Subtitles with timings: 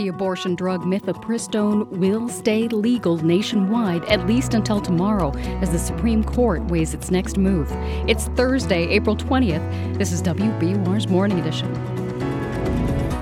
[0.00, 5.30] The abortion drug mifepristone will stay legal nationwide at least until tomorrow
[5.60, 7.68] as the Supreme Court weighs its next move.
[8.08, 9.98] It's Thursday, April 20th.
[9.98, 11.70] This is WBUR's Morning Edition.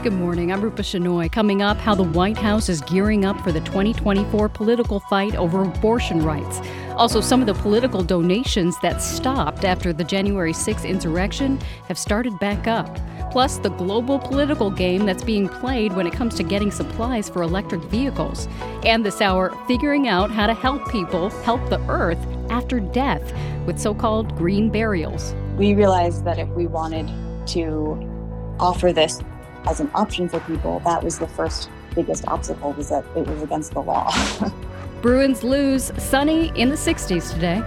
[0.04, 0.52] Good morning.
[0.52, 1.32] I'm Rupa Shenoy.
[1.32, 5.64] Coming up, how the White House is gearing up for the 2024 political fight over
[5.64, 6.60] abortion rights.
[6.92, 11.58] Also, some of the political donations that stopped after the January 6th insurrection
[11.88, 12.96] have started back up.
[13.30, 17.42] Plus, the global political game that's being played when it comes to getting supplies for
[17.42, 18.48] electric vehicles.
[18.84, 22.18] And this hour, figuring out how to help people help the earth
[22.50, 23.32] after death
[23.66, 25.34] with so called green burials.
[25.56, 27.08] We realized that if we wanted
[27.48, 29.20] to offer this
[29.66, 33.42] as an option for people, that was the first biggest obstacle was that it was
[33.42, 34.12] against the law.
[35.02, 37.62] Bruins lose sunny in the 60s today.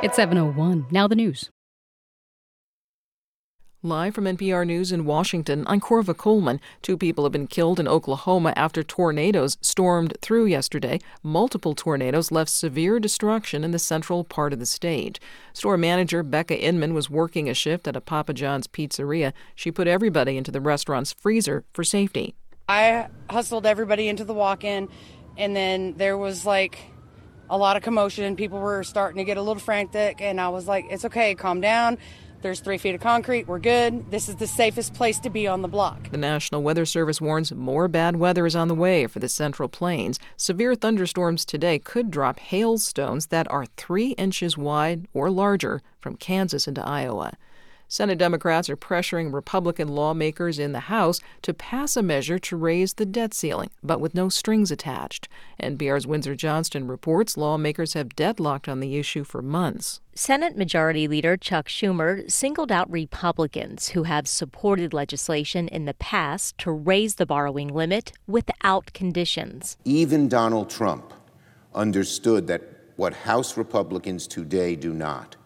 [0.00, 0.86] It's 701.
[0.92, 1.50] Now the news.
[3.82, 6.60] Live from NPR News in Washington, I'm Korva Coleman.
[6.82, 11.00] Two people have been killed in Oklahoma after tornadoes stormed through yesterday.
[11.24, 15.18] Multiple tornadoes left severe destruction in the central part of the state.
[15.52, 19.32] Store manager Becca Inman was working a shift at a Papa John's pizzeria.
[19.56, 22.36] She put everybody into the restaurant's freezer for safety.
[22.68, 24.88] I hustled everybody into the walk in,
[25.36, 26.78] and then there was like
[27.50, 28.36] a lot of commotion.
[28.36, 31.60] People were starting to get a little frantic, and I was like, it's okay, calm
[31.60, 31.98] down
[32.42, 33.48] there's three feet of concrete.
[33.48, 34.10] We're good.
[34.10, 36.10] This is the safest place to be on the block.
[36.10, 39.68] The National Weather Service warns more bad weather is on the way for the Central
[39.68, 40.18] Plains.
[40.36, 46.68] Severe thunderstorms today could drop hailstones that are three inches wide or larger from Kansas
[46.68, 47.32] into Iowa.
[47.90, 52.92] Senate Democrats are pressuring Republican lawmakers in the House to pass a measure to raise
[52.94, 55.26] the debt ceiling, but with no strings attached.
[55.62, 60.02] NPR's Windsor Johnston reports lawmakers have deadlocked on the issue for months.
[60.14, 66.58] Senate Majority Leader Chuck Schumer singled out Republicans who have supported legislation in the past
[66.58, 69.78] to raise the borrowing limit without conditions.
[69.86, 71.14] Even Donald Trump
[71.74, 72.62] understood that
[72.96, 75.37] what House Republicans today do not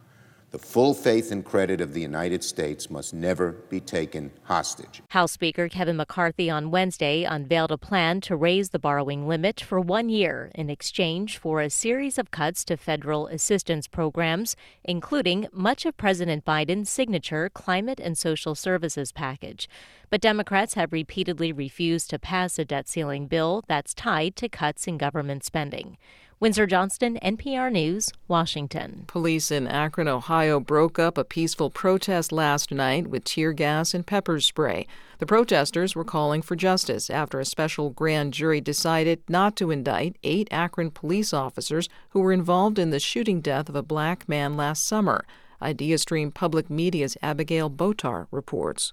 [0.53, 5.03] the full faith and credit of the United States must never be taken hostage.
[5.09, 9.81] House Speaker Kevin McCarthy on Wednesday unveiled a plan to raise the borrowing limit for
[9.81, 14.55] one year in exchange for a series of cuts to federal assistance programs,
[14.85, 19.71] including much of President Biden's signature climate and social services package.
[20.11, 24.87] But Democrats have repeatedly refused to pass a debt ceiling bill that's tied to cuts
[24.87, 25.97] in government spending.
[26.43, 29.05] Windsor Johnston, NPR News, Washington.
[29.07, 34.05] Police in Akron, Ohio broke up a peaceful protest last night with tear gas and
[34.05, 34.89] pepper spray.
[35.21, 40.17] The protesters were calling for justice after a special grand jury decided not to indict
[40.25, 44.57] eight Akron police officers who were involved in the shooting death of a black man
[44.57, 45.25] last summer.
[45.63, 48.93] IdeaStream Public Media's Abigail Bottar reports.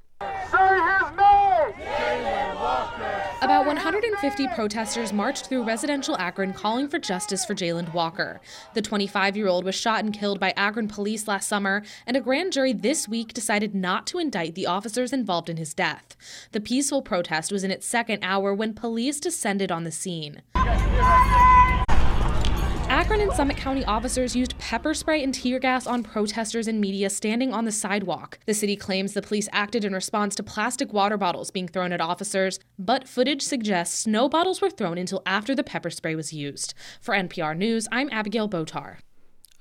[3.42, 8.42] About 150 protesters marched through residential Akron calling for justice for Jayland Walker.
[8.74, 12.22] The 25 year old was shot and killed by Akron police last summer, and a
[12.22, 16.18] grand jury this week decided not to indict the officers involved in his death.
[16.52, 20.42] The peaceful protest was in its second hour when police descended on the scene.
[23.00, 27.10] Akron and Summit County officers used pepper spray and tear gas on protesters and media
[27.10, 28.40] standing on the sidewalk.
[28.46, 32.02] The city claims the police acted in response to plastic water bottles being thrown at
[32.02, 36.74] officers, but footage suggests no bottles were thrown until after the pepper spray was used.
[37.00, 38.98] For NPR News, I'm Abigail Bottar.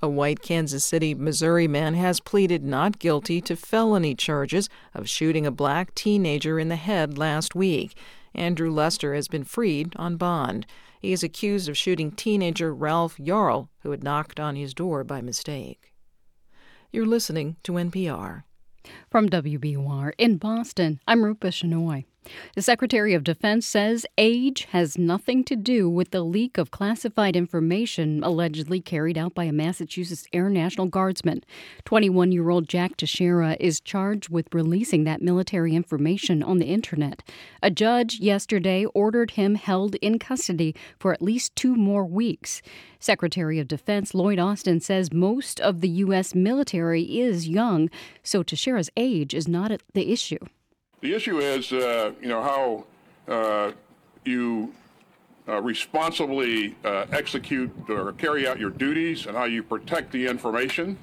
[0.03, 5.47] A white Kansas City, Missouri man has pleaded not guilty to felony charges of shooting
[5.47, 7.97] a black teenager in the head last week.
[8.35, 10.67] Andrew Lester has been freed on bond.
[11.01, 15.21] He is accused of shooting teenager Ralph Yarl, who had knocked on his door by
[15.21, 15.95] mistake.
[16.91, 18.45] You're listening to NPR.
[19.11, 22.05] From WBUR in Boston, I'm Rupa Shenoy.
[22.55, 27.37] The Secretary of Defense says age has nothing to do with the leak of classified
[27.37, 31.43] information allegedly carried out by a Massachusetts Air National Guardsman.
[31.85, 37.23] 21 year old Jack Teixeira is charged with releasing that military information on the Internet.
[37.63, 42.61] A judge yesterday ordered him held in custody for at least two more weeks.
[43.01, 46.35] Secretary of Defense Lloyd Austin says most of the U.S.
[46.35, 47.89] military is young,
[48.25, 50.39] so Teixeira's age is not the issue.
[51.01, 52.85] The issue is, uh, you know, how
[53.33, 53.73] uh,
[54.25, 54.75] you
[55.49, 60.99] uh, responsibly uh, execute or carry out your duties and how you protect the information.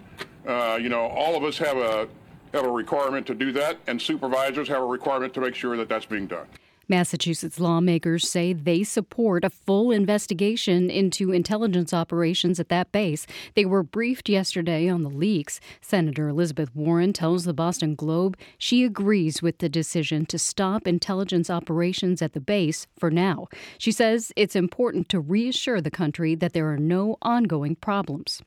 [0.45, 2.07] Uh, you know, all of us have a
[2.53, 5.89] have a requirement to do that, and supervisors have a requirement to make sure that
[5.89, 6.45] that's being done.
[6.87, 13.25] Massachusetts lawmakers say they support a full investigation into intelligence operations at that base.
[13.55, 15.59] They were briefed yesterday on the leaks.
[15.81, 21.49] Senator Elizabeth Warren tells the Boston Globe she agrees with the decision to stop intelligence
[21.49, 23.47] operations at the base for now.
[23.77, 28.41] She says it's important to reassure the country that there are no ongoing problems.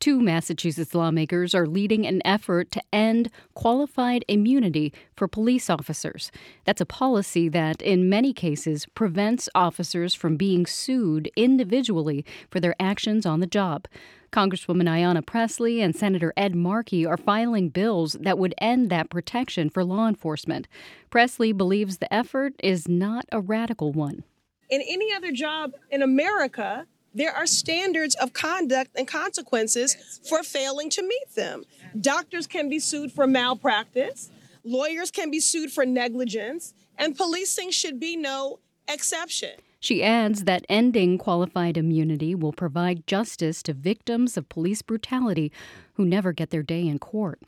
[0.00, 6.30] Two Massachusetts lawmakers are leading an effort to end qualified immunity for police officers.
[6.64, 12.74] That's a policy that, in many cases, prevents officers from being sued individually for their
[12.80, 13.86] actions on the job.
[14.32, 19.70] Congresswoman Ayanna Pressley and Senator Ed Markey are filing bills that would end that protection
[19.70, 20.66] for law enforcement.
[21.08, 24.24] Pressley believes the effort is not a radical one.
[24.70, 26.84] In any other job in America,
[27.14, 31.64] there are standards of conduct and consequences for failing to meet them.
[32.00, 34.30] Doctors can be sued for malpractice,
[34.64, 38.58] lawyers can be sued for negligence, and policing should be no
[38.88, 39.50] exception.
[39.80, 45.52] She adds that ending qualified immunity will provide justice to victims of police brutality
[45.94, 47.42] who never get their day in court.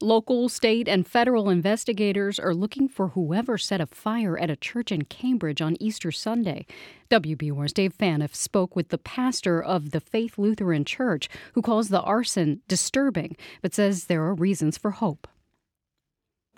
[0.00, 4.92] Local, state, and federal investigators are looking for whoever set a fire at a church
[4.92, 6.66] in Cambridge on Easter Sunday.
[7.10, 12.02] WBUR's Dave Phaneuf spoke with the pastor of the Faith Lutheran Church, who calls the
[12.02, 15.26] arson disturbing, but says there are reasons for hope.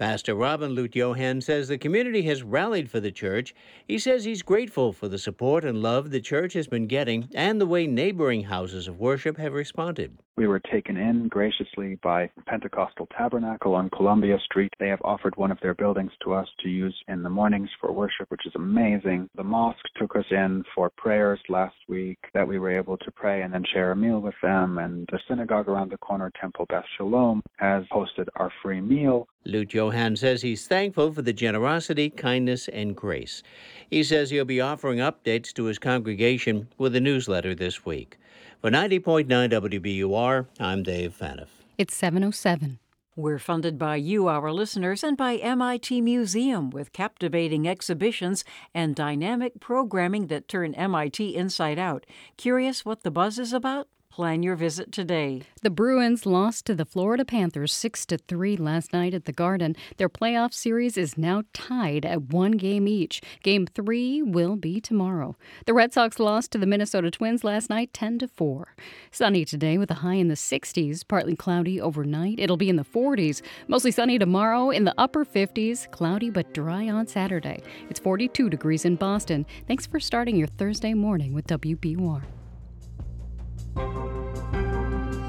[0.01, 3.55] Pastor Robin Lutjohann says the community has rallied for the church.
[3.87, 7.61] He says he's grateful for the support and love the church has been getting and
[7.61, 10.17] the way neighboring houses of worship have responded.
[10.37, 14.73] We were taken in graciously by Pentecostal Tabernacle on Columbia Street.
[14.79, 17.93] They have offered one of their buildings to us to use in the mornings for
[17.93, 19.29] worship, which is amazing.
[19.37, 23.43] The mosque took us in for prayers last week that we were able to pray
[23.43, 24.79] and then share a meal with them.
[24.79, 29.27] And the synagogue around the corner, Temple Beth Shalom, has hosted our free meal.
[29.47, 33.43] Lutjohann says he's thankful for the generosity, kindness, and grace.
[33.91, 38.17] He says he'll be offering updates to his congregation with a newsletter this week.
[38.61, 41.47] For 90.9 WBUR, I'm Dave Phaneuf.
[41.79, 42.79] It's 707.
[43.17, 49.61] We're funded by you, our listeners, and by MIT Museum with captivating exhibitions and dynamic
[49.61, 52.05] programming that turn MIT inside out.
[52.37, 53.89] Curious what the buzz is about?
[54.11, 55.43] Plan your visit today.
[55.63, 59.77] The Bruins lost to the Florida Panthers 6 to 3 last night at the Garden.
[59.99, 63.23] Their playoff series is now tied at one game each.
[63.45, 65.37] Game 3 will be tomorrow.
[65.65, 68.75] The Red Sox lost to the Minnesota Twins last night 10 to 4.
[69.13, 72.41] Sunny today with a high in the 60s, partly cloudy overnight.
[72.41, 73.43] It'll be in the 40s.
[73.69, 77.63] Mostly sunny tomorrow in the upper 50s, cloudy but dry on Saturday.
[77.89, 79.47] It's 42 degrees in Boston.
[79.69, 82.25] Thanks for starting your Thursday morning with WBUR.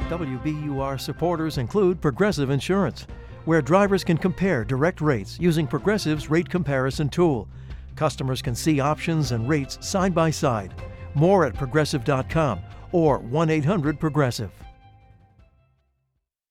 [0.09, 3.07] WBUR supporters include Progressive Insurance,
[3.45, 7.47] where drivers can compare direct rates using Progressive's rate comparison tool.
[7.95, 10.73] Customers can see options and rates side by side.
[11.15, 12.59] More at progressive.com
[12.91, 14.51] or 1 800 Progressive.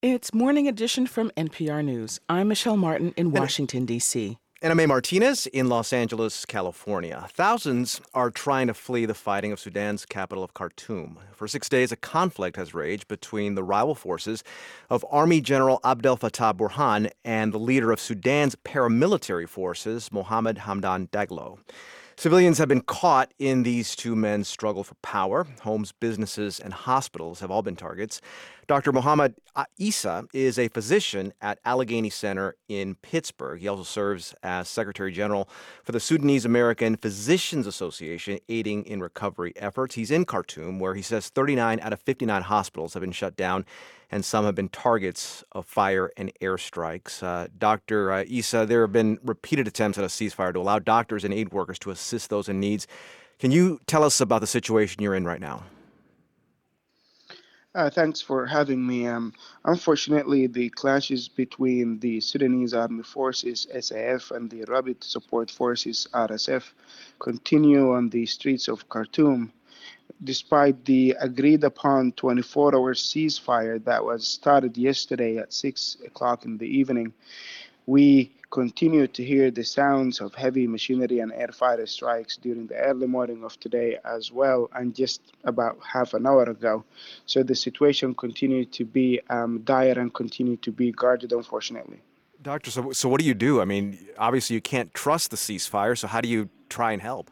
[0.02, 2.20] It's Morning Edition from NPR News.
[2.30, 4.38] I'm Michelle Martin in Washington, D.C.
[4.62, 4.86] A.
[4.86, 7.26] Martinez in Los Angeles, California.
[7.32, 11.18] Thousands are trying to flee the fighting of Sudan's capital of Khartoum.
[11.34, 14.44] For six days, a conflict has raged between the rival forces
[14.90, 21.08] of Army General Abdel Fattah Burhan and the leader of Sudan's paramilitary forces, Mohammed Hamdan
[21.08, 21.58] Daglo.
[22.20, 25.46] Civilians have been caught in these two men's struggle for power.
[25.62, 28.20] Homes, businesses, and hospitals have all been targets.
[28.66, 28.92] Dr.
[28.92, 29.36] Mohammed
[29.78, 33.58] Isa is a physician at Allegheny Center in Pittsburgh.
[33.58, 35.48] He also serves as Secretary General
[35.82, 39.94] for the Sudanese American Physicians Association, aiding in recovery efforts.
[39.94, 43.64] He's in Khartoum, where he says 39 out of 59 hospitals have been shut down,
[44.10, 47.22] and some have been targets of fire and airstrikes.
[47.22, 48.12] Uh, Dr.
[48.12, 51.52] Uh, Isa, there have been repeated attempts at a ceasefire to allow doctors and aid
[51.52, 52.86] workers to assist those in needs.
[53.38, 55.62] Can you tell us about the situation you're in right now?
[57.72, 59.06] Uh, thanks for having me.
[59.06, 59.32] Um,
[59.64, 66.72] unfortunately, the clashes between the Sudanese Army Forces (SAF) and the Rapid Support Forces (RSF)
[67.20, 69.52] continue on the streets of Khartoum,
[70.24, 77.12] despite the agreed-upon 24-hour ceasefire that was started yesterday at 6 o'clock in the evening.
[77.86, 82.74] We continue to hear the sounds of heavy machinery and air fighter strikes during the
[82.74, 86.84] early morning of today as well, and just about half an hour ago.
[87.26, 92.00] So the situation continued to be um, dire and continue to be guarded, unfortunately.
[92.42, 93.60] Doctor, so, so what do you do?
[93.60, 97.30] I mean, obviously you can't trust the ceasefire, so how do you try and help?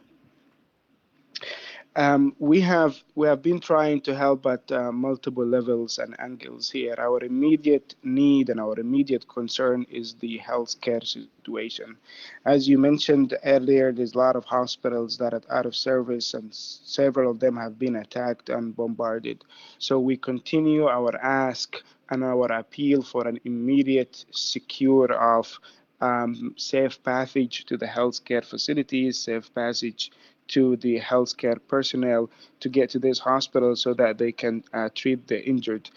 [1.95, 6.69] Um, we have we have been trying to help at uh, multiple levels and angles
[6.69, 6.95] here.
[6.97, 11.97] Our immediate need and our immediate concern is the healthcare situation.
[12.45, 16.53] As you mentioned earlier, there's a lot of hospitals that are out of service, and
[16.53, 19.43] several of them have been attacked and bombarded.
[19.79, 21.75] So we continue our ask
[22.11, 25.59] and our appeal for an immediate, secure of
[26.01, 30.11] um, safe passage to the healthcare facilities, safe passage
[30.49, 32.29] to the healthcare personnel
[32.59, 35.89] to get to this hospital so that they can uh, treat the injured.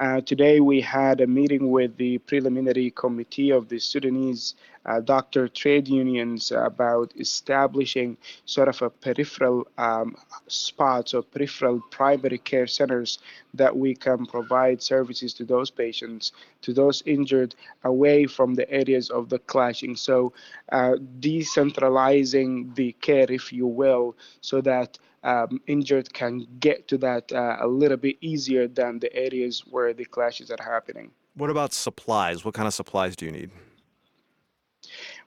[0.00, 4.54] Uh, today we had a meeting with the preliminary committee of the Sudanese
[4.86, 8.16] uh, doctor trade unions about establishing
[8.46, 10.16] sort of a peripheral um,
[10.46, 13.18] spots or peripheral primary care centers
[13.52, 17.54] that we can provide services to those patients, to those injured,
[17.84, 19.94] away from the areas of the clashing.
[19.94, 20.32] So
[20.72, 27.30] uh, decentralizing the care, if you will, so that um, injured can get to that
[27.32, 31.10] uh, a little bit easier than the areas where the clashes are happening.
[31.34, 32.44] What about supplies?
[32.44, 33.50] What kind of supplies do you need?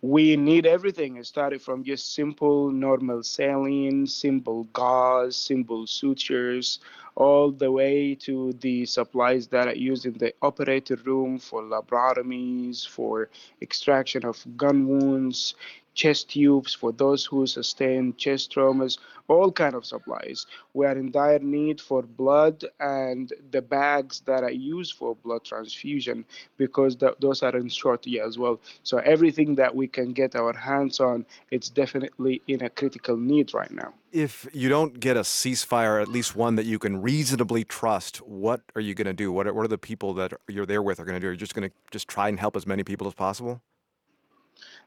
[0.01, 1.15] We need everything.
[1.15, 6.79] It started from just simple, normal saline, simple gauze, simple sutures,
[7.15, 12.85] all the way to the supplies that are used in the operating room for laparotomies,
[12.85, 13.29] for
[13.61, 15.55] extraction of gun wounds,
[15.93, 18.97] chest tubes for those who sustain chest traumas,
[19.27, 20.45] all kind of supplies.
[20.73, 25.43] We are in dire need for blood and the bags that are used for blood
[25.45, 26.25] transfusion
[26.57, 28.59] because th- those are in shortage as well.
[28.83, 33.53] So everything that we can get our hands on, it's definitely in a critical need
[33.53, 33.93] right now.
[34.11, 38.61] If you don't get a ceasefire, at least one that you can reasonably trust, what
[38.75, 39.31] are you going to do?
[39.31, 41.29] What are, what are the people that you're there with are going to do?
[41.29, 43.61] Are you just going to just try and help as many people as possible?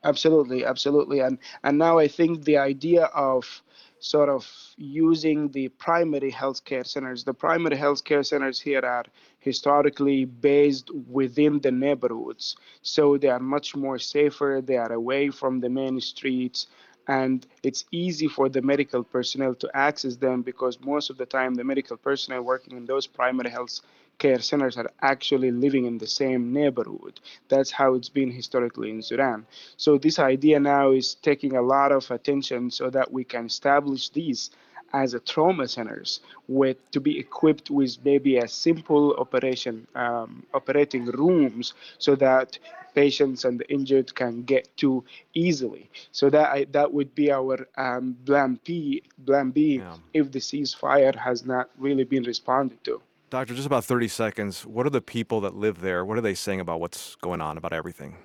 [0.06, 1.20] Absolutely, absolutely.
[1.20, 3.62] And and now I think the idea of
[3.98, 4.44] sort of
[4.78, 7.25] using the primary healthcare centers.
[7.25, 9.04] The primary healthcare centers here are
[9.40, 14.62] historically based within the neighborhoods, so they are much more safer.
[14.64, 16.66] They are away from the main streets,
[17.08, 21.54] and it's easy for the medical personnel to access them because most of the time
[21.54, 23.80] the medical personnel working in those primary health
[24.18, 27.20] care centers are actually living in the same neighborhood.
[27.49, 29.46] That's how it's been historically in Sudan.
[29.76, 34.08] So this idea now is taking a lot of attention so that we can establish
[34.11, 34.50] these
[34.92, 41.06] as a trauma centers with to be equipped with maybe a simple operation um, operating
[41.06, 42.58] rooms so that
[42.94, 45.04] patients and the injured can get to
[45.35, 45.90] easily.
[46.12, 49.02] So that I, that would be our um, plan B.
[49.26, 49.96] Plan B yeah.
[50.14, 53.02] if the ceasefire has not really been responded to.
[53.28, 54.64] Doctor, just about 30 seconds.
[54.64, 56.04] What are the people that live there?
[56.04, 58.16] What are they saying about what's going on, about everything?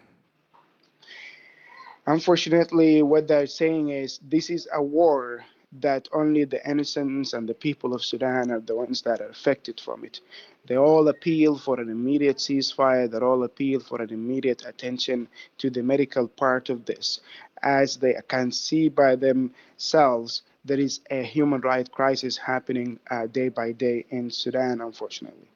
[2.05, 5.43] Unfortunately, what they're saying is this is a war
[5.79, 9.79] that only the innocents and the people of Sudan are the ones that are affected
[9.79, 10.19] from it.
[10.67, 15.27] They all appeal for an immediate ceasefire, they all appeal for an immediate attention
[15.57, 17.21] to the medical part of this,
[17.63, 23.49] as they can see by themselves there is a human rights crisis happening uh, day
[23.49, 25.47] by day in Sudan, unfortunately.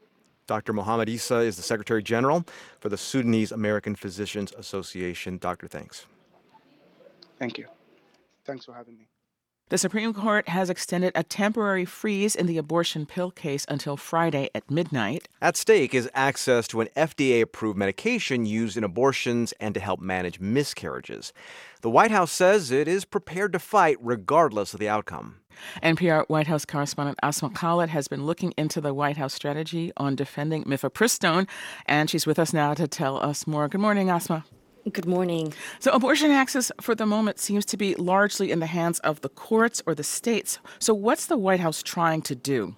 [0.47, 0.73] Dr.
[0.73, 2.45] Mohamed Isa is the Secretary General
[2.79, 5.37] for the Sudanese American Physicians Association.
[5.37, 6.05] Doctor, thanks.
[7.39, 7.65] Thank you.
[8.45, 9.07] Thanks for having me.
[9.69, 14.47] The Supreme Court has extended a temporary freeze in the abortion pill case until Friday
[14.53, 15.27] at midnight.
[15.41, 19.99] At stake is access to an FDA approved medication used in abortions and to help
[19.99, 21.33] manage miscarriages.
[21.81, 25.37] The White House says it is prepared to fight regardless of the outcome.
[25.81, 30.15] NPR White House correspondent Asma Khalid has been looking into the White House strategy on
[30.15, 31.47] defending mifepristone,
[31.87, 33.67] and she's with us now to tell us more.
[33.67, 34.45] Good morning, Asma.
[34.91, 35.51] Good morning.
[35.79, 39.29] So, abortion access for the moment seems to be largely in the hands of the
[39.29, 40.59] courts or the states.
[40.77, 42.75] So, what's the White House trying to do?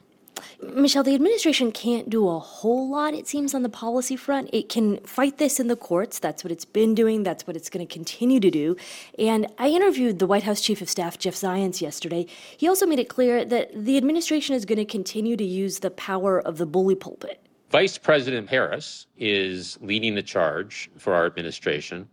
[0.63, 4.49] Michelle, the administration can't do a whole lot, it seems, on the policy front.
[4.53, 6.17] It can fight this in the courts.
[6.17, 7.23] That's what it's been doing.
[7.23, 8.77] That's what it's going to continue to do.
[9.19, 12.25] And I interviewed the White House Chief of Staff, Jeff Zients, yesterday.
[12.55, 15.91] He also made it clear that the administration is going to continue to use the
[15.91, 17.46] power of the bully pulpit.
[17.69, 22.07] Vice President Harris is leading the charge for our administration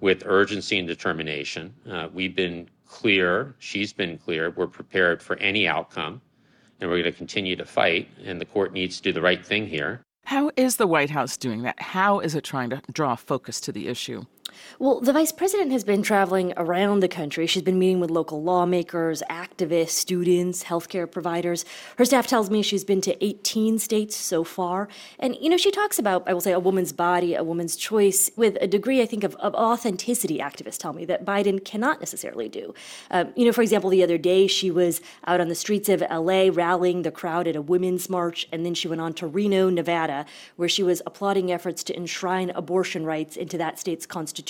[0.00, 1.72] with urgency and determination.
[1.88, 6.20] Uh, we've been clear, she's been clear, we're prepared for any outcome,
[6.80, 9.46] and we're going to continue to fight, and the court needs to do the right
[9.46, 10.02] thing here.
[10.24, 11.80] How is the White House doing that?
[11.80, 14.24] How is it trying to draw focus to the issue?
[14.78, 17.46] Well, the vice president has been traveling around the country.
[17.46, 21.64] She's been meeting with local lawmakers, activists, students, healthcare providers.
[21.98, 24.88] Her staff tells me she's been to 18 states so far.
[25.18, 28.30] And, you know, she talks about, I will say, a woman's body, a woman's choice,
[28.36, 32.48] with a degree, I think, of, of authenticity, activists tell me, that Biden cannot necessarily
[32.48, 32.74] do.
[33.10, 36.00] Um, you know, for example, the other day she was out on the streets of
[36.10, 39.70] LA rallying the crowd at a women's march, and then she went on to Reno,
[39.70, 44.45] Nevada, where she was applauding efforts to enshrine abortion rights into that state's constitution.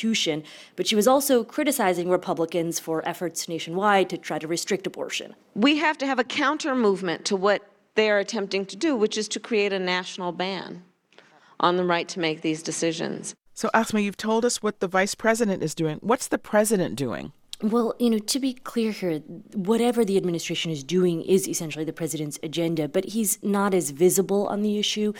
[0.76, 5.35] But she was also criticizing Republicans for efforts nationwide to try to restrict abortion.
[5.55, 7.62] We have to have a counter movement to what
[7.95, 10.83] they are attempting to do, which is to create a national ban
[11.59, 13.35] on the right to make these decisions.
[13.55, 15.99] So, Asma, you've told us what the vice president is doing.
[16.03, 17.33] What's the president doing?
[17.63, 19.21] Well, you know, to be clear here,
[19.55, 24.47] whatever the administration is doing is essentially the president's agenda, but he's not as visible
[24.49, 25.15] on the issue.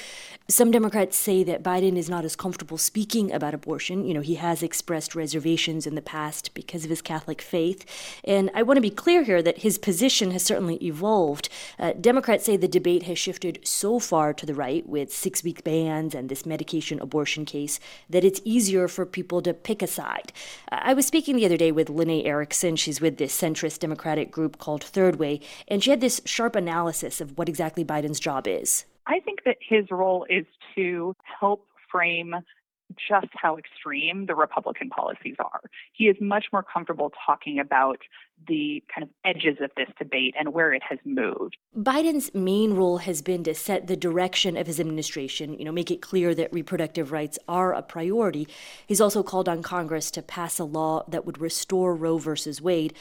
[0.47, 4.05] Some Democrats say that Biden is not as comfortable speaking about abortion.
[4.05, 7.87] You know, he has expressed reservations in the past because of his Catholic faith.
[8.23, 11.49] And I want to be clear here that his position has certainly evolved.
[11.79, 15.65] Uh, Democrats say the debate has shifted so far to the right with six week
[15.65, 20.35] bans and this medication abortion case that it's easier for people to pick a side.
[20.71, 22.77] I was speaking the other day with Lanae Erickson.
[22.77, 27.21] She's with this centrist Democratic group called Third Way, and she had this sharp analysis
[27.21, 28.85] of what exactly Biden's job is.
[29.07, 32.35] I think that his role is to help frame
[33.09, 35.61] just how extreme the Republican policies are.
[35.93, 37.99] He is much more comfortable talking about
[38.49, 41.57] the kind of edges of this debate and where it has moved.
[41.77, 45.91] Biden's main role has been to set the direction of his administration, you know, make
[45.91, 48.47] it clear that reproductive rights are a priority.
[48.87, 52.95] He's also called on Congress to pass a law that would restore Roe versus Wade.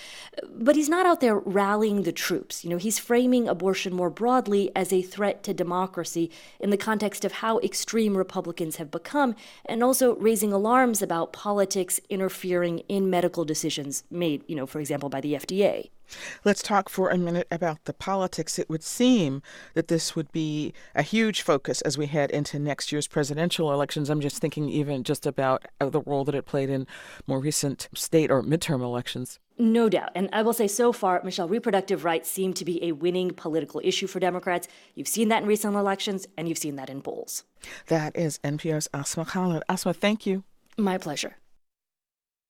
[0.50, 2.64] But he's not out there rallying the troops.
[2.64, 7.24] You know, he's framing abortion more broadly as a threat to democracy in the context
[7.24, 13.46] of how extreme Republicans have become and also raising alarms about politics interfering in medical
[13.46, 15.90] decisions made, you know, for example, by the FDA.
[16.44, 18.60] Let's talk for a minute about the politics.
[18.60, 19.42] It would seem
[19.74, 24.10] that this would be a huge focus as we head into next year's presidential elections.
[24.10, 26.86] I'm just thinking even just about uh, the role that it played in
[27.26, 29.40] more recent state or midterm elections.
[29.58, 30.10] No doubt.
[30.14, 33.82] And I will say so far, Michelle, reproductive rights seem to be a winning political
[33.84, 34.68] issue for Democrats.
[34.94, 37.46] You've seen that in recent elections, and you've seen that in polls.
[37.88, 39.64] That is NPR's Asma Khalid.
[39.70, 40.44] Asma, thank you.
[40.78, 41.38] My pleasure.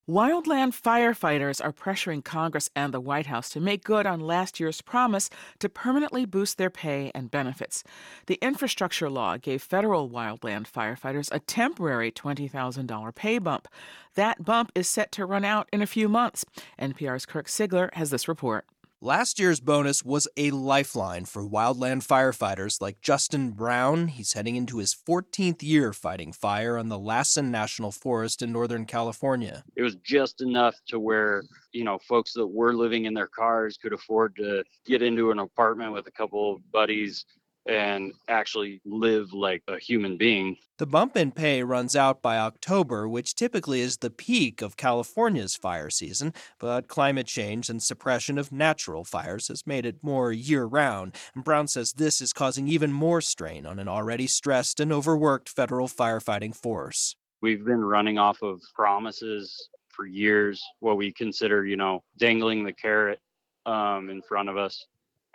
[0.07, 4.79] Wildland firefighters are pressuring Congress and the White House to make good on last year's
[4.83, 7.83] promise to permanently boost their pay and benefits.
[8.27, 13.67] The infrastructure law gave federal wildland firefighters a temporary $20,000 pay bump.
[14.13, 16.45] That bump is set to run out in a few months.
[16.79, 18.67] NPR's Kirk Siegler has this report.
[19.06, 24.08] Last year's bonus was a lifeline for wildland firefighters like Justin Brown.
[24.08, 28.86] He's heading into his 14th year fighting fire on the Lassen National Forest in Northern
[28.86, 29.63] California.
[29.76, 33.78] It was just enough to where, you know, folks that were living in their cars
[33.78, 37.28] could afford to get into an apartment with a couple of buddies
[37.67, 40.58] and actually live like a human being.
[40.78, 45.56] The bump in pay runs out by October, which typically is the peak of California's
[45.56, 50.65] fire season, but climate change and suppression of natural fires has made it more year
[50.65, 51.15] round.
[51.34, 55.49] And Brown says this is causing even more strain on an already stressed and overworked
[55.49, 57.15] federal firefighting force.
[57.41, 62.73] We've been running off of promises for years, what we consider, you know, dangling the
[62.73, 63.19] carrot
[63.65, 64.86] um, in front of us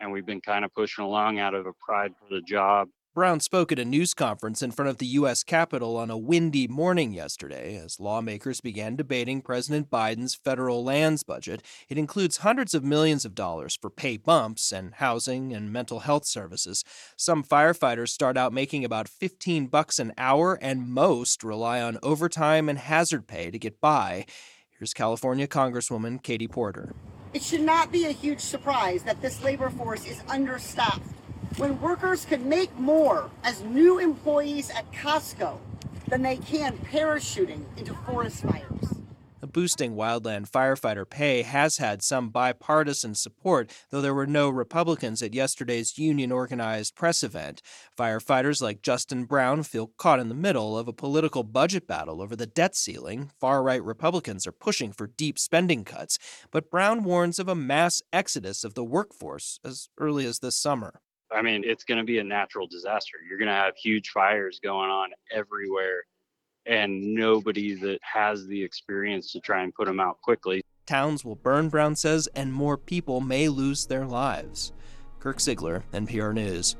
[0.00, 2.88] and we've been kind of pushing along out of a pride for the job.
[3.12, 5.42] Brown spoke at a news conference in front of the U.S.
[5.42, 11.60] Capitol on a windy morning yesterday as lawmakers began debating President Biden's federal lands budget.
[11.88, 16.24] It includes hundreds of millions of dollars for pay bumps and housing and mental health
[16.24, 16.84] services.
[17.16, 22.68] Some firefighters start out making about 15 bucks an hour, and most rely on overtime
[22.68, 24.24] and hazard pay to get by.
[24.78, 26.94] Here's California Congresswoman Katie Porter.
[27.32, 31.02] It should not be a huge surprise that this labor force is understaffed
[31.58, 35.58] when workers can make more as new employees at Costco
[36.08, 38.99] than they can parachuting into forest fires.
[39.40, 45.32] Boosting wildland firefighter pay has had some bipartisan support, though there were no Republicans at
[45.32, 47.62] yesterday's union organized press event.
[47.98, 52.36] Firefighters like Justin Brown feel caught in the middle of a political budget battle over
[52.36, 53.30] the debt ceiling.
[53.40, 56.18] Far right Republicans are pushing for deep spending cuts,
[56.50, 61.00] but Brown warns of a mass exodus of the workforce as early as this summer.
[61.32, 63.18] I mean, it's going to be a natural disaster.
[63.26, 66.02] You're going to have huge fires going on everywhere
[66.70, 70.62] and nobody that has the experience to try and put them out quickly.
[70.86, 74.72] Towns will burn, Brown says, and more people may lose their lives.
[75.18, 76.76] Kirk Siegler, NPR News.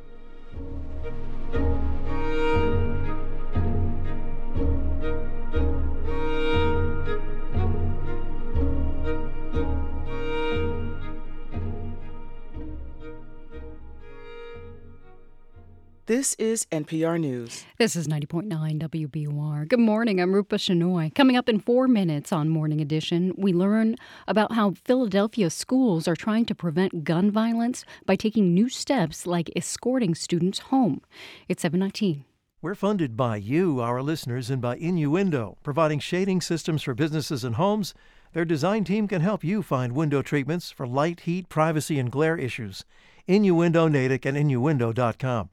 [16.11, 17.65] This is NPR News.
[17.79, 18.49] This is 90.9
[18.81, 19.69] WBUR.
[19.69, 20.21] Good morning.
[20.21, 21.15] I'm Rupa Shenoy.
[21.15, 23.95] Coming up in four minutes on Morning Edition, we learn
[24.27, 29.53] about how Philadelphia schools are trying to prevent gun violence by taking new steps like
[29.55, 31.01] escorting students home.
[31.47, 32.25] It's 719.
[32.61, 37.55] We're funded by you, our listeners, and by Innuendo, providing shading systems for businesses and
[37.55, 37.95] homes.
[38.33, 42.37] Their design team can help you find window treatments for light, heat, privacy, and glare
[42.37, 42.85] issues.
[43.29, 45.51] Innuendo Natick and Innuendo.com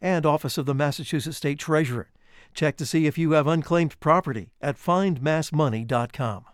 [0.00, 2.10] and Office of the Massachusetts State Treasurer.
[2.54, 6.44] Check to see if you have unclaimed property at findmassmoney.com.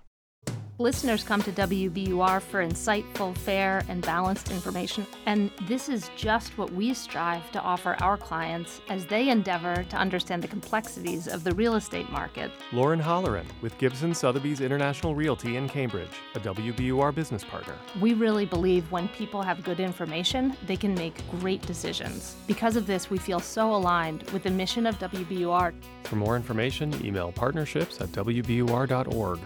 [0.79, 6.71] Listeners come to WBUR for insightful, fair, and balanced information, and this is just what
[6.71, 11.55] we strive to offer our clients as they endeavor to understand the complexities of the
[11.55, 12.51] real estate market.
[12.73, 17.75] Lauren Holleran with Gibson Sotheby's International Realty in Cambridge, a WBUR business partner.
[17.99, 22.37] We really believe when people have good information, they can make great decisions.
[22.47, 25.73] Because of this, we feel so aligned with the mission of WBUR.
[26.03, 29.39] For more information, email partnerships at WBUR.org.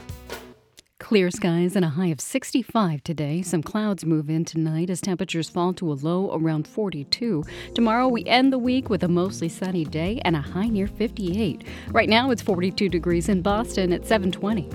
[1.01, 3.41] Clear skies and a high of 65 today.
[3.41, 7.43] Some clouds move in tonight as temperatures fall to a low around 42.
[7.75, 11.65] Tomorrow we end the week with a mostly sunny day and a high near 58.
[11.89, 14.69] Right now it's 42 degrees in Boston at 720.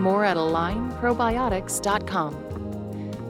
[0.00, 2.45] More at alignprobiotics.com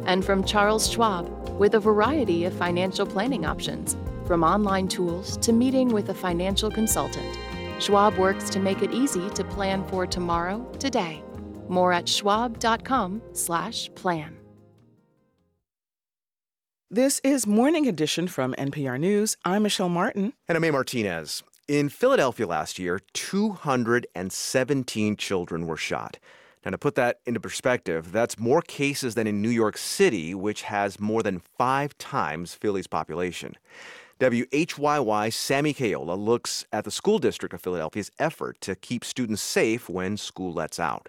[0.07, 5.53] and from Charles Schwab with a variety of financial planning options, from online tools to
[5.53, 7.39] meeting with a financial consultant.
[7.79, 11.23] Schwab works to make it easy to plan for tomorrow, today.
[11.69, 14.33] More at schwab.com/plan.
[16.89, 19.37] This is Morning Edition from NPR News.
[19.45, 20.35] I'm Michelle Martin.
[20.49, 20.71] And I'm A.
[20.71, 21.43] Martinez.
[21.67, 26.21] In Philadelphia last year, 217 children were shot.
[26.67, 30.63] And to put that into perspective, that's more cases than in New York City, which
[30.63, 33.55] has more than five times Philly's population.
[34.19, 39.89] WHYY Sammy Caiola looks at the school district of Philadelphia's effort to keep students safe
[39.89, 41.09] when school lets out.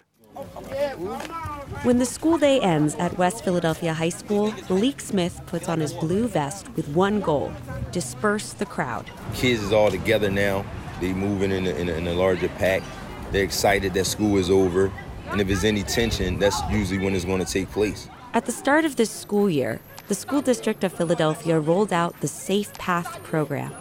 [1.82, 5.92] When the school day ends at West Philadelphia High School, Malik Smith puts on his
[5.92, 7.52] blue vest with one goal
[7.90, 9.10] disperse the crowd.
[9.34, 10.64] Kids is all together now.
[11.00, 12.84] They're moving in a, in a, in a larger pack.
[13.32, 14.92] They're excited that school is over.
[15.30, 18.08] And if there's any tension, that's usually when it's going to take place.
[18.34, 22.28] At the start of this school year, the School District of Philadelphia rolled out the
[22.28, 23.72] Safe Path program.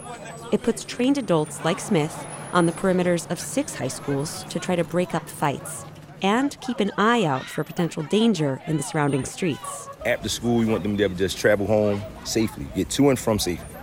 [0.52, 4.76] It puts trained adults like Smith on the perimeters of six high schools to try
[4.76, 5.86] to break up fights
[6.22, 9.90] and keep an eye out for potential danger in the surrounding streets.
[10.06, 13.10] After school, we want them to be able to just travel home safely, get to
[13.10, 13.76] and from safely.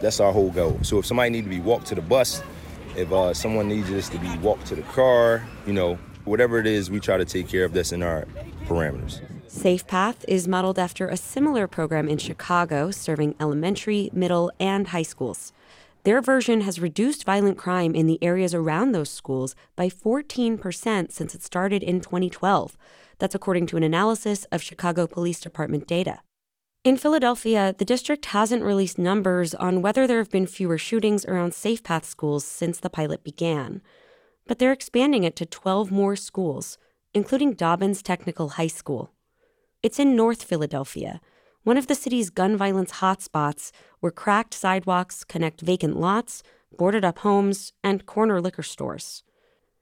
[0.00, 0.78] That's our whole goal.
[0.82, 2.42] So if somebody needs to be walked to the bus,
[2.96, 5.98] if uh, someone needs us to be walked to the car, you know,
[6.30, 8.24] whatever it is, we try to take care of this in our
[8.66, 9.20] parameters.
[9.48, 15.02] Safe Path is modeled after a similar program in Chicago serving elementary, middle, and high
[15.02, 15.52] schools.
[16.04, 21.34] Their version has reduced violent crime in the areas around those schools by 14% since
[21.34, 22.78] it started in 2012.
[23.18, 26.20] That's according to an analysis of Chicago Police Department data.
[26.84, 31.52] In Philadelphia, the district hasn't released numbers on whether there have been fewer shootings around
[31.52, 33.82] Safe Path schools since the pilot began
[34.46, 36.78] but they're expanding it to 12 more schools,
[37.14, 39.10] including Dobbins Technical High School.
[39.82, 41.20] It's in North Philadelphia,
[41.62, 46.42] one of the city's gun violence hotspots where cracked sidewalks connect vacant lots,
[46.76, 49.22] boarded up homes, and corner liquor stores.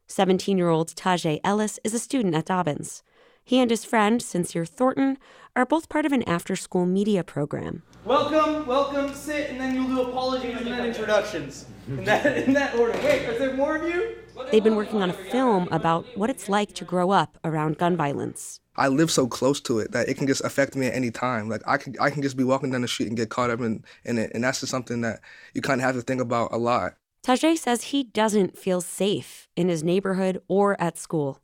[0.09, 3.03] 17 year old Tajay Ellis is a student at Dobbins.
[3.45, 5.19] He and his friend, Sincere Thornton,
[5.57, 7.83] are both part of an after school media program.
[8.05, 11.67] Welcome, welcome, sit, and then you'll do apologies and then introductions.
[11.89, 12.93] In that, in that order.
[12.99, 14.17] Wait, is there more of you?
[14.51, 17.97] They've been working on a film about what it's like to grow up around gun
[17.97, 18.61] violence.
[18.77, 21.49] I live so close to it that it can just affect me at any time.
[21.49, 23.61] Like I can, I can just be walking down the street and get caught up
[23.61, 25.21] in, in it, and that's just something that
[25.53, 26.95] you kind of have to think about a lot.
[27.25, 31.41] Tajay says he doesn't feel safe in his neighborhood or at school.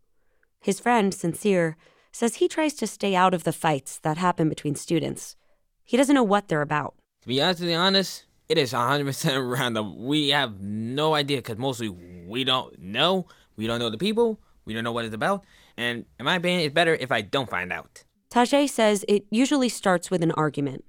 [0.60, 1.76] His friend, Sincere,
[2.12, 5.36] says he tries to stay out of the fights that happen between students.
[5.84, 6.94] He doesn't know what they're about.
[7.22, 10.04] To be honestly honest, it is 100% random.
[10.04, 13.26] We have no idea because mostly we don't know.
[13.56, 14.40] We don't know the people.
[14.64, 15.44] We don't know what it's about.
[15.76, 18.04] And in my opinion, it's better if I don't find out.
[18.30, 20.84] Tajay says it usually starts with an argument.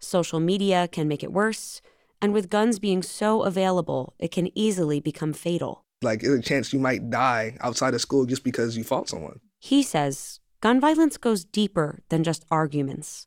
[0.00, 1.80] Social media can make it worse.
[2.20, 5.84] And with guns being so available, it can easily become fatal.
[6.02, 9.40] Like, there's a chance you might die outside of school just because you fought someone.
[9.58, 13.26] He says gun violence goes deeper than just arguments.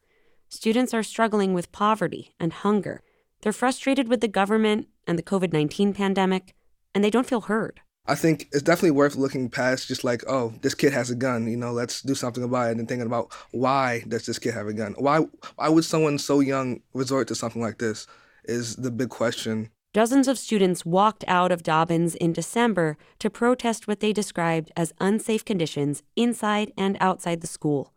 [0.49, 3.03] Students are struggling with poverty and hunger.
[3.41, 6.55] They're frustrated with the government and the COVID 19 pandemic,
[6.93, 7.81] and they don't feel heard.
[8.05, 11.47] I think it's definitely worth looking past just like, oh, this kid has a gun,
[11.47, 14.67] you know, let's do something about it, and thinking about why does this kid have
[14.67, 14.95] a gun?
[14.97, 15.19] Why
[15.55, 18.07] why would someone so young resort to something like this?
[18.43, 19.69] Is the big question.
[19.93, 24.93] Dozens of students walked out of Dobbins in December to protest what they described as
[24.99, 27.93] unsafe conditions inside and outside the school,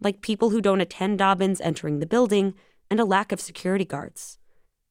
[0.00, 2.54] like people who don't attend Dobbins entering the building
[2.90, 4.38] and a lack of security guards.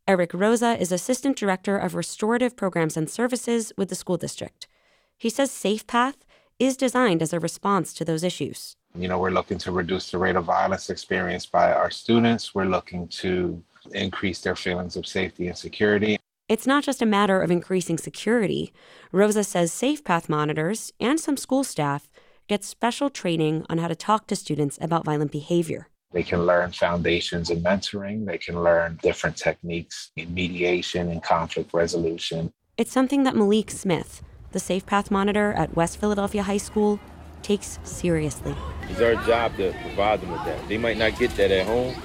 [0.09, 4.67] Eric Rosa is Assistant Director of Restorative Programs and Services with the school district.
[5.15, 6.15] He says SafePath
[6.57, 8.75] is designed as a response to those issues.
[8.95, 12.55] You know, we're looking to reduce the rate of violence experienced by our students.
[12.55, 16.17] We're looking to increase their feelings of safety and security.
[16.47, 18.73] It's not just a matter of increasing security.
[19.11, 22.09] Rosa says SafePath monitors and some school staff
[22.47, 25.88] get special training on how to talk to students about violent behavior.
[26.11, 28.25] They can learn foundations in mentoring.
[28.25, 32.51] They can learn different techniques in mediation and conflict resolution.
[32.77, 36.99] It's something that Malik Smith, the Safe Path monitor at West Philadelphia High School,
[37.43, 38.55] takes seriously.
[38.89, 40.67] It's our job to provide them with that.
[40.67, 41.95] They might not get that at home.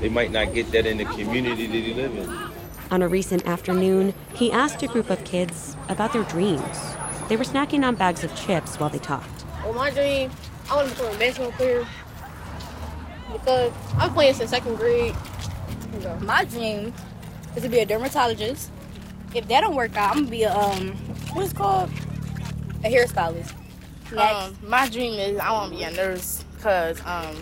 [0.00, 2.50] They might not get that in the community that they live in.
[2.90, 6.94] On a recent afternoon, he asked a group of kids about their dreams.
[7.28, 9.44] They were snacking on bags of chips while they talked.
[9.62, 10.30] Well, my dream,
[10.70, 11.86] I want to become a baseball player
[13.32, 15.14] because I'm playing since second grade.
[16.20, 16.92] My dream
[17.56, 18.70] is to be a dermatologist.
[19.34, 20.92] If that don't work out, I'm gonna be a um,
[21.32, 21.90] what's called
[22.84, 23.52] a hairstylist.
[24.16, 27.36] Um, my dream is I want to be a nurse because um,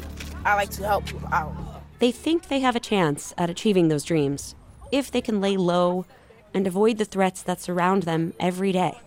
[0.45, 1.55] I like to help people out.
[1.99, 4.55] They think they have a chance at achieving those dreams
[4.93, 6.07] if they can lay low
[6.53, 8.99] and avoid the threats that surround them every day.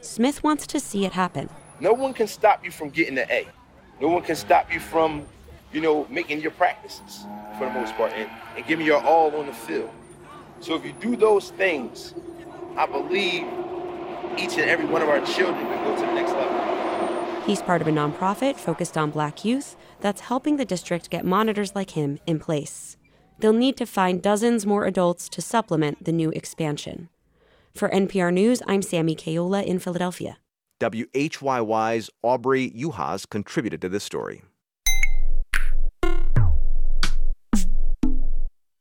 [0.00, 1.48] Smith wants to see it happen.
[1.80, 3.46] No one can stop you from getting an A.
[4.00, 5.26] No one can stop you from,
[5.72, 7.24] you know, making your practices
[7.58, 9.90] for the most part and, and giving your all on the field.
[10.60, 12.14] So if you do those things,
[12.76, 13.44] I believe
[14.38, 17.42] each and every one of our children can go to the next level.
[17.44, 21.74] He's part of a nonprofit focused on black youth that's helping the district get monitors
[21.74, 22.98] like him in place
[23.38, 27.08] they'll need to find dozens more adults to supplement the new expansion.
[27.74, 30.38] For NPR News, I'm Sammy Caiola in Philadelphia.
[30.80, 34.42] WHYY's Aubri Juhasz contributed to this story.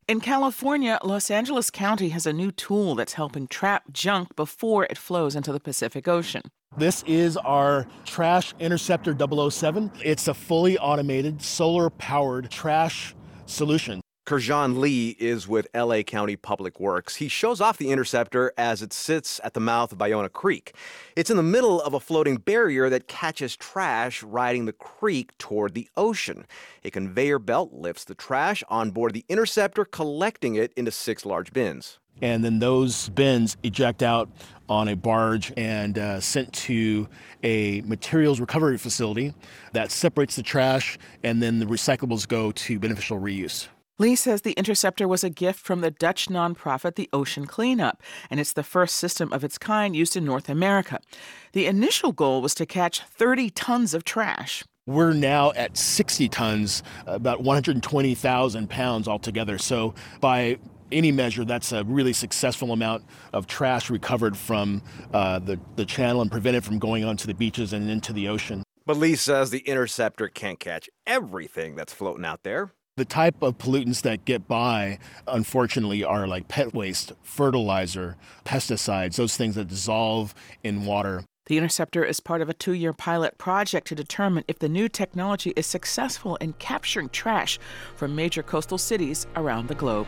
[0.07, 4.97] In California, Los Angeles County has a new tool that's helping trap junk before it
[4.97, 6.43] flows into the Pacific Ocean.
[6.77, 9.13] This is our Trash Interceptor
[9.49, 9.91] 007.
[10.01, 13.15] It's a fully automated, solar powered trash
[13.47, 13.99] solution.
[14.27, 17.15] Kerjon Lee is with LA County Public Works.
[17.15, 20.75] He shows off the interceptor as it sits at the mouth of Ballona Creek.
[21.15, 25.75] It's in the middle of a floating barrier that catches trash riding the creek toward
[25.75, 26.45] the ocean.
[26.83, 31.53] A conveyor belt lifts the trash on board the interceptor, collecting it into six large
[31.53, 31.99] bins.
[32.21, 34.29] And then those bins eject out
[34.67, 37.07] on a barge and uh, sent to
[37.43, 39.33] a materials recovery facility
[39.71, 43.69] that separates the trash, and then the recyclables go to beneficial reuse.
[43.99, 48.39] Lee says the interceptor was a gift from the Dutch nonprofit the Ocean Cleanup, and
[48.39, 50.99] it's the first system of its kind used in North America.
[51.53, 54.63] The initial goal was to catch 30 tons of trash.
[54.85, 59.57] We're now at 60 tons, about 120,000 pounds altogether.
[59.57, 60.59] So, by
[60.91, 66.21] any measure, that's a really successful amount of trash recovered from uh, the, the channel
[66.21, 68.61] and prevented from going onto the beaches and into the ocean.
[68.85, 72.71] But Lee says the interceptor can't catch everything that's floating out there.
[72.97, 79.37] The type of pollutants that get by, unfortunately, are like pet waste, fertilizer, pesticides, those
[79.37, 80.33] things that dissolve
[80.63, 81.23] in water.
[81.45, 84.89] The Interceptor is part of a two year pilot project to determine if the new
[84.89, 87.59] technology is successful in capturing trash
[87.95, 90.07] from major coastal cities around the globe.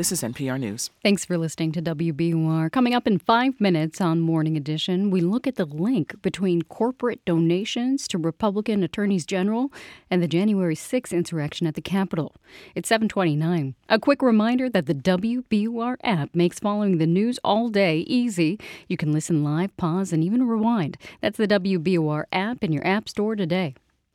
[0.00, 0.88] This is NPR News.
[1.02, 2.72] Thanks for listening to WBUR.
[2.72, 7.22] Coming up in five minutes on Morning Edition, we look at the link between corporate
[7.26, 9.70] donations to Republican attorneys general
[10.10, 12.34] and the January 6 insurrection at the Capitol.
[12.74, 13.74] It's 729.
[13.90, 18.58] A quick reminder that the WBUR app makes following the news all day easy.
[18.88, 20.96] You can listen live, pause, and even rewind.
[21.20, 23.74] That's the WBUR app in your app store today.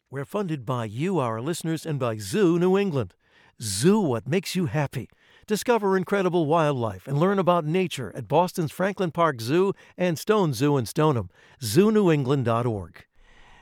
[0.09, 3.13] We're funded by you, our listeners, and by Zoo New England.
[3.61, 5.09] Zoo What Makes You Happy.
[5.47, 10.75] Discover incredible wildlife and learn about nature at Boston's Franklin Park Zoo and Stone Zoo
[10.77, 11.29] in Stoneham.
[11.61, 13.05] ZooNewEngland.org.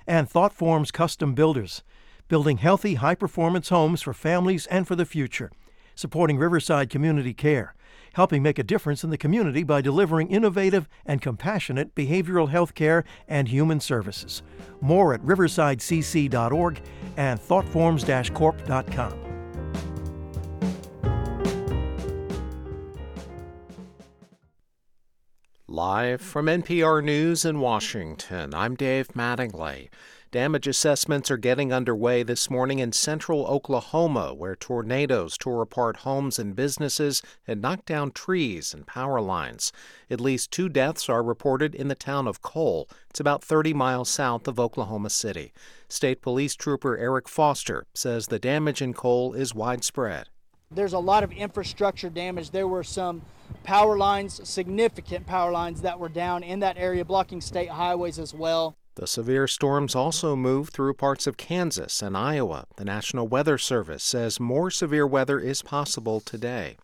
[0.08, 1.84] And ThoughtForms Custom Builders.
[2.30, 5.52] Building healthy, high performance homes for families and for the future.
[5.94, 7.76] Supporting Riverside Community Care
[8.14, 13.04] helping make a difference in the community by delivering innovative and compassionate behavioral health care
[13.28, 14.42] and human services.
[14.82, 16.82] More at riversidecc.org
[17.18, 19.33] and thoughtforms-corp.com.
[25.74, 29.90] Live from NPR News in Washington, I'm Dave Mattingly.
[30.30, 36.38] Damage assessments are getting underway this morning in central Oklahoma, where tornadoes tore apart homes
[36.38, 39.72] and businesses and knocked down trees and power lines.
[40.12, 42.88] At least two deaths are reported in the town of Cole.
[43.10, 45.54] It's about 30 miles south of Oklahoma City.
[45.90, 50.30] State Police Trooper Eric Foster says the damage in Cole is widespread.
[50.76, 52.52] There's a lot of infrastructure damage.
[52.52, 53.22] There were some
[53.64, 58.34] power lines, significant power lines that were down in that area, blocking state highways as
[58.34, 58.76] well.
[58.96, 62.68] The severe storms also moved through parts of Kansas and Iowa.
[62.76, 66.78] The National Weather Service says more severe weather is possible today.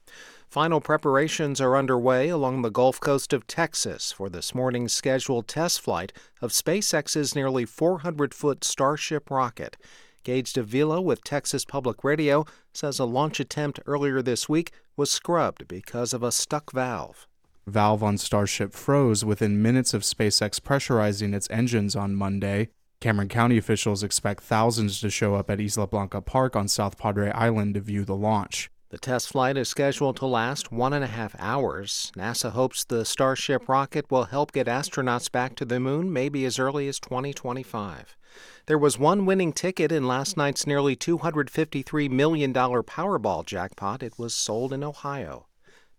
[0.48, 5.80] Final preparations are underway along the Gulf Coast of Texas for this morning's scheduled test
[5.80, 9.78] flight of SpaceX's nearly 400 foot Starship rocket.
[10.24, 15.68] Gaige Davila with Texas Public Radio says a launch attempt earlier this week was scrubbed
[15.68, 17.28] because of a stuck valve
[17.70, 22.70] valve on Starship froze within minutes of SpaceX pressurizing its engines on Monday.
[23.00, 27.32] Cameron County officials expect thousands to show up at Isla Blanca Park on South Padre
[27.32, 28.70] Island to view the launch.
[28.90, 32.12] The test flight is scheduled to last one and a half hours.
[32.18, 36.60] NASA hopes the Starship rocket will help get astronauts back to the moon maybe as
[36.60, 38.18] early as 2025.
[38.66, 44.04] There was one winning ticket in last night's nearly $253 million Powerball jackpot.
[44.04, 45.48] It was sold in Ohio.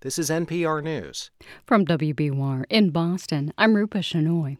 [0.03, 1.31] This is NPR News.
[1.67, 4.57] From WBUR in Boston, I'm Rupa Shenoy.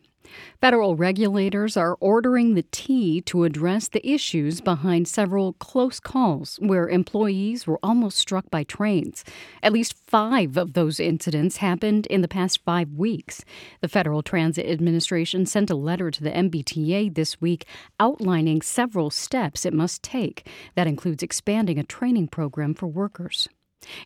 [0.61, 6.89] Federal regulators are ordering the T to address the issues behind several close calls where
[6.89, 9.25] employees were almost struck by trains.
[9.63, 13.45] At least five of those incidents happened in the past five weeks.
[13.81, 17.67] The Federal Transit Administration sent a letter to the MBTA this week
[17.99, 20.47] outlining several steps it must take.
[20.75, 23.49] That includes expanding a training program for workers.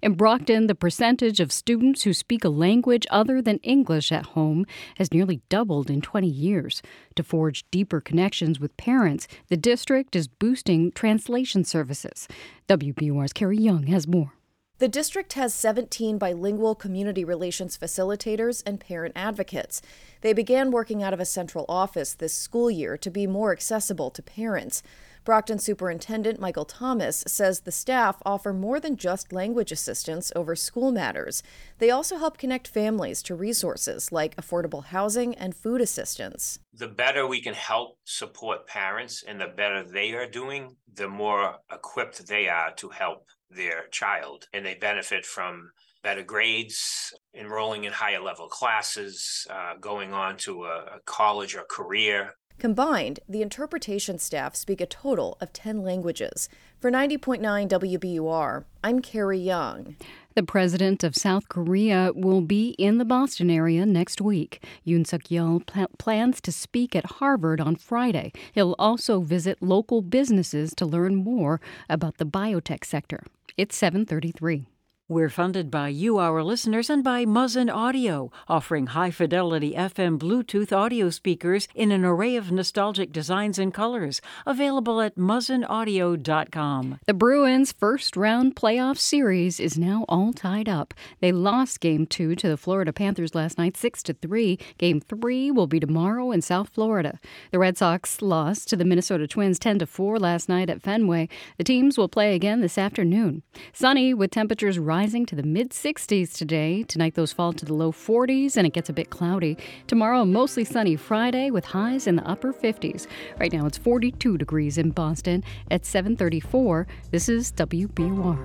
[0.01, 4.67] In Brockton, the percentage of students who speak a language other than English at home
[4.97, 6.83] has nearly doubled in 20 years.
[7.17, 12.29] To forge deeper connections with parents, the district is boosting translation services.
[12.69, 14.33] WBUR's Carrie Jung has more.
[14.79, 19.81] The district has 17 bilingual community relations facilitators and parent advocates.
[20.21, 24.11] They began working out of a central office this school year to be more accessible
[24.11, 24.83] to parents.
[25.25, 30.93] Brockton Superintendent Michael Thomas says the staff offer more than just language assistance over school
[30.93, 31.43] matters.
[31.79, 36.59] They also help connect families to resources like affordable housing and food assistance.
[36.75, 41.57] The better we can help support parents and the better they are doing, the more
[41.73, 44.47] equipped they are to help their child.
[44.53, 45.71] And they benefit from
[46.03, 51.65] better grades, enrolling in higher level classes, uh, going on to a, a college or
[51.71, 52.35] career.
[52.59, 56.49] Combined, the interpretation staff speak a total of 10 languages.
[56.81, 59.97] For 90.9 WBUR, I'm Carrie Jung.
[60.35, 64.63] The president of South Korea will be in the Boston area next week.
[64.87, 68.33] Yoon Suk Yeol pl- plans to speak at Harvard on Friday.
[68.53, 73.25] He'll also visit local businesses to learn more about the biotech sector.
[73.57, 74.65] It's 733.
[75.07, 80.75] We're funded by you, our listeners, and by Muzen Audio, offering high fidelity FM Bluetooth
[80.75, 84.23] audio speakers in an array of nostalgic designs and colors.
[84.47, 87.01] Available at muzenaudio.com.
[87.05, 90.95] The Bruins' first round playoff series is now all tied up.
[91.21, 94.59] They lost Game 2 to the Florida Panthers last night, 6 to 3.
[94.79, 97.21] Game 3 will be tomorrow in South Florida.
[97.51, 101.29] The Red Sox lost to the Minnesota Twins 10 to 4 last night at Fenway.
[101.59, 103.43] The teams will play again this afternoon.
[103.75, 106.85] Sunny with temperatures rising rising to the mid 60s today.
[106.85, 109.57] Tonight, those fall to the low 40s and it gets a bit cloudy.
[109.89, 113.09] Tomorrow, mostly sunny Friday with highs in the upper 50s.
[113.41, 116.87] Right now, it's 42 degrees in Boston at 734.
[117.11, 118.39] This is WBUR.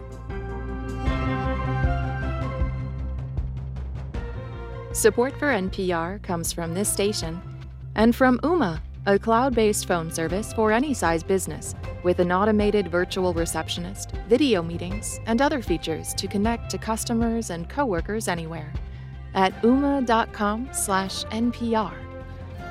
[4.95, 7.39] Support for NPR comes from this station
[7.93, 12.89] and from Ooma a cloud based phone service for any size business with an automated
[12.89, 18.73] virtual receptionist, video meetings, and other features to connect to customers and coworkers anywhere
[19.33, 21.93] at ooma.com/npr.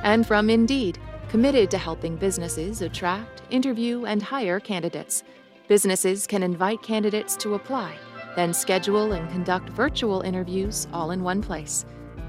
[0.03, 0.99] And from Indeed,
[1.29, 5.25] committed to helping businesses attract, interview, and hire candidates.
[5.67, 7.95] Businesses can invite candidates to apply,
[8.35, 11.85] then schedule and conduct virtual interviews all in one place.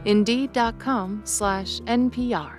[0.06, 2.59] Indeed.com/NPR.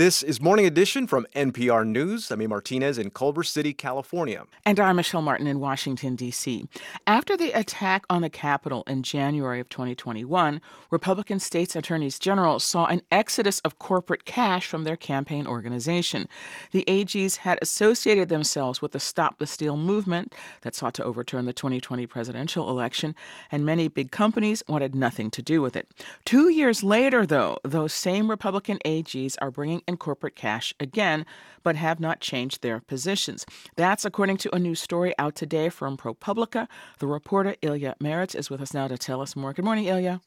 [0.00, 2.30] This is Morning Edition from NPR News.
[2.30, 2.46] I'm A.
[2.48, 4.46] Martinez in Culver City, California.
[4.64, 6.66] And I'm Michelle Martin in Washington, D.C.
[7.06, 12.86] After the attack on the Capitol in January of 2021, Republican states' attorneys general saw
[12.86, 16.26] an exodus of corporate cash from their campaign organization.
[16.70, 21.44] The AGs had associated themselves with the Stop the Steal movement that sought to overturn
[21.44, 23.14] the 2020 presidential election,
[23.52, 25.90] and many big companies wanted nothing to do with it.
[26.24, 31.26] Two years later, though, those same Republican AGs are bringing and corporate cash again,
[31.62, 33.44] but have not changed their positions.
[33.76, 36.68] That's according to a new story out today from ProPublica.
[37.00, 39.52] The reporter Ilya Marritz is with us now to tell us more.
[39.52, 40.20] Good morning, Ilya.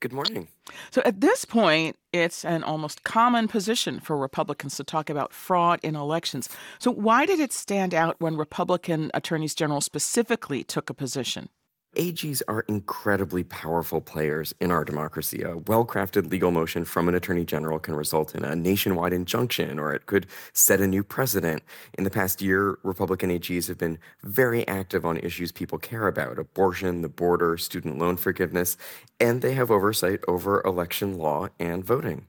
[0.00, 0.48] Good morning.
[0.90, 5.80] So at this point, it's an almost common position for Republicans to talk about fraud
[5.82, 6.48] in elections.
[6.78, 11.50] So why did it stand out when Republican attorneys general specifically took a position?
[11.96, 15.42] AGs are incredibly powerful players in our democracy.
[15.42, 19.76] A well crafted legal motion from an attorney general can result in a nationwide injunction,
[19.76, 21.64] or it could set a new precedent.
[21.98, 26.38] In the past year, Republican AGs have been very active on issues people care about
[26.38, 28.76] abortion, the border, student loan forgiveness,
[29.18, 32.28] and they have oversight over election law and voting.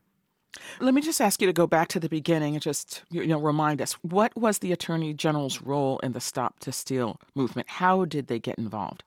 [0.79, 3.39] Let me just ask you to go back to the beginning and just you know
[3.39, 7.69] remind us what was the attorney general's role in the Stop to Steal movement?
[7.69, 9.03] How did they get involved?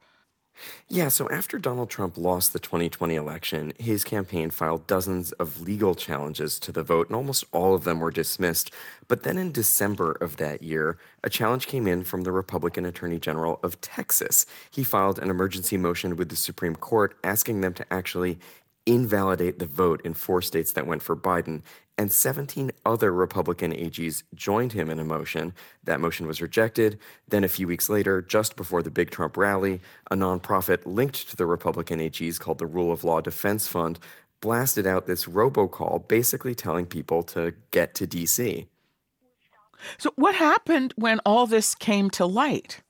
[0.89, 5.95] Yeah, so after Donald Trump lost the 2020 election, his campaign filed dozens of legal
[5.95, 8.71] challenges to the vote, and almost all of them were dismissed.
[9.09, 13.19] But then in December of that year, a challenge came in from the Republican Attorney
[13.19, 14.47] General of Texas.
[14.71, 18.39] He filed an emergency motion with the Supreme Court asking them to actually
[18.87, 21.63] invalidate the vote in four states that went for Biden,
[21.97, 25.55] and 17 other Republican AGs joined him in a motion.
[25.85, 26.99] That motion was rejected.
[27.29, 29.81] Then, a few weeks later, just before the big Trump rally,
[30.11, 33.99] a nonprofit linked to the Republican AGs called the Rule of Law Defense Fund
[34.41, 38.67] blasted out this robocall basically telling people to get to DC.
[39.99, 42.83] So, what happened when all this came to light?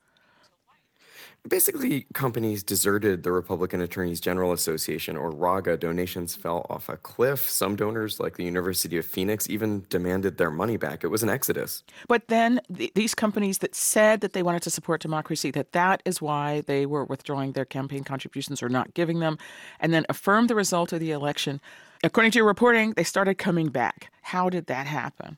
[1.47, 5.77] Basically, companies deserted the Republican Attorneys General Association, or RAGA.
[5.77, 7.51] Donations fell off a cliff.
[7.51, 11.05] Some donors, like the University of Phoenix, even demanded their money back.
[11.05, 11.85] It was an exodus.
[12.09, 16.03] But then th- these companies that said that they wanted to support democracy, that that
[16.07, 19.37] is why they were withdrawing their campaign contributions or not giving them,
[19.81, 21.61] and then affirmed the result of the election.
[22.03, 24.11] According to your reporting, they started coming back.
[24.23, 25.37] How did that happen?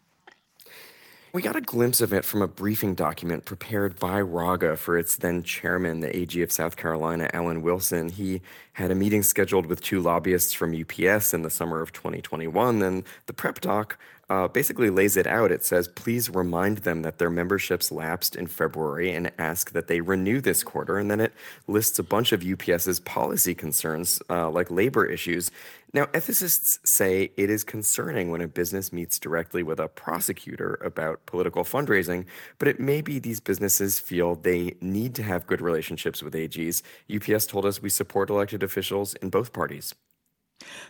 [1.37, 5.16] We got a glimpse of it from a briefing document prepared by RAGA for its
[5.16, 8.09] then chairman, the AG of South Carolina, Alan Wilson.
[8.09, 8.41] He
[8.72, 13.05] had a meeting scheduled with two lobbyists from UPS in the summer of 2021, and
[13.26, 13.99] the prep doc
[14.29, 15.53] uh, basically lays it out.
[15.53, 20.01] It says, please remind them that their memberships lapsed in February and ask that they
[20.01, 20.99] renew this quarter.
[20.99, 21.33] And then it
[21.68, 25.51] lists a bunch of UPS's policy concerns, uh, like labor issues.
[25.93, 31.24] Now, ethicists say it is concerning when a business meets directly with a prosecutor about
[31.27, 32.27] political fundraising,
[32.59, 36.83] but it may be these businesses feel they need to have good relationships with AGs.
[37.14, 39.95] UPS told us we support elected officials in both parties.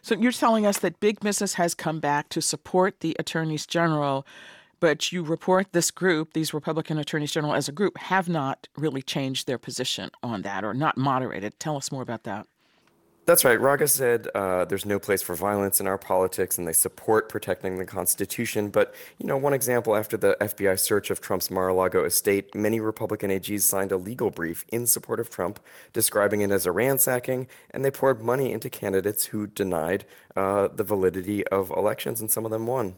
[0.02, 4.26] So you're telling us that big business has come back to support the attorneys general,
[4.80, 9.02] but you report this group, these Republican attorneys general as a group, have not really
[9.02, 11.58] changed their position on that or not moderated.
[11.58, 12.46] Tell us more about that.
[13.27, 13.61] That's right.
[13.61, 17.77] Raga said uh, there's no place for violence in our politics and they support protecting
[17.77, 18.68] the Constitution.
[18.68, 22.55] But, you know, one example after the FBI search of Trump's Mar a Lago estate,
[22.55, 25.59] many Republican AGs signed a legal brief in support of Trump,
[25.93, 30.05] describing it as a ransacking, and they poured money into candidates who denied
[30.37, 32.95] uh, the validity of elections, and some of them won.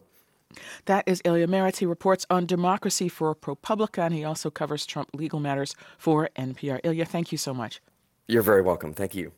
[0.84, 1.78] That is Ilya Marritz.
[1.78, 6.80] He reports on democracy for ProPublica, and he also covers Trump legal matters for NPR.
[6.84, 7.80] Ilya, thank you so much.
[8.26, 8.92] You're very welcome.
[8.92, 9.32] Thank you.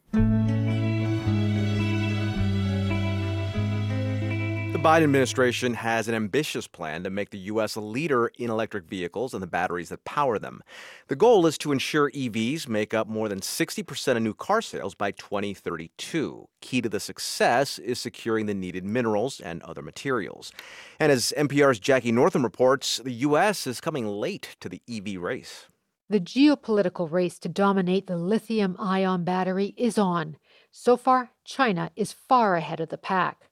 [4.80, 7.76] Biden administration has an ambitious plan to make the U.S.
[7.76, 10.62] a leader in electric vehicles and the batteries that power them.
[11.08, 14.94] The goal is to ensure EVs make up more than 60% of new car sales
[14.94, 16.48] by 2032.
[16.62, 20.50] Key to the success is securing the needed minerals and other materials.
[20.98, 23.66] And as NPR's Jackie Northam reports, the U.S.
[23.66, 25.66] is coming late to the EV race.
[26.08, 30.38] The geopolitical race to dominate the lithium ion battery is on.
[30.72, 33.49] So far, China is far ahead of the pack.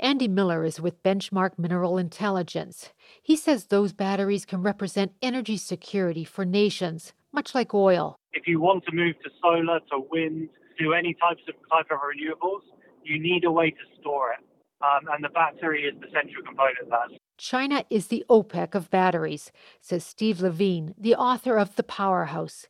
[0.00, 2.92] Andy Miller is with Benchmark Mineral Intelligence.
[3.22, 8.16] He says those batteries can represent energy security for nations, much like oil.
[8.32, 10.48] If you want to move to solar, to wind,
[10.80, 12.62] to any types of type of renewables,
[13.04, 14.44] you need a way to store it.
[14.80, 17.18] um, and the battery is the central component of that.
[17.36, 19.50] China is the OPEC of batteries,
[19.80, 22.66] says Steve Levine, the author of The Powerhouse.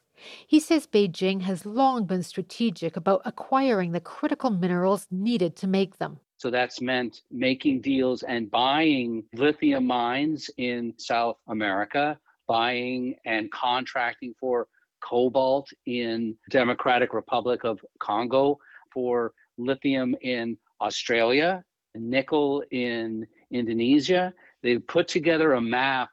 [0.46, 5.98] He says Beijing has long been strategic about acquiring the critical minerals needed to make
[5.98, 6.20] them.
[6.38, 12.16] So that's meant making deals and buying lithium mines in South America,
[12.46, 14.68] buying and contracting for
[15.02, 18.58] cobalt in Democratic Republic of Congo,
[18.92, 21.64] for lithium in Australia,
[21.96, 24.32] nickel in Indonesia.
[24.62, 26.10] They've put together a map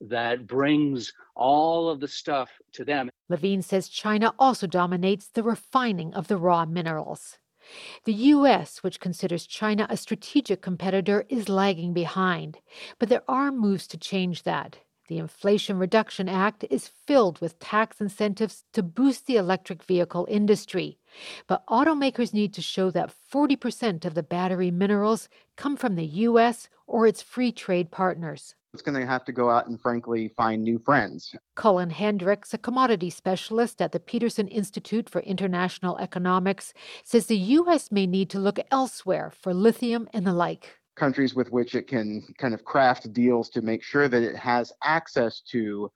[0.00, 3.10] that brings all of the stuff to them.
[3.28, 7.38] Levine says China also dominates the refining of the raw minerals.
[8.04, 12.58] The U.S., which considers China a strategic competitor, is lagging behind,
[12.98, 14.78] but there are moves to change that.
[15.08, 20.98] The Inflation Reduction Act is filled with tax incentives to boost the electric vehicle industry.
[21.46, 26.68] But automakers need to show that 40% of the battery minerals come from the U.S.
[26.86, 28.54] or its free trade partners.
[28.74, 31.34] It's going to have to go out and, frankly, find new friends.
[31.56, 37.90] Cullen Hendrix, a commodity specialist at the Peterson Institute for International Economics, says the U.S.
[37.90, 42.22] may need to look elsewhere for lithium and the like countries with which it can
[42.38, 45.90] kind of craft deals to make sure that it has access to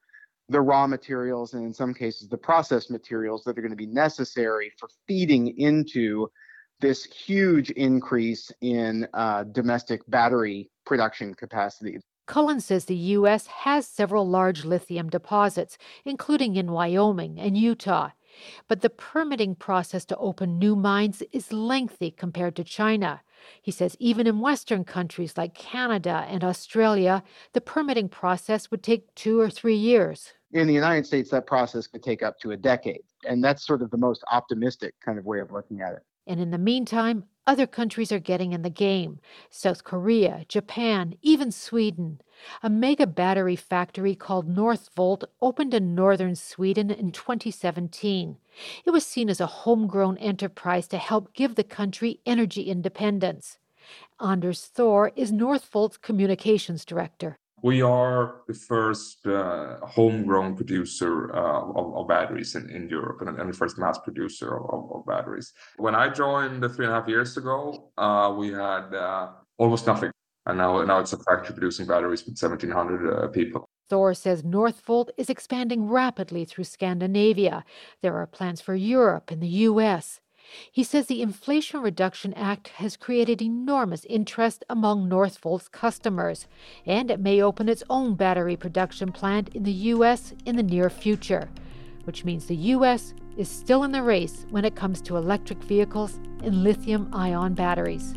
[0.49, 3.87] the raw materials and in some cases the processed materials that are going to be
[3.87, 6.29] necessary for feeding into
[6.81, 11.99] this huge increase in uh, domestic battery production capacity.
[12.27, 13.47] Cullen says the U.S.
[13.47, 18.11] has several large lithium deposits, including in Wyoming and Utah.
[18.69, 23.21] But the permitting process to open new mines is lengthy compared to China.
[23.61, 29.15] He says even in Western countries like Canada and Australia, the permitting process would take
[29.15, 30.33] two or three years.
[30.53, 33.03] In the United States, that process could take up to a decade.
[33.29, 36.03] And that's sort of the most optimistic kind of way of looking at it.
[36.27, 39.19] And in the meantime, other countries are getting in the game
[39.51, 42.21] South Korea, Japan, even Sweden.
[42.63, 48.37] A mega battery factory called Northvolt opened in northern Sweden in 2017.
[48.85, 53.59] It was seen as a homegrown enterprise to help give the country energy independence.
[54.21, 57.37] Anders Thor is Northvolt's communications director.
[57.63, 63.39] We are the first uh, homegrown producer uh, of, of, batteries in, in Europe and,
[63.39, 65.53] and, the first mass producer of, of, batteries.
[65.77, 70.11] When I joined three and a half years ago, uh, we had uh, almost nothing.
[70.47, 73.65] And now, now it's a factory producing batteries with 1,700 uh, people.
[73.89, 77.65] Thor says Northvolt is expanding rapidly through Scandinavia.
[78.01, 80.19] There are plans for Europe and the U.S.
[80.71, 86.47] He says the Inflation Reduction Act has created enormous interest among Northvolt's customers,
[86.87, 90.35] and it may open its own battery production plant in the U.S.
[90.45, 91.51] in the near future,
[92.05, 93.15] which means the U.S.
[93.37, 98.15] is still in the race when it comes to electric vehicles and lithium ion batteries.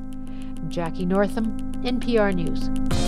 [0.67, 3.04] Jackie Northam, NPR News.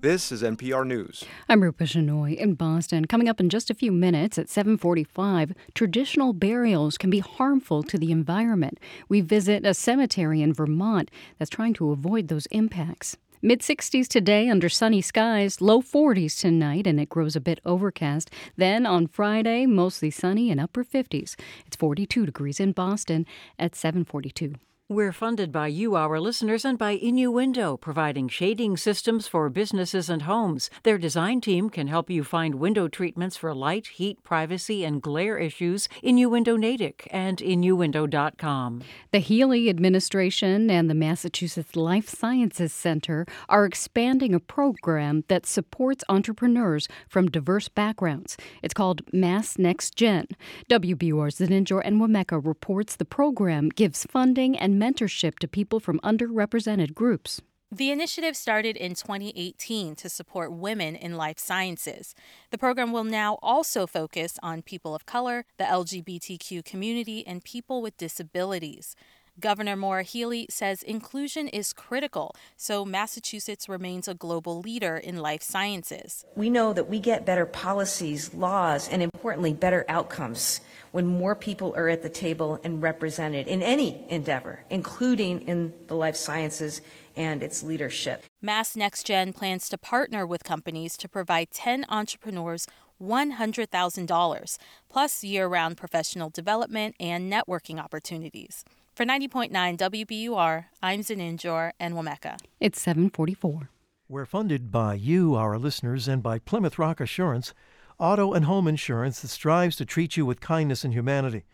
[0.00, 1.24] This is NPR News.
[1.48, 3.06] I'm Rupa Shenoy in Boston.
[3.06, 7.98] Coming up in just a few minutes at 745, traditional burials can be harmful to
[7.98, 8.78] the environment.
[9.08, 13.16] We visit a cemetery in Vermont that's trying to avoid those impacts.
[13.42, 18.30] Mid 60s today under sunny skies, low 40s tonight, and it grows a bit overcast.
[18.56, 21.34] Then on Friday, mostly sunny and upper 50s.
[21.66, 23.26] It's 42 degrees in Boston
[23.58, 24.54] at 742.
[24.90, 30.22] We're funded by you, our listeners, and by Innuendo, providing shading systems for businesses and
[30.22, 30.70] homes.
[30.82, 35.36] Their design team can help you find window treatments for light, heat, privacy, and glare
[35.36, 35.90] issues.
[36.02, 38.80] Innuendo Natick and Innuendo.com.
[39.12, 46.02] The Healey administration and the Massachusetts Life Sciences Center are expanding a program that supports
[46.08, 48.38] entrepreneurs from diverse backgrounds.
[48.62, 50.28] It's called Mass Next Gen.
[50.70, 57.40] WBUR's Zeninjor Enwemeka reports the program gives funding and mentorship to people from underrepresented groups.
[57.70, 62.14] The initiative started in 2018 to support women in life sciences.
[62.50, 67.82] The program will now also focus on people of color, the LGBTQ community, and people
[67.82, 68.96] with disabilities.
[69.40, 75.44] Governor Maura Healey says inclusion is critical, so Massachusetts remains a global leader in life
[75.44, 76.24] sciences.
[76.34, 80.60] We know that we get better policies, laws, and importantly, better outcomes
[80.90, 85.94] when more people are at the table and represented in any endeavor, including in the
[85.94, 86.80] life sciences
[87.14, 88.24] and its leadership.
[88.42, 92.66] Mass Next Gen plans to partner with companies to provide 10 entrepreneurs
[93.00, 94.58] $100,000,
[94.88, 98.64] plus year round professional development and networking opportunities.
[98.98, 102.36] For 90.9 WBUR, I'm Zeninjor Enwemeka.
[102.58, 103.70] It's 744.
[104.08, 107.54] We're funded by you, our listeners, and by Plymouth Rock Assurance.
[108.00, 111.44] auto and home insurance that strives to treat you with kindness and humanity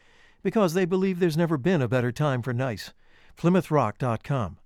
[0.43, 2.95] because they believe there's never been a better time for nice.
[3.37, 4.57] PlymouthRock.com.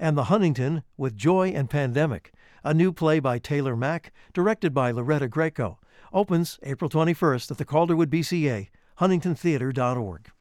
[0.00, 2.32] And The Huntington with Joy and Pandemic,
[2.64, 5.78] a new play by Taylor Mack, directed by Loretta Greco.
[6.12, 10.32] Opens April 21st at the Calderwood BCA, huntingtontheater.org.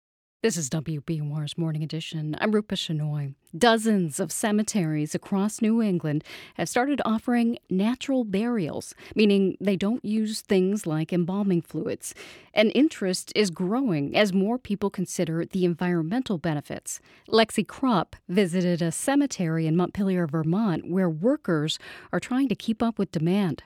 [0.43, 2.37] This is WBUR's Morning Edition.
[2.39, 3.33] I'm Rupa Shenoy.
[3.57, 6.23] Dozens of cemeteries across New England
[6.57, 12.13] have started offering natural burials, meaning they don't use things like embalming fluids.
[12.53, 16.99] And interest is growing as more people consider the environmental benefits.
[17.27, 21.79] Lexi Krupp visited a cemetery in Montpelier, Vermont, where workers
[22.13, 23.63] are trying to keep up with demand.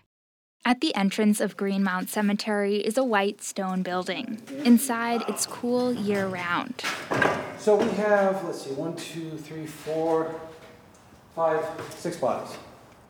[0.63, 4.43] At the entrance of Greenmount Cemetery is a white stone building.
[4.63, 6.83] Inside, it's cool year round.
[7.57, 10.39] So we have, let's see, one, two, three, four,
[11.35, 12.55] five, six bodies.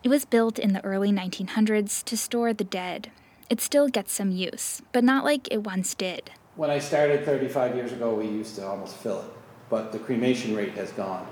[0.01, 3.11] It was built in the early 1900s to store the dead.
[3.49, 6.31] It still gets some use, but not like it once did.
[6.55, 9.29] When I started 35 years ago, we used to almost fill it,
[9.69, 11.27] but the cremation rate has gone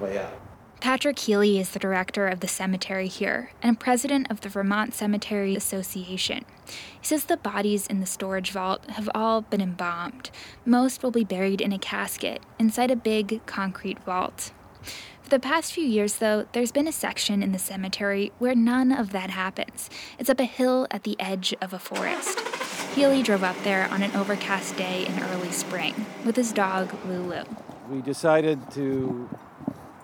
[0.00, 0.39] way up.
[0.80, 5.54] Patrick Healy is the director of the cemetery here and president of the Vermont Cemetery
[5.54, 6.46] Association.
[6.66, 10.30] He says the bodies in the storage vault have all been embalmed.
[10.64, 14.52] Most will be buried in a casket inside a big concrete vault.
[15.22, 18.90] For the past few years, though, there's been a section in the cemetery where none
[18.90, 19.90] of that happens.
[20.18, 22.40] It's up a hill at the edge of a forest.
[22.94, 27.44] Healy drove up there on an overcast day in early spring with his dog, Lulu.
[27.90, 29.28] We decided to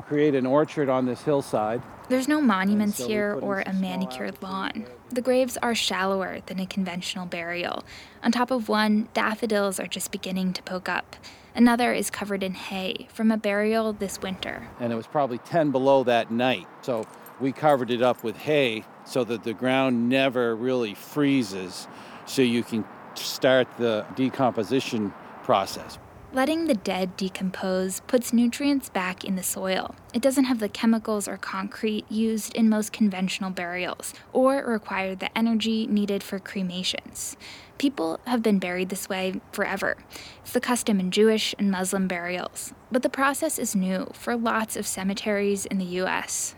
[0.06, 1.82] create an orchard on this hillside.
[2.08, 4.86] There's no monuments here or a manicured lawn.
[5.10, 7.82] The graves are shallower than a conventional burial.
[8.22, 11.16] On top of one, daffodils are just beginning to poke up.
[11.54, 14.68] Another is covered in hay from a burial this winter.
[14.78, 16.66] And it was probably 10 below that night.
[16.82, 17.06] So
[17.40, 21.88] we covered it up with hay so that the ground never really freezes
[22.26, 22.84] so you can
[23.14, 25.98] start the decomposition process.
[26.36, 29.94] Letting the dead decompose puts nutrients back in the soil.
[30.12, 35.36] It doesn't have the chemicals or concrete used in most conventional burials, or require the
[35.36, 37.38] energy needed for cremations.
[37.78, 39.96] People have been buried this way forever.
[40.40, 42.72] It's the custom in Jewish and Muslim burials.
[42.90, 46.54] But the process is new for lots of cemeteries in the U.S.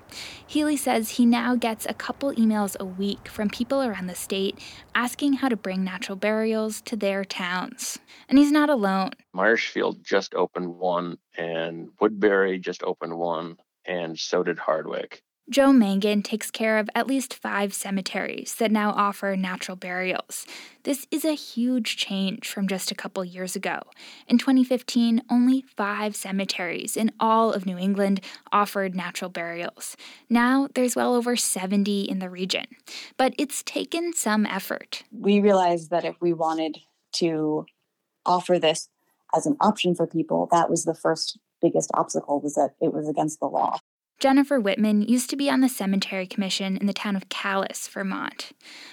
[0.47, 4.59] Healy says he now gets a couple emails a week from people around the state
[4.95, 7.99] asking how to bring natural burials to their towns.
[8.29, 9.11] And he's not alone.
[9.35, 15.23] Marshfield just opened one, and Woodbury just opened one, and so did Hardwick.
[15.51, 20.47] Joe Mangan takes care of at least five cemeteries that now offer natural burials.
[20.83, 23.81] This is a huge change from just a couple years ago.
[24.27, 28.21] In 2015, only five cemeteries in all of New England
[28.53, 29.97] offered natural burials.
[30.29, 32.67] Now there's well over 70 in the region.
[33.17, 35.03] But it's taken some effort.
[35.11, 36.77] We realized that if we wanted
[37.15, 37.65] to
[38.27, 38.91] offer this
[39.35, 43.09] as an option for people, that was the first biggest obstacle was that it was
[43.09, 43.79] against the law.
[44.19, 48.51] Jennifer Whitman used to be on the Cemetery Commission in the town of Calais, Vermont.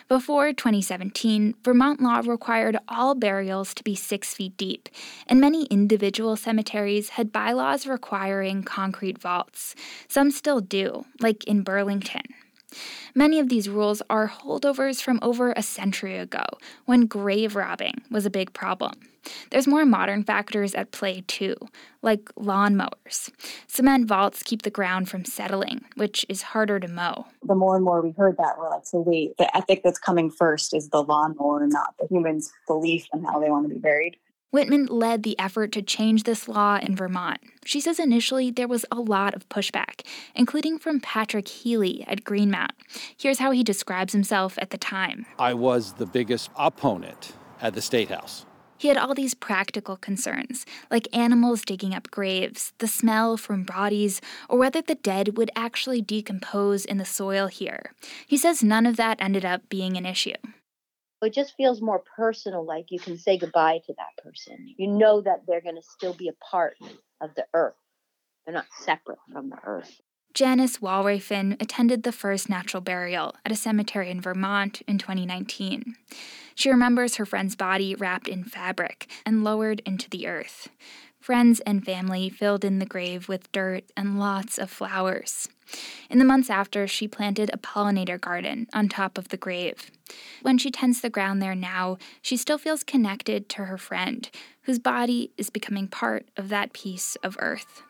[0.08, 4.88] Before 2017, Vermont law required all burials to be six feet deep,
[5.26, 9.74] and many individual cemeteries had bylaws requiring concrete vaults.
[10.08, 12.22] Some still do, like in Burlington.
[13.14, 16.46] Many of these rules are holdovers from over a century ago,
[16.86, 18.94] when grave robbing was a big problem.
[19.50, 21.56] There's more modern factors at play too,
[22.02, 23.32] like lawnmowers.
[23.68, 27.26] Cement vaults keep the ground from settling, which is harder to mow.
[27.44, 30.30] The more and more we heard that, we're like, so wait, the ethic that's coming
[30.30, 34.18] first is the lawnmower, not the human's belief in how they want to be buried.
[34.52, 37.40] Whitman led the effort to change this law in Vermont.
[37.66, 42.72] She says initially there was a lot of pushback, including from Patrick Healy at Greenmount.
[43.18, 47.82] Here's how he describes himself at the time I was the biggest opponent at the
[47.82, 48.46] State House.
[48.78, 54.22] He had all these practical concerns, like animals digging up graves, the smell from bodies,
[54.50, 57.94] or whether the dead would actually decompose in the soil here.
[58.28, 60.36] He says none of that ended up being an issue.
[61.26, 64.74] It just feels more personal, like you can say goodbye to that person.
[64.78, 66.78] You know that they're going to still be a part
[67.22, 67.76] of the earth,
[68.46, 70.02] they're not separate from the earth.
[70.36, 75.96] Janice Walrafen attended the first natural burial at a cemetery in Vermont in 2019.
[76.56, 80.68] She remembers her friend's body wrapped in fabric and lowered into the earth.
[81.26, 85.50] Friends and family filled in the grave with dirt and lots of flowers.
[86.08, 89.90] In the months after, she planted a pollinator garden on top of the grave.
[90.44, 94.30] When she tends the ground there now, she still feels connected to her friend,
[94.66, 97.82] whose body is becoming part of that piece of earth.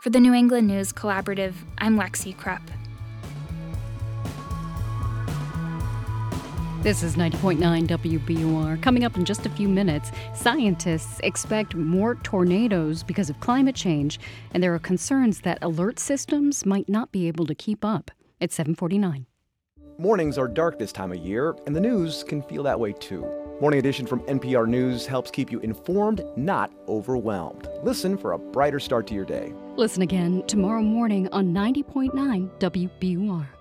[0.00, 2.62] For the New England News Collaborative, I'm Lexi Krupp.
[6.84, 8.82] This is 90.9 WBUR.
[8.82, 14.20] Coming up in just a few minutes, scientists expect more tornadoes because of climate change,
[14.50, 18.10] and there are concerns that alert systems might not be able to keep up.
[18.38, 19.24] It's 749.
[19.96, 23.22] Mornings are dark this time of year, and the news can feel that way too.
[23.62, 27.66] Morning Edition from NPR News helps keep you informed, not overwhelmed.
[27.82, 29.54] Listen for a brighter start to your day.
[29.78, 32.10] Listen again tomorrow morning on 90.9
[32.58, 33.53] WBUR.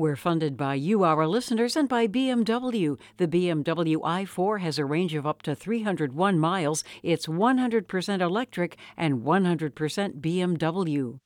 [0.00, 2.98] We're funded by you, our listeners, and by BMW.
[3.18, 6.82] The BMW i4 has a range of up to 301 miles.
[7.02, 11.18] It's 100% electric and 100% BMW.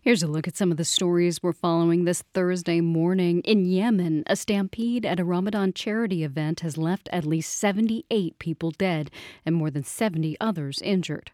[0.00, 3.40] Here's a look at some of the stories we're following this Thursday morning.
[3.42, 8.72] In Yemen, a stampede at a Ramadan charity event has left at least 78 people
[8.72, 9.12] dead
[9.46, 11.30] and more than 70 others injured.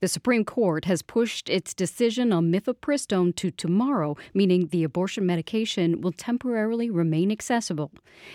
[0.00, 6.00] The Supreme Court has pushed its decision on mifepristone to tomorrow, meaning the abortion medication
[6.00, 7.90] will temporarily remain accessible.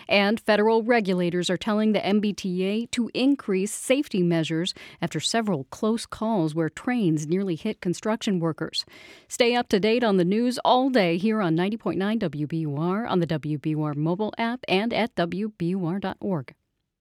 [0.07, 6.53] And federal regulators are telling the MBTA to increase safety measures after several close calls
[6.53, 8.85] where trains nearly hit construction workers.
[9.27, 13.27] Stay up to date on the news all day here on 90.9 WBUR, on the
[13.27, 16.53] WBUR mobile app, and at WBUR.org.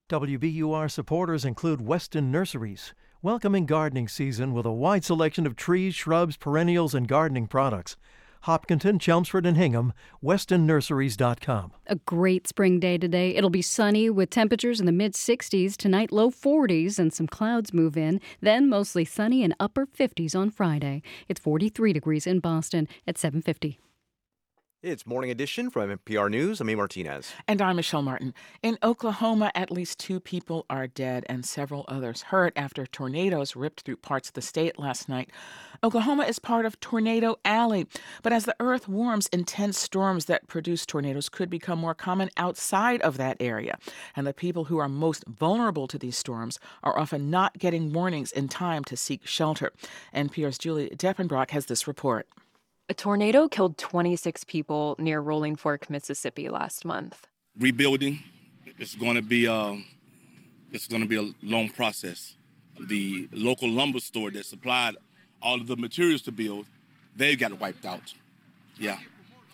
[0.08, 2.94] WBUR supporters include Weston Nurseries
[3.24, 7.96] welcoming gardening season with a wide selection of trees, shrubs, perennials, and gardening products.
[8.42, 11.72] Hopkinton, Chelmsford, and Hingham, westonnurseries.com.
[11.86, 13.34] A great spring day today.
[13.34, 15.74] It'll be sunny with temperatures in the mid 60s.
[15.78, 18.20] Tonight, low 40s and some clouds move in.
[18.42, 21.00] Then mostly sunny and upper 50s on Friday.
[21.26, 23.78] It's 43 degrees in Boston at 750.
[24.84, 26.60] It's Morning Edition from NPR News.
[26.60, 26.74] I'm A.
[26.74, 27.32] Martinez.
[27.48, 28.34] And I'm Michelle Martin.
[28.62, 33.80] In Oklahoma, at least two people are dead and several others hurt after tornadoes ripped
[33.80, 35.30] through parts of the state last night.
[35.82, 37.86] Oklahoma is part of Tornado Alley,
[38.22, 43.00] but as the earth warms, intense storms that produce tornadoes could become more common outside
[43.00, 43.78] of that area.
[44.14, 48.32] And the people who are most vulnerable to these storms are often not getting warnings
[48.32, 49.72] in time to seek shelter.
[50.14, 52.28] NPR's Julie Depenbrock has this report.
[52.86, 57.26] A tornado killed 26 people near Rolling Fork, Mississippi last month.
[57.58, 58.22] Rebuilding
[58.78, 59.82] is going to be a,
[60.70, 62.36] it's going to be a long process.
[62.78, 64.96] The local lumber store that supplied
[65.40, 66.66] all of the materials to build,
[67.16, 68.12] they got wiped out.
[68.78, 68.98] Yeah.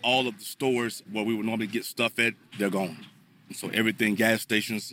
[0.03, 3.07] All of the stores where we would normally get stuff at, they're gone.
[3.55, 4.93] So everything, gas stations,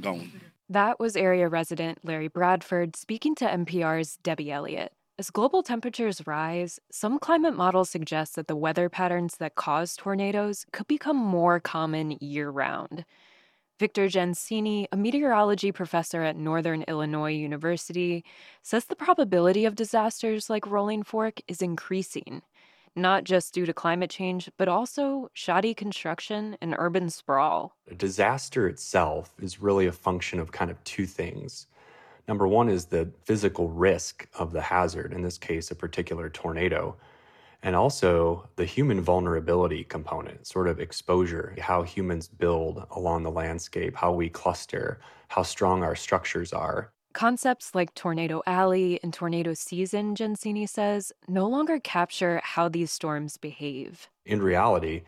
[0.00, 0.32] gone.
[0.70, 4.92] That was area resident Larry Bradford speaking to NPR's Debbie Elliott.
[5.16, 10.66] As global temperatures rise, some climate models suggest that the weather patterns that cause tornadoes
[10.72, 13.04] could become more common year round.
[13.78, 18.24] Victor Gensini, a meteorology professor at Northern Illinois University,
[18.62, 22.42] says the probability of disasters like Rolling Fork is increasing,
[22.96, 27.76] not just due to climate change, but also shoddy construction and urban sprawl.
[27.88, 31.68] A disaster itself is really a function of kind of two things.
[32.26, 36.96] Number one is the physical risk of the hazard, in this case, a particular tornado,
[37.62, 43.94] and also the human vulnerability component, sort of exposure, how humans build along the landscape,
[43.96, 46.92] how we cluster, how strong our structures are.
[47.12, 53.36] Concepts like Tornado Alley and Tornado Season, Gensini says, no longer capture how these storms
[53.36, 54.08] behave.
[54.26, 55.02] In reality,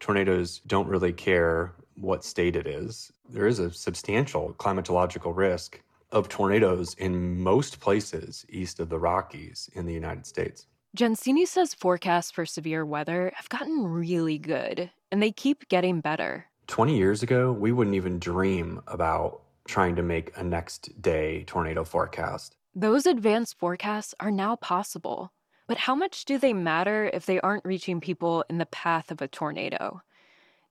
[0.00, 3.12] tornadoes don't really care what state it is.
[3.28, 5.80] There is a substantial climatological risk
[6.12, 10.66] of tornadoes in most places east of the Rockies in the United States.
[10.96, 16.46] Gensini says forecasts for severe weather have gotten really good, and they keep getting better.
[16.66, 21.82] 20 years ago, we wouldn't even dream about trying to make a next day tornado
[21.82, 22.56] forecast.
[22.74, 25.32] Those advanced forecasts are now possible.
[25.66, 29.22] But how much do they matter if they aren't reaching people in the path of
[29.22, 30.02] a tornado?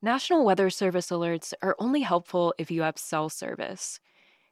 [0.01, 3.99] National Weather Service alerts are only helpful if you have cell service.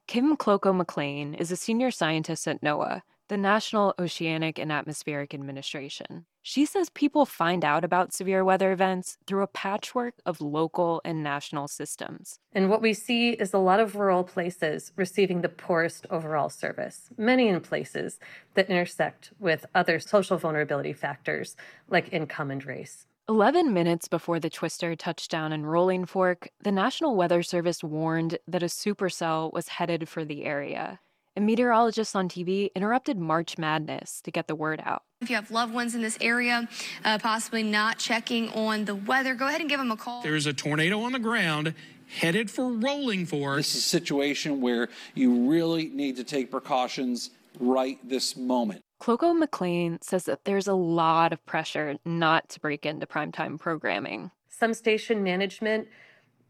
[0.09, 6.25] Kim Klockow McLean is a senior scientist at NOAA, the National Oceanic and Atmospheric Administration.
[6.41, 11.21] She says people find out about severe weather events through a patchwork of local and
[11.21, 12.39] national systems.
[12.53, 17.11] And what we see is a lot of rural places receiving the poorest overall service,
[17.15, 18.19] many in places
[18.55, 21.55] that intersect with other social vulnerability factors
[21.87, 23.05] like income and race.
[23.29, 28.39] 11 minutes before the twister touched down in Rolling Fork, the National Weather Service warned
[28.47, 30.99] that a supercell was headed for the area.
[31.35, 35.03] And meteorologists on TV interrupted March Madness to get the word out.
[35.21, 36.67] If you have loved ones in this area,
[37.05, 40.23] uh, possibly not checking on the weather, go ahead and give them a call.
[40.23, 41.75] There is a tornado on the ground
[42.07, 43.57] headed for Rolling Fork.
[43.57, 48.81] This is a situation where you really need to take precautions right this moment.
[48.99, 54.31] Klockow McLean says that there's a lot of pressure not to break into primetime programming.
[54.49, 55.87] Some station management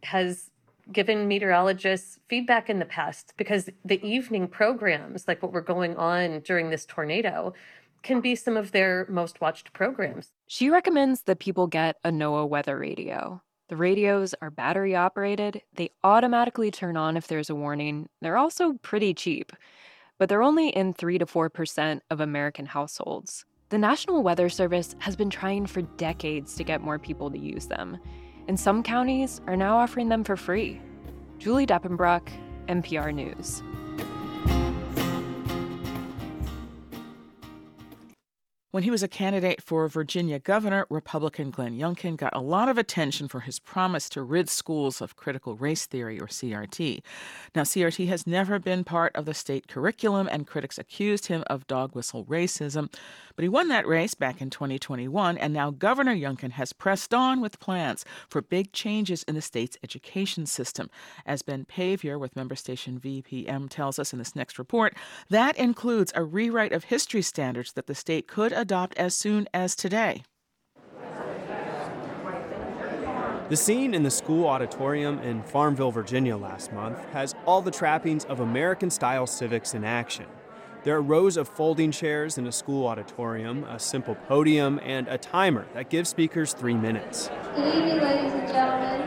[0.03, 0.49] has
[0.91, 6.39] given meteorologists feedback in the past because the evening programs, like what were going on
[6.39, 7.53] during this tornado,
[8.01, 10.31] can be some of their most watched programs.
[10.47, 13.41] She recommends that people get a NOAA weather radio.
[13.67, 18.09] The radios are battery operated, they automatically turn on if there's a warning.
[18.19, 19.51] They're also pretty cheap,
[20.19, 23.45] but they're only in 3 to 4% of American households.
[23.69, 27.65] The National Weather Service has been trying for decades to get more people to use
[27.65, 27.97] them,
[28.47, 30.79] and some counties are now offering them for free.
[31.39, 32.29] Julie Depenbrock,
[32.67, 33.63] NPR News.
[38.71, 42.77] When he was a candidate for Virginia governor, Republican Glenn Youngkin got a lot of
[42.77, 47.01] attention for his promise to rid schools of critical race theory, or CRT.
[47.55, 51.65] Now, CRT has never been part of the state curriculum, and critics accused him of
[51.65, 52.93] dog whistle racism.
[53.39, 57.39] But he won that race back in 2021, and now Governor Youngkin has pressed on
[57.39, 60.89] with plans for big changes in the state's education system.
[61.25, 64.93] As Ben Paviour with member station VPM tells us in this next report,
[65.29, 69.73] that includes a rewrite of history standards that the state could adopt as soon as
[69.73, 70.23] today.
[73.47, 78.25] The scene in the school auditorium in Farmville, Virginia last month has all the trappings
[78.25, 80.25] of American style civics in action.
[80.81, 85.17] There are rows of folding chairs in a school auditorium, a simple podium, and a
[85.17, 87.29] timer that gives speakers three minutes.
[87.53, 89.01] Good evening, ladies and gentlemen.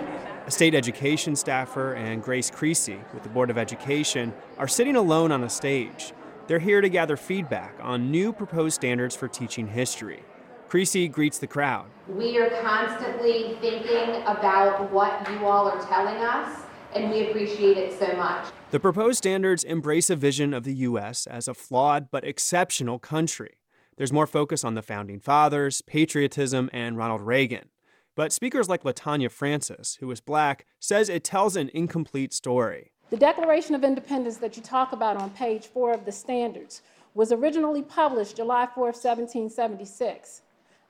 [0.47, 5.33] A state education staffer and Grace Creasey with the Board of Education are sitting alone
[5.33, 6.13] on a stage.
[6.47, 10.25] They're here to gather feedback on new proposed standards for teaching history.
[10.69, 11.87] Creasey greets the crowd.
[12.07, 16.62] We are constantly thinking about what you all are telling us,
[16.95, 18.47] and we appreciate it so much.
[18.71, 21.27] The proposed standards embrace a vision of the U.S.
[21.27, 23.55] as a flawed but exceptional country.
[23.97, 27.69] There's more focus on the founding fathers, patriotism, and Ronald Reagan.
[28.15, 32.93] But speakers like Latanya Francis, who is black, says it tells an incomplete story.
[33.11, 36.83] The Declaration of Independence that you talk about on page four of the standards
[37.15, 40.43] was originally published July 4, 1776.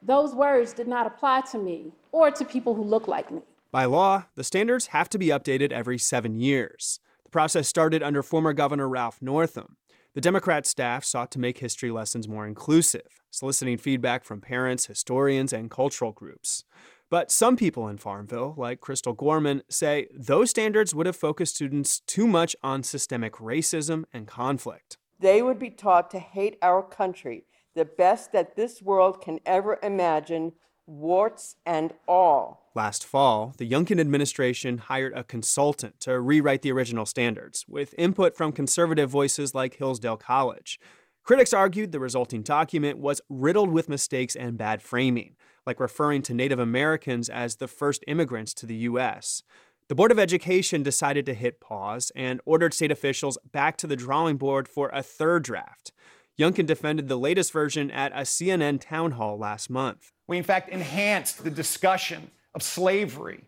[0.03, 3.43] Those words did not apply to me or to people who look like me.
[3.73, 7.01] By law, the standards have to be updated every seven years.
[7.25, 9.79] The process started under former Governor Ralph Northam.
[10.13, 15.55] The Democrat staff sought to make history lessons more inclusive, soliciting feedback from parents, historians,
[15.55, 16.65] and cultural groups.
[17.09, 22.01] But some people in Farmville, like Crystal Gorman, say those standards would have focused students
[22.01, 24.99] too much on systemic racism and conflict.
[25.19, 29.79] They would be taught to hate our country, the best that this world can ever
[29.83, 30.53] imagine,
[30.87, 32.62] warts and all.
[32.75, 38.37] Last fall, the Youngkin administration hired a consultant to rewrite the original standards, with input
[38.37, 40.81] from conservative voices like Hillsdale College.
[41.23, 46.35] Critics argued the resulting document was riddled with mistakes and bad framing like referring to
[46.35, 49.43] Native Americans as the first immigrants to the U.S.
[49.89, 53.97] The Board of Education decided to hit pause and ordered state officials back to the
[53.97, 55.93] drawing board for a third draft.
[56.39, 60.13] Youngkin defended the latest version at a CNN town hall last month.
[60.27, 63.45] We, in fact, enhanced the discussion of slavery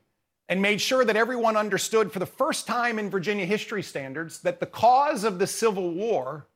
[0.49, 4.61] and made sure that everyone understood for the first time in Virginia history standards that
[4.61, 6.49] the cause of the Civil War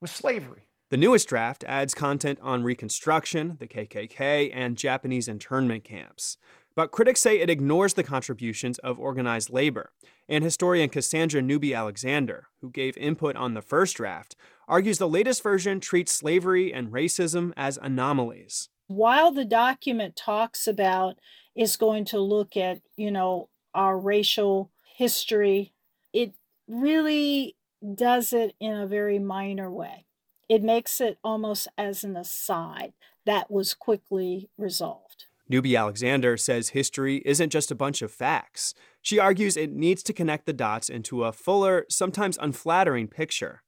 [0.00, 0.62] was slavery.
[0.90, 6.38] The newest draft adds content on Reconstruction, the KKK, and Japanese internment camps.
[6.74, 9.90] But critics say it ignores the contributions of organized labor.
[10.28, 14.36] And historian Cassandra Newby Alexander, who gave input on the first draft,
[14.68, 18.68] argues the latest version treats slavery and racism as anomalies.
[18.86, 21.18] While the document talks about
[21.58, 25.74] is going to look at, you know, our racial history,
[26.14, 26.32] it
[26.66, 27.56] really
[27.94, 30.06] does it in a very minor way
[30.48, 32.92] it makes it almost as an aside
[33.26, 35.26] that was quickly resolved.
[35.48, 38.74] Newby Alexander says history isn't just a bunch of facts.
[39.00, 43.62] She argues it needs to connect the dots into a fuller, sometimes unflattering picture.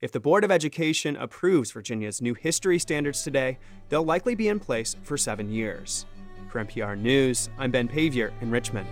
[0.00, 4.58] If the Board of Education approves Virginia's new history standards today, they'll likely be in
[4.58, 6.06] place for seven years.
[6.50, 8.88] For NPR News, I'm Ben Paviour in Richmond.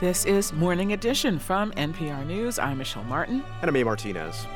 [0.00, 2.58] This is Morning Edition from NPR News.
[2.58, 3.44] I'm Michelle Martin.
[3.60, 3.84] And I'm A.
[3.84, 4.48] Martinez.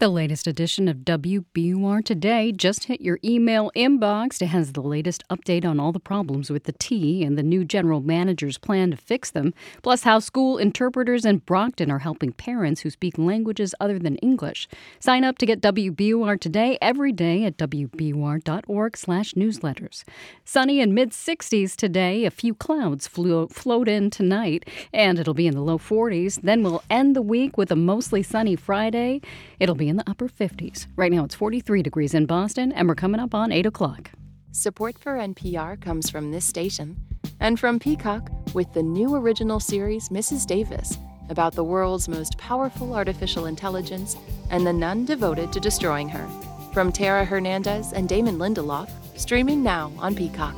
[0.00, 4.40] The latest edition of WBUR Today just hit your email inbox.
[4.40, 7.66] It has the latest update on all the problems with the T and the new
[7.66, 12.80] general manager's plan to fix them, plus how school interpreters in Brockton are helping parents
[12.80, 14.66] who speak languages other than English.
[15.00, 20.04] Sign up to get WBUR Today every day at wbur.org/newsletters.
[20.46, 22.24] Sunny and mid 60s today.
[22.24, 26.40] A few clouds flew, float in tonight, and it'll be in the low 40s.
[26.42, 29.20] Then we'll end the week with a mostly sunny Friday.
[29.58, 30.86] It'll be in the upper 50s.
[30.96, 34.10] Right now it's 43 degrees in Boston, and we're coming up on 8 o'clock.
[34.52, 36.96] Support for NPR comes from this station
[37.38, 40.46] and from Peacock with the new original series Mrs.
[40.46, 40.96] Davis
[41.28, 44.16] about the world's most powerful artificial intelligence
[44.50, 46.28] and the nun devoted to destroying her.
[46.72, 50.56] From Tara Hernandez and Damon Lindelof, streaming now on Peacock.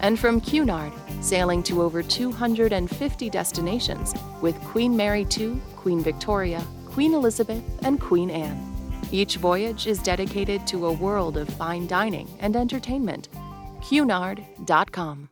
[0.00, 6.64] And from Cunard, sailing to over 250 destinations with Queen Mary II, Queen Victoria,
[6.94, 8.56] Queen Elizabeth, and Queen Anne.
[9.10, 13.28] Each voyage is dedicated to a world of fine dining and entertainment.
[13.82, 15.28] Cunard.com.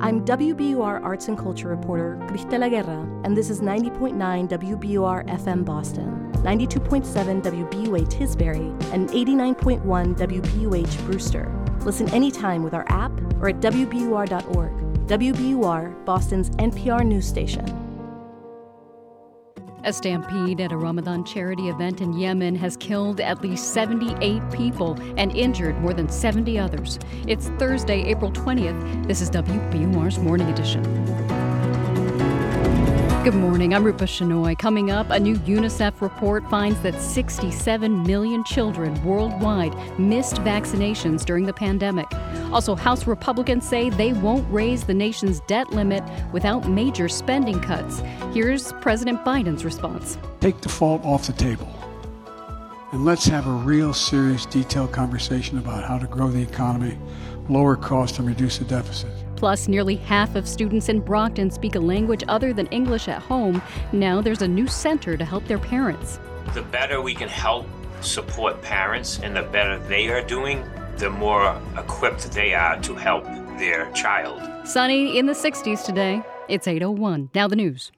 [0.00, 4.14] I'm WBUR Arts and Culture reporter Cristela Guerra, and this is 90.9
[4.48, 9.82] WBUR FM Boston, 92.7 WBUA Tisbury, and 89.1
[10.16, 11.52] WBUH Brewster.
[11.80, 13.10] Listen anytime with our app
[13.40, 14.72] or at WBUR.org.
[15.08, 17.87] WBUR, Boston's NPR news station.
[19.84, 24.98] A stampede at a Ramadan charity event in Yemen has killed at least 78 people
[25.16, 26.98] and injured more than 70 others.
[27.28, 29.06] It's Thursday, April 20th.
[29.06, 30.82] This is WBUR's Morning Edition.
[33.22, 33.72] Good morning.
[33.72, 34.58] I'm Rupa Shenoy.
[34.58, 41.44] Coming up, a new UNICEF report finds that 67 million children worldwide missed vaccinations during
[41.44, 42.10] the pandemic.
[42.52, 48.00] Also, House Republicans say they won't raise the nation's debt limit without major spending cuts.
[48.32, 51.68] Here's President Biden's response Take default off the table.
[52.92, 56.98] And let's have a real serious, detailed conversation about how to grow the economy,
[57.50, 59.10] lower costs, and reduce the deficit.
[59.36, 63.60] Plus, nearly half of students in Brockton speak a language other than English at home.
[63.92, 66.18] Now there's a new center to help their parents.
[66.54, 67.66] The better we can help
[68.00, 70.64] support parents and the better they are doing,
[70.98, 73.24] the more equipped they are to help
[73.58, 74.42] their child.
[74.66, 76.22] Sunny in the 60s today.
[76.48, 77.30] It's 801.
[77.34, 77.92] Now the news.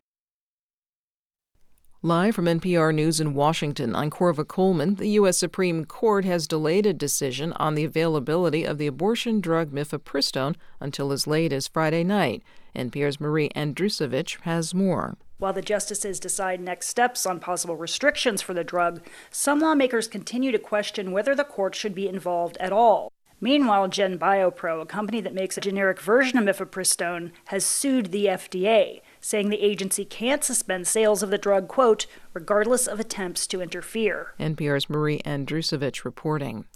[2.02, 4.94] Live from NPR News in Washington, I'm Korva Coleman.
[4.94, 5.36] The U.S.
[5.36, 11.12] Supreme Court has delayed a decision on the availability of the abortion drug mifepristone until
[11.12, 12.42] as late as Friday night.
[12.74, 15.18] NPR's Marie Andrusovich has more.
[15.40, 20.52] While the justices decide next steps on possible restrictions for the drug, some lawmakers continue
[20.52, 23.10] to question whether the court should be involved at all.
[23.40, 29.00] Meanwhile, GenBioPro, a company that makes a generic version of mifepristone, has sued the FDA
[29.22, 34.34] saying the agency can't suspend sales of the drug, quote, regardless of attempts to interfere.
[34.38, 36.66] NPR's Marie Andrusovich reporting.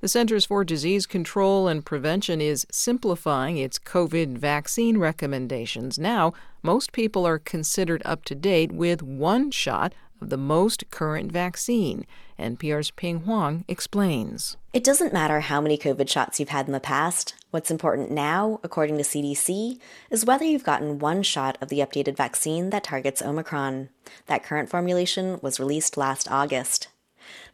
[0.00, 5.98] The Centers for Disease Control and Prevention is simplifying its COVID vaccine recommendations.
[5.98, 11.32] Now, most people are considered up to date with one shot of the most current
[11.32, 12.06] vaccine.
[12.38, 14.56] NPR's Pien Huang explains.
[14.72, 17.34] It doesn't matter how many COVID shots you've had in the past.
[17.50, 19.80] What's important now, according to CDC,
[20.10, 23.88] is whether you've gotten one shot of the updated vaccine that targets Omicron.
[24.26, 26.86] That current formulation was released last August.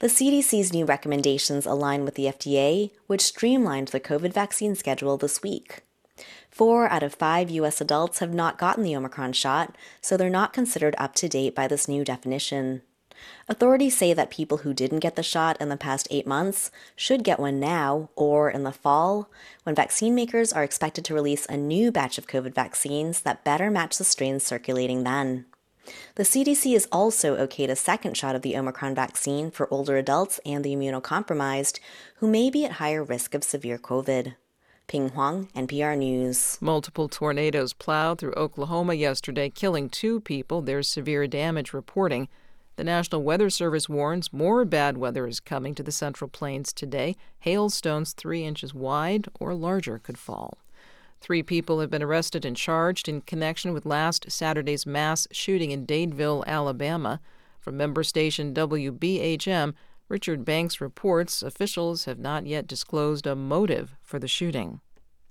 [0.04, 5.42] The CDC's new recommendations align with the FDA, which streamlined the COVID vaccine schedule this
[5.42, 5.80] week.
[6.50, 7.80] Four out of five U.S.
[7.80, 11.66] adults have not gotten the Omicron shot, so they're not considered up to date by
[11.66, 12.82] this new definition.
[13.48, 17.24] Authorities say that people who didn't get the shot in the past eight months should
[17.24, 19.30] get one now or in the fall,
[19.62, 23.70] when vaccine makers are expected to release a new batch of COVID vaccines that better
[23.70, 25.46] match the strains circulating then.
[26.16, 30.40] The CDC has also okayed a second shot of the Omicron vaccine for older adults
[30.46, 31.80] and the immunocompromised
[32.16, 34.34] who may be at higher risk of severe COVID.
[34.86, 36.58] Pien Huang, NPR News.
[36.60, 40.60] Multiple tornadoes plowed through Oklahoma yesterday, killing two people.
[40.60, 42.28] There's severe damage reporting.
[42.76, 47.16] The National Weather Service warns more bad weather is coming to the Central Plains today.
[47.40, 50.58] Hailstones three inches wide or larger could fall.
[51.24, 55.86] Three people have been arrested and charged in connection with last Saturday's mass shooting in
[55.86, 57.18] Dadeville, Alabama.
[57.60, 59.72] From member station WBHM,
[60.10, 64.82] Richard Banks reports officials have not yet disclosed a motive for the shooting.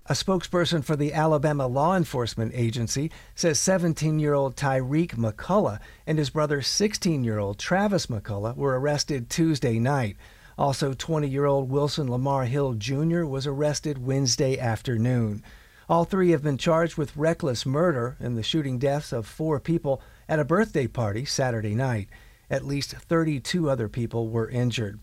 [0.06, 5.78] A spokesperson for the Alabama Law Enforcement Agency says 17 year old Tyreek McCullough
[6.08, 10.16] and his brother 16 year old Travis McCullough were arrested Tuesday night.
[10.58, 13.26] Also, 20 year old Wilson Lamar Hill Jr.
[13.26, 15.40] was arrested Wednesday afternoon.
[15.88, 20.00] All three have been charged with reckless murder in the shooting deaths of four people
[20.28, 22.08] at a birthday party Saturday night.
[22.48, 24.98] At least 32 other people were injured.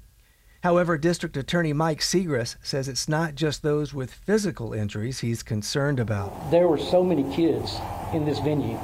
[0.63, 5.99] However, District Attorney Mike Segrest says it's not just those with physical injuries he's concerned
[5.99, 6.51] about.
[6.51, 7.79] There were so many kids
[8.13, 8.77] in this venue,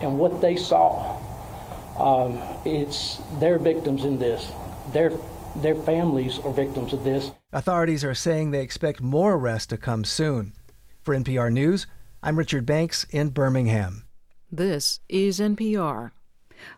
[0.00, 1.16] and what they saw,
[1.98, 4.50] um, it's their victims in this.
[4.92, 5.12] Their
[5.56, 7.30] their families are victims of this.
[7.52, 10.52] Authorities are saying they expect more arrests to come soon.
[11.02, 11.88] For NPR News,
[12.22, 14.04] I'm Richard Banks in Birmingham.
[14.52, 16.12] This is NPR.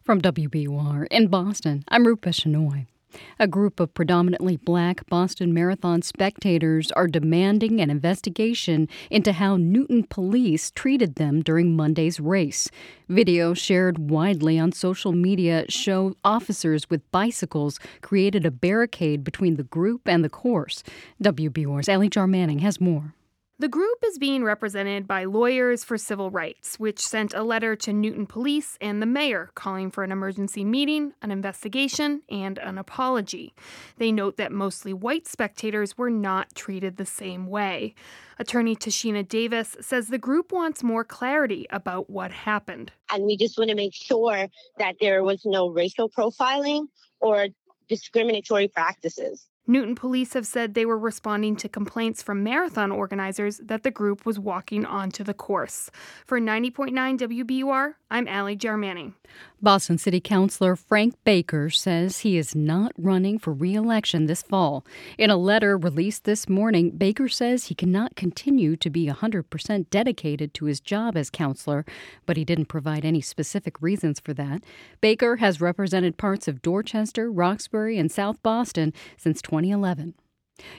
[0.03, 2.87] From WBUR in Boston, I'm Rupa Shenoy.
[3.39, 10.05] A group of predominantly black Boston Marathon spectators are demanding an investigation into how Newton
[10.05, 12.71] police treated them during Monday's race.
[13.11, 19.65] Video shared widely on social media show officers with bicycles created a barricade between the
[19.65, 20.83] group and the course.
[21.23, 23.13] WBUR's Ally Jarmanning has more.
[23.57, 27.93] The group is being represented by Lawyers for Civil Rights, which sent a letter to
[27.93, 33.55] Newton Police and the mayor calling for an emergency meeting, an investigation, and an apology.
[33.99, 37.95] They note that mostly white spectators were not treated the same way.
[38.41, 42.91] Attorney Tashina Davis says the group wants more clarity about what happened.
[43.13, 44.49] And we just want to make sure
[44.79, 46.89] that there was no racial profiling
[47.21, 47.47] or
[47.89, 49.47] discriminatory practices.
[49.67, 54.27] Newton police have said they were responding to complaints from marathon organizers that the group
[54.27, 55.91] was walking onto the course.
[56.27, 59.15] For 90.9 WBUR, I'm Ally Jarmanning.
[59.63, 64.85] Boston City Councilor Frank Baker says he is not running for re election this fall.
[65.17, 70.53] In a letter released this morning, Baker says he cannot continue to be 100% dedicated
[70.55, 71.87] to his job as councilor,
[72.27, 74.63] but he didn't provide any specific reasons for that.
[75.01, 80.15] Baker has represented parts of Dorchester, Roxbury, and South Boston since 2011.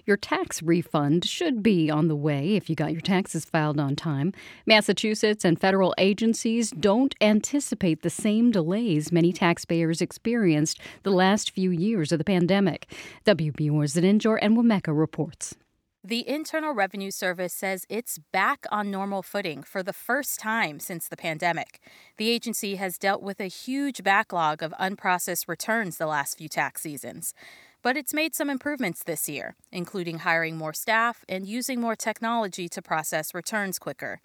[0.06, 3.96] Your tax refund should be on the way if you got your taxes filed on
[3.96, 4.34] time.
[4.66, 11.72] Massachusetts and federal agencies don't anticipate the same delays many taxpayers experienced the last few
[11.72, 12.92] years of the pandemic.
[13.26, 15.56] WBUR's Zeninjor Enwemeka reports.
[16.08, 21.08] The Internal Revenue Service says it's back on normal footing for the first time since
[21.08, 21.80] the pandemic.
[22.18, 26.82] The agency has dealt with a huge backlog of unprocessed returns the last few tax
[26.82, 27.34] seasons.
[27.86, 32.68] But it's made some improvements this year, including hiring more staff and using more technology
[32.70, 34.20] to process returns quicker.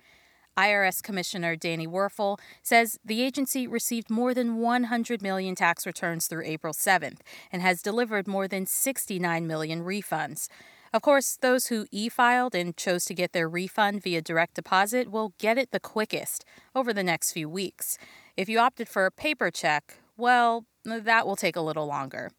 [0.56, 6.46] IRS Commissioner Danny Werfel says the agency received more than 100 million tax returns through
[6.46, 7.18] April 7th
[7.52, 10.48] and has delivered more than 69 million refunds.
[10.94, 15.10] Of course, those who e filed and chose to get their refund via direct deposit
[15.10, 17.98] will get it the quickest over the next few weeks.
[18.38, 22.30] If you opted for a paper check, well, that will take a little longer.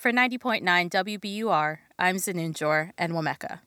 [0.00, 3.60] For 90.9 WBUR, I'm Zeninjor Enwemeka.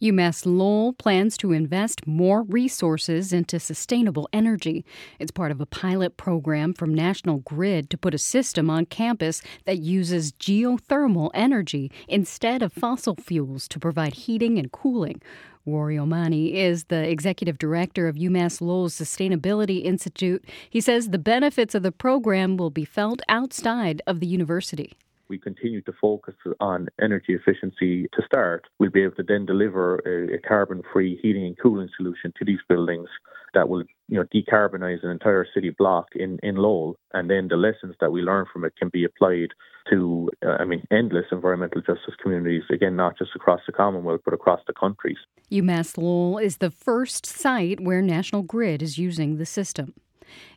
[0.00, 4.84] UMass Lowell plans to invest more resources into sustainable energy.
[5.18, 9.42] It's part of a pilot program from National Grid to put a system on campus
[9.64, 15.20] that uses geothermal energy instead of fossil fuels to provide heating and cooling.
[15.66, 20.44] Ruairi O'Mahony is the executive director of UMass Lowell's Sustainability Institute.
[20.70, 24.96] He says the benefits of the program will be felt outside of the university
[25.30, 29.96] we continue to focus on energy efficiency to start, we'll be able to then deliver
[30.00, 33.08] a, a carbon-free heating and cooling solution to these buildings
[33.54, 36.96] that will, you know, decarbonize an entire city block in, in Lowell.
[37.14, 39.48] And then the lessons that we learn from it can be applied
[39.88, 44.34] to, uh, I mean, endless environmental justice communities, again, not just across the Commonwealth, but
[44.34, 45.18] across the countries.
[45.50, 49.94] UMass Lowell is the first site where National Grid is using the system.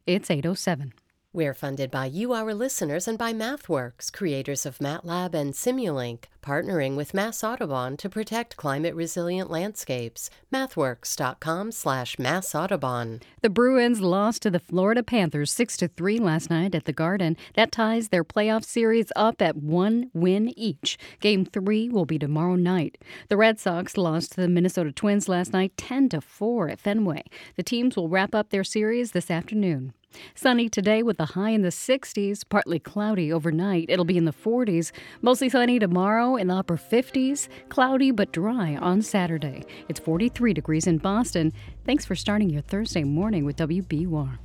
[0.05, 0.93] It's 807.
[1.35, 6.95] We're funded by you, our listeners, and by MathWorks, creators of MATLAB and Simulink, partnering
[6.95, 10.29] with Mass Audubon to protect climate-resilient landscapes.
[10.53, 13.19] MathWorks.com slash Mass Audubon.
[13.41, 17.35] The Bruins lost to the Florida Panthers 6-3 last night at the Garden.
[17.55, 20.99] That ties their playoff series up at one win each.
[21.19, 22.99] Game three will be tomorrow night.
[23.29, 27.23] The Red Sox lost to the Minnesota Twins last night 10-4 at Fenway.
[27.55, 29.93] The teams will wrap up their series this afternoon.
[30.35, 33.85] Sunny today with a high in the 60s, partly cloudy overnight.
[33.89, 34.91] It'll be in the 40s.
[35.21, 39.63] Mostly sunny tomorrow in the upper 50s, cloudy but dry on Saturday.
[39.89, 41.53] It's 43 degrees in Boston.
[41.85, 44.39] Thanks for starting your Thursday morning with WBUR.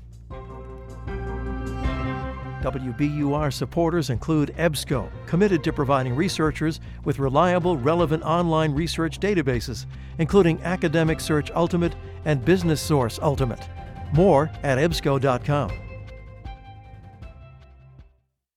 [2.63, 9.87] WBUR supporters include EBSCO, committed to providing researchers with reliable, relevant online research databases,
[10.19, 11.95] including Academic Search Ultimate
[12.25, 13.69] and Business Source Ultimate.
[14.13, 15.73] More at EBSCO.com.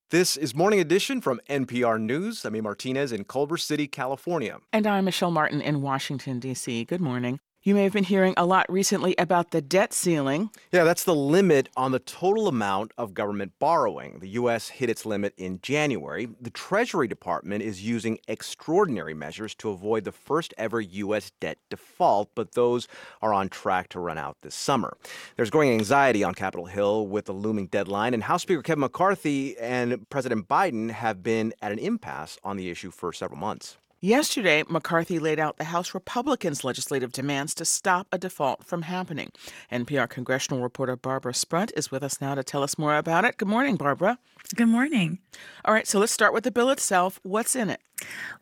[0.09, 2.43] This is Morning Edition from NPR News.
[2.43, 2.61] I'm A.
[2.61, 4.57] Martinez in Culver City, California.
[4.73, 6.83] And I'm Michelle Martin in Washington, D.C.
[6.83, 7.39] Good morning.
[7.63, 10.49] You may have been hearing a lot recently about the debt ceiling.
[10.71, 14.17] Yeah, that's the limit on the total amount of government borrowing.
[14.17, 14.69] The U.S.
[14.69, 16.27] hit its limit in January.
[16.41, 21.33] The Treasury Department is using extraordinary measures to avoid the first ever U.S.
[21.39, 22.87] debt default, but those
[23.21, 24.97] are on track to run out this summer.
[25.35, 29.55] There's growing anxiety on Capitol Hill with the looming deadline, and House Speaker Kevin McCarthy
[29.59, 33.77] and President Biden have been at an impasse on the issue for several months.
[34.03, 39.31] Yesterday, McCarthy laid out the House Republicans' legislative demands to stop a default from happening.
[39.71, 43.37] NPR congressional reporter Barbara Sprunt is with us now to tell us more about it.
[43.37, 44.17] Good morning, Barbara.
[44.53, 45.19] Good morning.
[45.63, 47.19] All right, so let's start with the bill itself.
[47.23, 47.79] What's in it?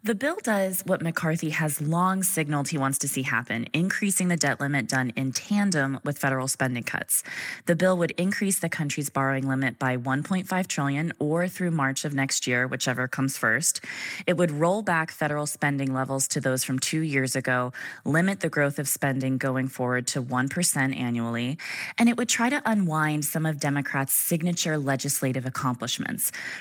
[0.02, 4.38] The bill does what McCarthy has long signaled he wants to see happen, increasing the
[4.38, 7.24] debt limit done in tandem with federal spending cuts.
[7.66, 12.14] The bill would increase the country's borrowing limit by 1.5 trillion or through March of
[12.14, 13.84] next year, whichever comes first.
[14.26, 17.74] It would roll back federal spending levels to those from 2 years ago,
[18.06, 21.58] limit the growth of spending going forward to 1% annually,
[21.98, 25.89] and it would try to unwind some of Democrats' signature legislative accomplishments,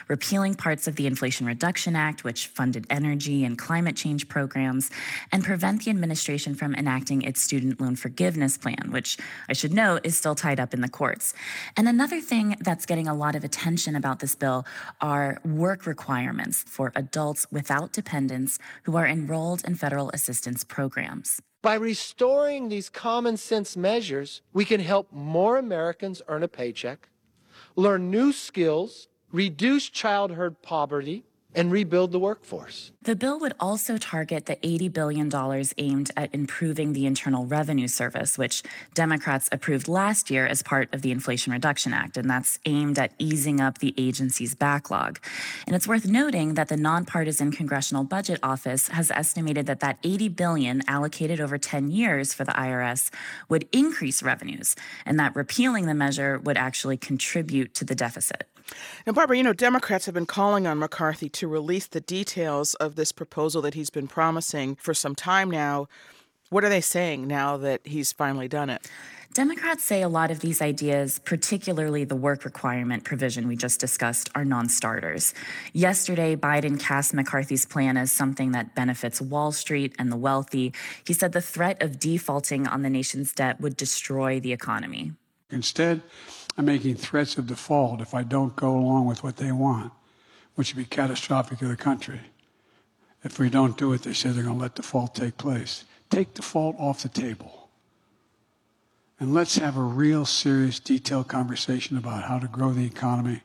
[0.09, 4.91] repealing parts of the Inflation Reduction Act which funded energy and climate change programs,
[5.33, 9.19] and prevent the administration from enacting its student loan forgiveness plan, which
[9.49, 11.35] I should note is still tied up in the courts.
[11.77, 14.65] And another thing that's getting a lot of attention about this bill
[15.01, 21.41] are work requirements for adults without dependents who are enrolled in federal assistance programs.
[21.61, 27.09] By restoring these common sense measures, we can help more Americans earn a paycheck,
[27.75, 31.25] learn new skills, reduce childhood poverty,
[31.55, 32.93] and rebuild the workforce.
[33.03, 38.37] The bill would also target the $80 billion aimed at improving the Internal Revenue Service,
[38.37, 38.63] which
[38.95, 43.13] Democrats approved last year as part of the Inflation Reduction Act, and that's aimed at
[43.19, 45.19] easing up the agency's backlog.
[45.67, 50.29] And it's worth noting that the nonpartisan Congressional Budget Office has estimated that that 80
[50.29, 53.11] billion allocated over 10 years for the IRS
[53.49, 54.77] would increase revenues,
[55.07, 58.47] and that repealing the measure would actually contribute to the deficit.
[59.07, 62.95] Now, Barbara, you know, Democrats have been calling on McCarthy to release the details of
[62.95, 65.89] this proposal that he's been promising for some time now.
[66.51, 68.89] What are they saying now that he's finally done it?
[69.35, 74.31] Democrats say a lot of these ideas, particularly the work requirement provision we just discussed,
[74.35, 75.35] are non starters.
[75.75, 80.73] Yesterday, Biden cast McCarthy's plan as something that benefits Wall Street and the wealthy.
[81.07, 85.13] He said the threat of defaulting on the nation's debt would destroy the economy.
[85.51, 86.03] Instead,
[86.59, 89.93] I'm making threats of default if I don't go along with what they want,
[90.57, 92.21] which would be catastrophic to the country.
[93.23, 95.85] If we don't do it, they say they're going to let default take place.
[96.11, 97.69] Take default off the table.
[99.21, 103.43] And let's have a real serious, detailed conversation about how to grow the economy,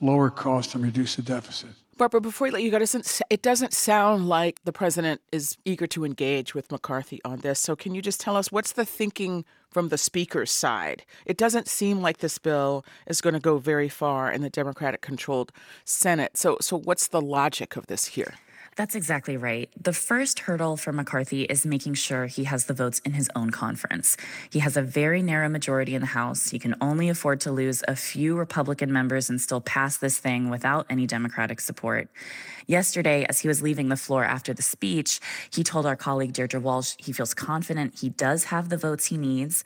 [0.00, 1.70] lower costs, and reduce the deficit.
[1.96, 2.78] Barbara, before we let you go,
[3.30, 7.60] it doesn't sound like the president is eager to engage with McCarthy on this.
[7.60, 11.04] So, can you just tell us what's the thinking from the speaker's side?
[11.24, 15.02] It doesn't seem like this bill is going to go very far in the Democratic
[15.02, 15.52] controlled
[15.84, 16.36] Senate.
[16.36, 18.34] So, so what's the logic of this here?
[18.76, 19.70] That's exactly right.
[19.80, 23.50] The first hurdle for McCarthy is making sure he has the votes in his own
[23.50, 24.16] conference.
[24.50, 26.50] He has a very narrow majority in the House.
[26.50, 30.50] He can only afford to lose a few Republican members and still pass this thing
[30.50, 32.08] without any Democratic support.
[32.66, 35.20] Yesterday, as he was leaving the floor after the speech,
[35.50, 39.16] he told our colleague Deirdre Walsh he feels confident he does have the votes he
[39.16, 39.62] needs.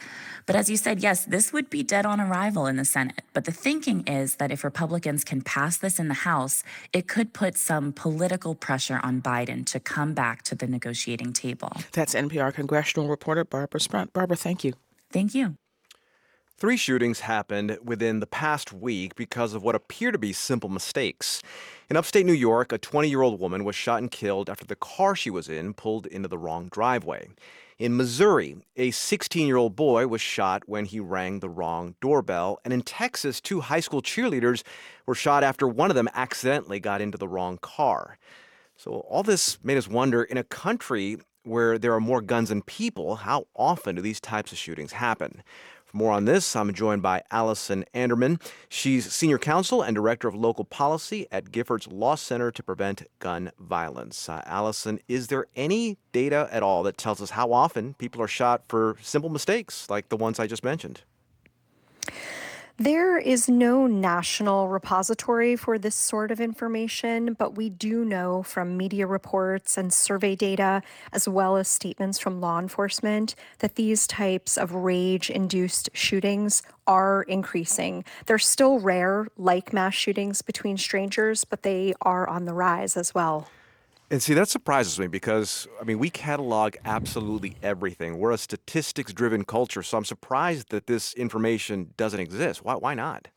[0.47, 3.23] But as you said, yes, this would be dead on arrival in the Senate.
[3.33, 6.63] But the thinking is that if Republicans can pass this in the House,
[6.93, 11.73] it could put some political pressure on Biden to come back to the negotiating table.
[11.93, 14.13] That's NPR congressional reporter Barbara Sprunt.
[14.13, 14.75] Barbara, thank you.
[15.11, 15.57] Thank you.
[16.61, 21.41] Three shootings happened within the past week because of what appear to be simple mistakes.
[21.89, 24.75] In upstate New York, a 20 year old woman was shot and killed after the
[24.75, 27.29] car she was in pulled into the wrong driveway.
[27.79, 32.59] In Missouri, a 16 year old boy was shot when he rang the wrong doorbell.
[32.65, 34.65] And in Texas, two high school cheerleaders
[35.07, 38.19] were shot after one of them accidentally got into the wrong car.
[38.79, 42.63] So, all this made us wonder in a country where there are more guns than
[42.63, 45.43] people, how often do these types of shootings happen?
[45.85, 48.39] For more on this, I'm joined by Allison Anderman.
[48.69, 53.51] She's senior counsel and director of local policy at Giffords Law Center to Prevent Gun
[53.59, 54.29] Violence.
[54.29, 58.29] Uh, Allison, is there any data at all that tells us how often people are
[58.29, 61.01] shot for simple mistakes like the ones I just mentioned?
[62.81, 68.77] There is no national repository for this sort of information, but we do know from
[68.77, 70.83] media reports and survey data,
[71.13, 77.23] as well as statements from law enforcement, that these types of rage induced shootings are
[77.25, 78.05] increasing.
[78.27, 83.13] They're still rare, like mass shootings between strangers, but they are on the rise as
[83.13, 83.49] well.
[84.11, 88.19] And see, that surprises me because, I mean, we catalog absolutely everything.
[88.19, 92.65] We're a statistics driven culture, so I'm surprised that this information doesn't exist.
[92.65, 93.29] Why, why not?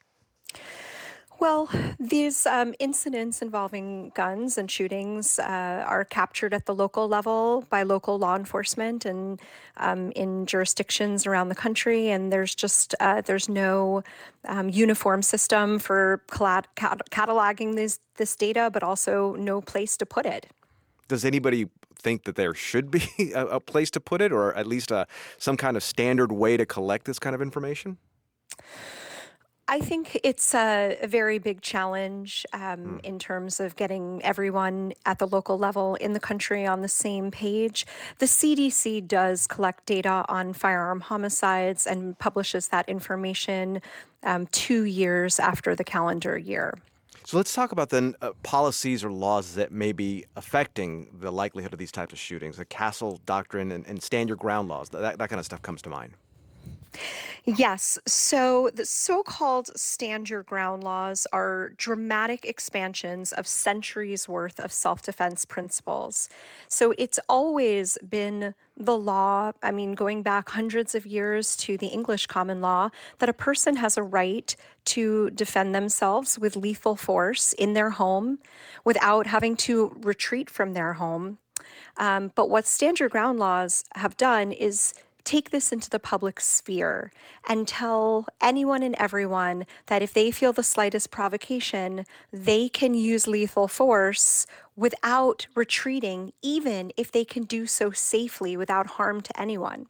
[1.41, 1.69] Well,
[1.99, 7.81] these um, incidents involving guns and shootings uh, are captured at the local level by
[7.84, 9.41] local law enforcement and
[9.77, 12.11] um, in jurisdictions around the country.
[12.11, 14.03] And there's just uh, there's no
[14.45, 20.45] um, uniform system for cataloging this this data, but also no place to put it
[21.12, 23.04] does anybody think that there should be
[23.36, 25.06] a, a place to put it, or at least a,
[25.38, 27.98] some kind of standard way to collect this kind of information?
[29.68, 35.20] I think it's a, a very big challenge um, in terms of getting everyone at
[35.20, 37.86] the local level in the country on the same page.
[38.20, 43.82] The CDC does collect data on firearm homicides and publishes that information
[44.24, 46.74] um, two years after the calendar year.
[47.32, 51.72] So let's talk about then uh, policies or laws that may be affecting the likelihood
[51.72, 52.58] of these types of shootings.
[52.58, 55.82] The Castle Doctrine and, and Stand Your Ground laws, that, that kind of stuff comes
[55.84, 56.16] to mind.
[57.45, 57.97] Yes.
[58.05, 64.72] So the so called stand your ground laws are dramatic expansions of centuries worth of
[64.72, 66.30] self defense principles.
[66.68, 71.88] So it's always been the law, I mean, going back hundreds of years to the
[71.88, 72.89] English common law,
[73.19, 74.55] that a person has a right
[74.85, 78.39] to defend themselves with lethal force in their home
[78.84, 81.38] without having to retreat from their home.
[81.97, 84.93] Um, but what stand your ground laws have done is
[85.23, 87.11] take this into the public sphere
[87.48, 93.27] and tell anyone and everyone that if they feel the slightest provocation, they can use
[93.27, 94.45] lethal force
[94.76, 99.88] without retreating, even if they can do so safely without harm to anyone.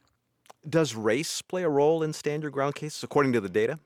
[0.68, 3.80] Does race play a role in stand your ground cases, according to the data?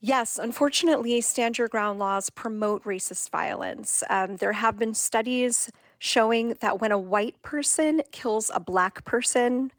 [0.00, 4.04] Yes, unfortunately, stand your ground laws promote racist violence.
[4.08, 9.70] Um, there have been studies showing that when a white person kills a black person,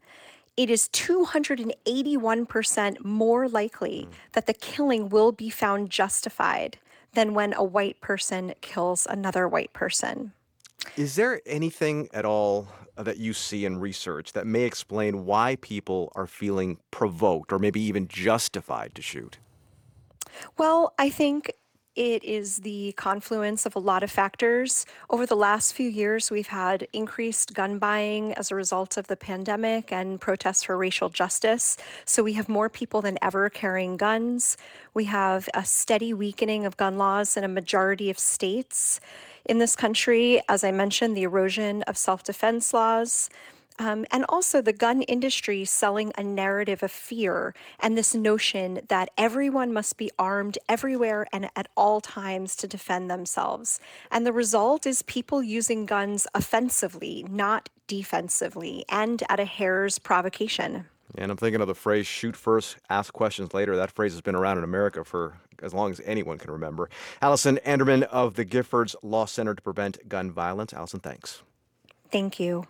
[0.56, 4.10] it is 281% more likely hmm.
[4.32, 6.78] that the killing will be found justified
[7.12, 10.32] than when a white person kills another white person.
[10.96, 15.56] Is there anything at all uh, that you see in research that may explain why
[15.60, 19.38] people are feeling provoked or maybe even justified to shoot?
[20.58, 21.52] Well, I think
[22.00, 24.86] it is the confluence of a lot of factors.
[25.10, 29.18] Over the last few years, we've had increased gun buying as a result of the
[29.18, 31.76] pandemic and protests for racial justice.
[32.06, 34.56] So we have more people than ever carrying guns.
[34.94, 38.98] We have a steady weakening of gun laws in a majority of states
[39.44, 40.40] in this country.
[40.48, 43.28] As I mentioned, the erosion of self defense laws.
[43.78, 49.10] Um, and also the gun industry selling a narrative of fear and this notion that
[49.16, 53.80] everyone must be armed everywhere and at all times to defend themselves.
[54.10, 60.86] And the result is people using guns offensively, not defensively, and at a hair's provocation.
[61.16, 63.76] And I'm thinking of the phrase shoot first, ask questions later.
[63.76, 66.88] That phrase has been around in America for as long as anyone can remember.
[67.20, 70.72] Allison Anderman of the Giffords Law Center to Prevent Gun Violence.
[70.72, 71.42] Allison, thanks.
[72.10, 72.66] Thank you.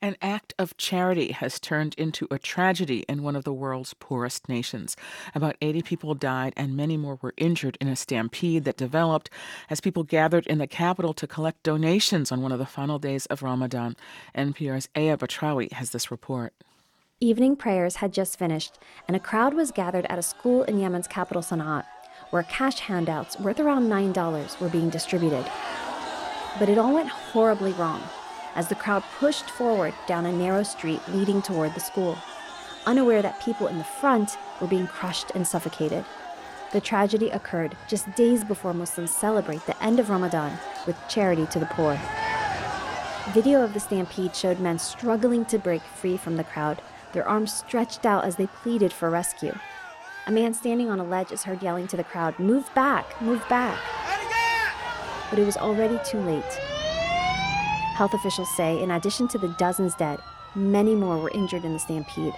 [0.00, 4.48] An act of charity has turned into a tragedy in one of the world's poorest
[4.48, 4.96] nations.
[5.34, 9.28] About 80 people died and many more were injured in a stampede that developed
[9.68, 13.26] as people gathered in the capital to collect donations on one of the final days
[13.26, 13.96] of Ramadan.
[14.36, 16.54] NPR's Aya Batrawi has this report.
[17.18, 21.08] Evening prayers had just finished, and a crowd was gathered at a school in Yemen's
[21.08, 21.84] capital, Sana'a,
[22.30, 25.44] where cash handouts worth around $9 were being distributed.
[26.60, 28.00] But it all went horribly wrong
[28.58, 32.18] as the crowd pushed forward down a narrow street leading toward the school,
[32.86, 36.04] unaware that people in the front were being crushed and suffocated.
[36.72, 40.58] The tragedy occurred just days before Muslims celebrate the end of Ramadan
[40.88, 41.96] with charity to the poor.
[43.32, 46.82] Video of the stampede showed men struggling to break free from the crowd,
[47.12, 49.56] their arms stretched out as they pleaded for rescue.
[50.26, 53.48] A man standing on a ledge is heard yelling to the crowd, Move back, move
[53.48, 53.78] back.
[55.30, 56.77] But it was already too late.
[57.98, 60.20] Health officials say, in addition to the dozens dead,
[60.54, 62.32] many more were injured in the stampede.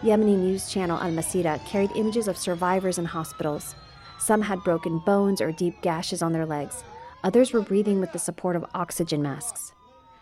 [0.00, 3.74] Yemeni news channel Al Masira carried images of survivors in hospitals.
[4.18, 6.82] Some had broken bones or deep gashes on their legs.
[7.24, 9.74] Others were breathing with the support of oxygen masks.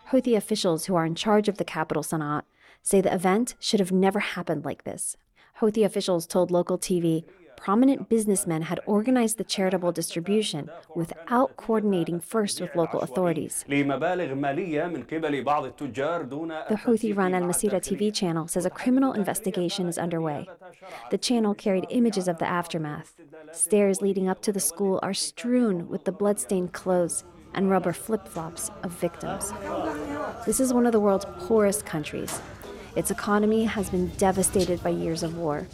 [0.09, 2.41] Houthi officials who are in charge of the capital, Sana'a,
[2.83, 5.15] say the event should have never happened like this.
[5.61, 7.23] Houthi officials told local TV
[7.57, 13.65] prominent businessmen had organized the charitable distribution without coordinating first with local authorities.
[13.67, 13.83] The
[16.85, 20.47] Houthi run Al Masira TV channel says a criminal investigation is underway.
[21.11, 23.13] The channel carried images of the aftermath.
[23.51, 27.23] Stairs leading up to the school are strewn with the bloodstained clothes
[27.53, 29.53] and rubber flip flops of victims.
[30.45, 32.41] This is one of the world's poorest countries.
[32.95, 35.67] Its economy has been devastated by years of war.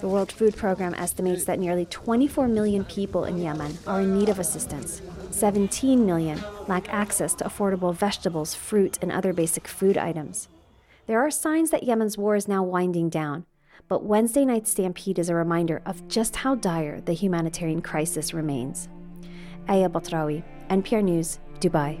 [0.00, 4.28] The World Food Program estimates that nearly 24 million people in Yemen are in need
[4.28, 5.02] of assistance.
[5.30, 10.48] 17 million lack access to affordable vegetables, fruit, and other basic food items.
[11.06, 13.44] There are signs that Yemen's war is now winding down,
[13.90, 18.88] But Wednesday night's stampede is a reminder of just how dire the humanitarian crisis remains.
[19.68, 21.98] Aya Batrawi, NPR News, Dubai.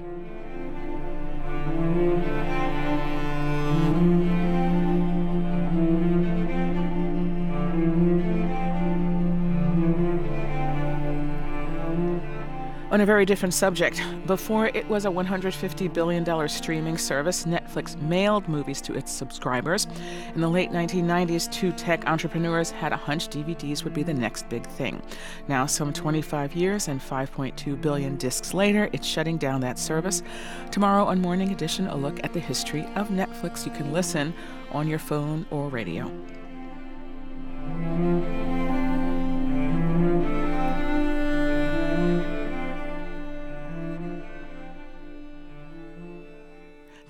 [12.90, 18.48] On a very different subject, before it was a $150 billion streaming service, Netflix mailed
[18.48, 19.86] movies to its subscribers.
[20.34, 24.48] In the late 1990s, two tech entrepreneurs had a hunch DVDs would be the next
[24.48, 25.00] big thing.
[25.46, 30.24] Now, some 25 years and 5.2 billion discs later, it's shutting down that service.
[30.72, 33.64] Tomorrow on Morning Edition, a look at the history of Netflix.
[33.64, 34.34] You can listen
[34.72, 36.10] on your phone or radio.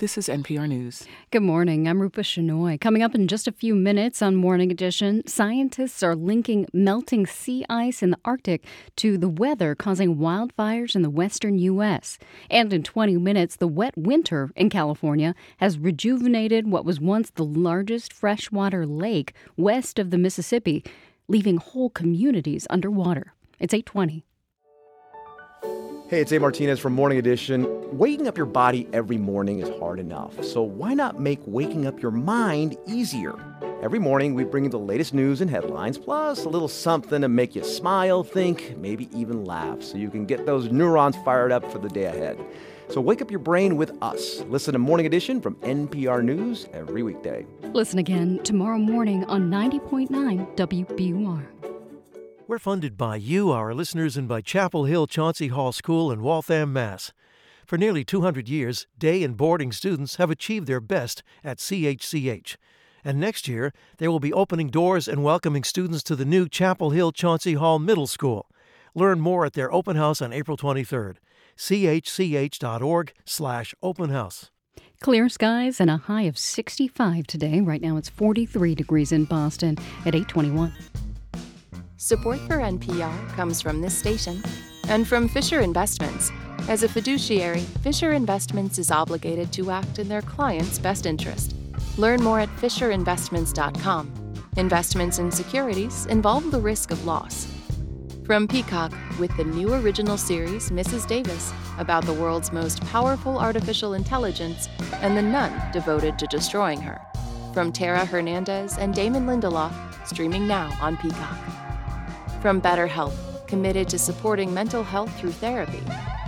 [0.00, 1.04] This is NPR News.
[1.30, 1.86] Good morning.
[1.86, 2.80] I'm Rupa Shenoy.
[2.80, 7.66] Coming up in just a few minutes on Morning Edition, scientists are linking melting sea
[7.68, 8.64] ice in the Arctic
[8.96, 12.18] to the weather causing wildfires in the western U.S.
[12.50, 17.44] And in 20 minutes, the wet winter in California has rejuvenated what was once the
[17.44, 20.82] largest freshwater lake west of the Mississippi,
[21.28, 23.34] leaving whole communities underwater.
[23.58, 24.24] It's 820.
[26.10, 26.40] Hey, it's A.
[26.40, 27.68] Martinez from Morning Edition.
[27.96, 32.02] Waking up your body every morning is hard enough, so why not make waking up
[32.02, 33.38] your mind easier?
[33.80, 37.28] Every morning, we bring you the latest news and headlines, plus a little something to
[37.28, 41.70] make you smile, think, maybe even laugh, so you can get those neurons fired up
[41.70, 42.44] for the day ahead.
[42.88, 44.40] So wake up your brain with us.
[44.48, 47.46] Listen to Morning Edition from NPR News every weekday.
[47.72, 51.69] Listen again tomorrow morning on 90.9 WBUR.
[52.50, 56.72] We're funded by you, our listeners, and by Chapel Hill Chauncey Hall School in Waltham,
[56.72, 57.12] Mass.
[57.64, 62.56] For nearly 200 years, day and boarding students have achieved their best at CHCH.
[63.04, 66.90] And next year, they will be opening doors and welcoming students to the new Chapel
[66.90, 68.48] Hill Chauncey Hall Middle School.
[68.96, 71.18] Learn more at their open house on April 23rd.
[71.56, 74.50] chch.org slash open house.
[74.98, 77.60] Clear skies and a high of 65 today.
[77.60, 80.72] Right now it's 43 degrees in Boston at 821.
[82.02, 84.42] Support for NPR comes from this station
[84.88, 86.32] and from Fisher Investments.
[86.66, 91.54] As a fiduciary, Fisher Investments is obligated to act in their client's best interest.
[91.98, 94.34] Learn more at FisherInvestments.com.
[94.56, 97.46] Investments in securities involve the risk of loss.
[98.24, 101.06] From Peacock, with the new original series Mrs.
[101.06, 104.70] Davis, about the world's most powerful artificial intelligence
[105.02, 106.98] and the nun devoted to destroying her.
[107.52, 109.74] From Tara Hernandez and Damon Lindelof,
[110.06, 111.59] streaming now on Peacock.
[112.40, 113.12] From BetterHelp,
[113.46, 115.82] committed to supporting mental health through therapy.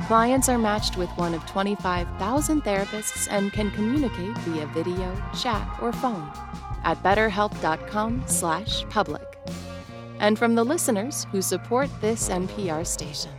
[0.06, 5.90] Clients are matched with one of 25,000 therapists and can communicate via video, chat, or
[5.90, 6.30] phone
[6.84, 9.39] at betterhelp.com/public.
[10.20, 13.32] And from the listeners who support this NPR station.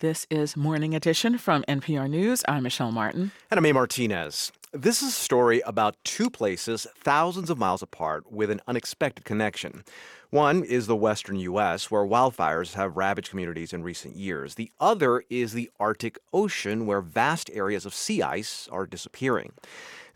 [0.00, 2.42] This is Morning Edition from NPR News.
[2.48, 3.32] I'm Michelle Martin.
[3.50, 3.72] And I'm A.
[3.72, 4.50] Martinez.
[4.76, 9.84] This is a story about two places thousands of miles apart with an unexpected connection.
[10.30, 14.56] One is the western U.S., where wildfires have ravaged communities in recent years.
[14.56, 19.52] The other is the Arctic Ocean, where vast areas of sea ice are disappearing.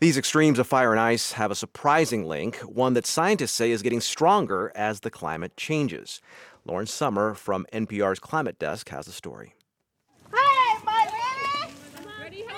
[0.01, 3.81] These extremes of fire and ice have a surprising link, one that scientists say is
[3.81, 6.19] getting stronger as the climate changes.
[6.65, 9.55] Lauren Sommer from NPR's Climate Desk has a story.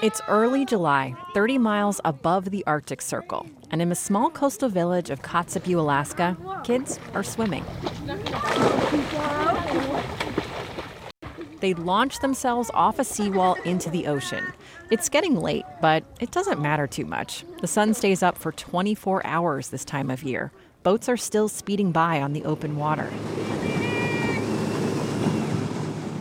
[0.01, 5.11] It's early July, 30 miles above the Arctic Circle, and in a small coastal village
[5.11, 7.63] of Kotzebue, Alaska, kids are swimming.
[11.59, 14.51] They launch themselves off a seawall into the ocean.
[14.89, 17.45] It's getting late, but it doesn't matter too much.
[17.59, 20.51] The sun stays up for 24 hours this time of year.
[20.81, 23.11] Boats are still speeding by on the open water.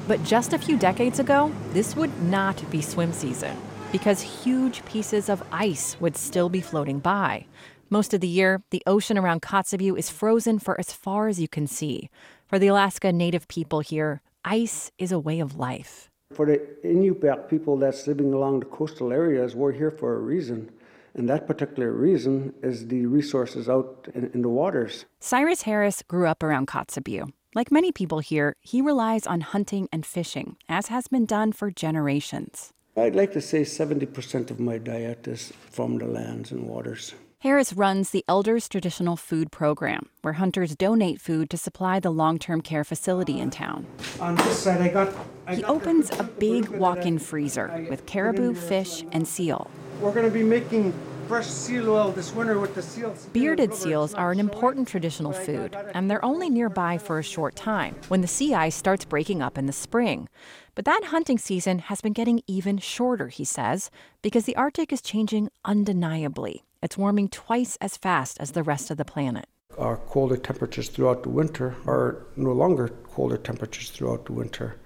[0.06, 3.56] But just a few decades ago, this would not be swim season
[3.92, 7.46] because huge pieces of ice would still be floating by.
[7.88, 11.48] Most of the year, the ocean around Kotzebue is frozen for as far as you
[11.48, 12.08] can see.
[12.46, 16.08] For the Alaska Native people here, ice is a way of life.
[16.32, 20.70] For the Inupiaq people that's living along the coastal areas, we're here for a reason.
[21.14, 25.06] And that particular reason is the resources out in, in the waters.
[25.18, 27.32] Cyrus Harris grew up around Kotzebue.
[27.52, 31.72] Like many people here, he relies on hunting and fishing, as has been done for
[31.72, 32.72] generations.
[33.00, 37.14] I'd like to say 70% of my diet is from the lands and waters.
[37.38, 42.38] Harris runs the Elders Traditional Food Program, where hunters donate food to supply the long
[42.38, 43.86] term care facility in town.
[44.20, 45.14] On this side, I got.
[45.46, 49.70] I he got opens a big walk in freezer with caribou, fish, and seal.
[50.02, 50.92] We're going to be making
[51.30, 53.28] fresh seal oil this winter with the seals.
[53.32, 57.94] Bearded seals are an important traditional food, and they're only nearby for a short time
[58.08, 60.28] when the sea ice starts breaking up in the spring.
[60.74, 63.92] But that hunting season has been getting even shorter, he says,
[64.22, 66.64] because the Arctic is changing undeniably.
[66.82, 69.46] It's warming twice as fast as the rest of the planet.
[69.78, 74.80] Our colder temperatures throughout the winter are no longer colder temperatures throughout the winter.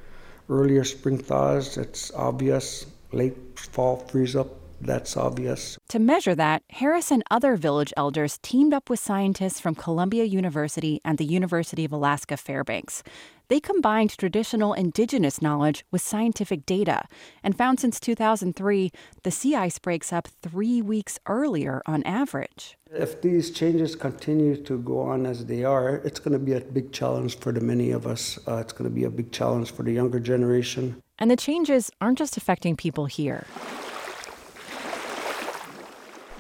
[0.51, 2.85] Earlier spring thaws, it's obvious.
[3.13, 5.79] Late fall freeze up, that's obvious.
[5.89, 11.01] To measure that, Harris and other village elders teamed up with scientists from Columbia University
[11.05, 13.03] and the University of Alaska Fairbanks.
[13.49, 17.03] They combined traditional indigenous knowledge with scientific data
[17.43, 18.91] and found since 2003
[19.23, 22.79] the sea ice breaks up three weeks earlier on average.
[22.91, 26.61] If these changes continue to go on as they are, it's going to be a
[26.61, 28.39] big challenge for the many of us.
[28.49, 31.03] Uh, it's going to be a big challenge for the younger generation.
[31.19, 33.47] And the changes aren't just affecting people here.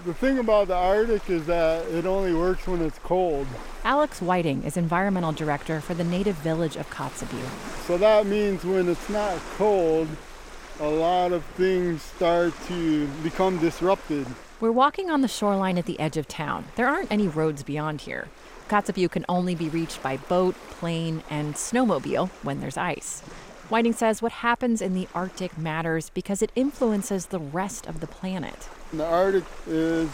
[0.04, 3.46] The thing about the Arctic is that it only works when it's cold.
[3.84, 7.48] Alex Whiting is environmental director for the native village of Kotzebue.
[7.86, 10.08] So that means when it's not cold,
[10.78, 14.26] a lot of things start to become disrupted.
[14.60, 16.66] We're walking on the shoreline at the edge of town.
[16.76, 18.28] There aren't any roads beyond here.
[18.68, 23.22] Kotzebue can only be reached by boat, plane, and snowmobile when there's ice.
[23.70, 28.06] Whiting says what happens in the Arctic matters because it influences the rest of the
[28.06, 28.68] planet.
[28.92, 30.10] The Arctic is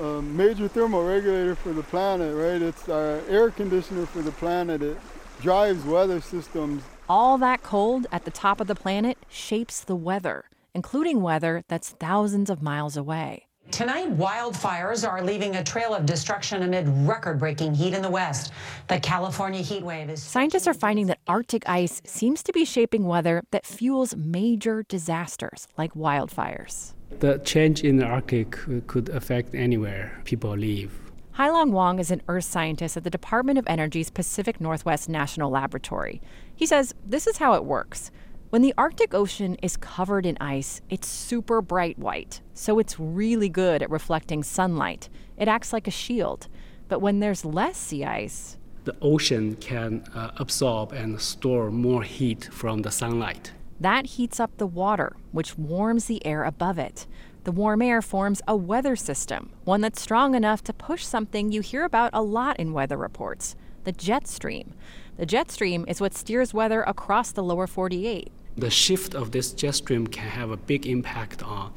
[0.00, 2.62] a major thermal regulator for the planet, right?
[2.62, 4.82] It's our air conditioner for the planet.
[4.82, 4.96] It
[5.40, 6.82] drives weather systems.
[7.06, 11.90] All that cold at the top of the planet shapes the weather, including weather that's
[11.90, 13.43] thousands of miles away.
[13.70, 18.52] Tonight, wildfires are leaving a trail of destruction amid record breaking heat in the West.
[18.88, 20.22] The California heat wave is.
[20.22, 25.66] Scientists are finding that Arctic ice seems to be shaping weather that fuels major disasters
[25.76, 26.92] like wildfires.
[27.18, 30.92] The change in the Arctic could affect anywhere people live.
[31.36, 36.22] Hailong Wang is an earth scientist at the Department of Energy's Pacific Northwest National Laboratory.
[36.54, 38.12] He says this is how it works.
[38.54, 43.48] When the Arctic Ocean is covered in ice, it's super bright white, so it's really
[43.48, 45.08] good at reflecting sunlight.
[45.36, 46.46] It acts like a shield.
[46.86, 52.48] But when there's less sea ice, the ocean can uh, absorb and store more heat
[52.52, 53.50] from the sunlight.
[53.80, 57.08] That heats up the water, which warms the air above it.
[57.42, 61.60] The warm air forms a weather system, one that's strong enough to push something you
[61.60, 64.72] hear about a lot in weather reports the jet stream.
[65.18, 69.52] The jet stream is what steers weather across the lower 48 the shift of this
[69.52, 71.72] jet stream can have a big impact on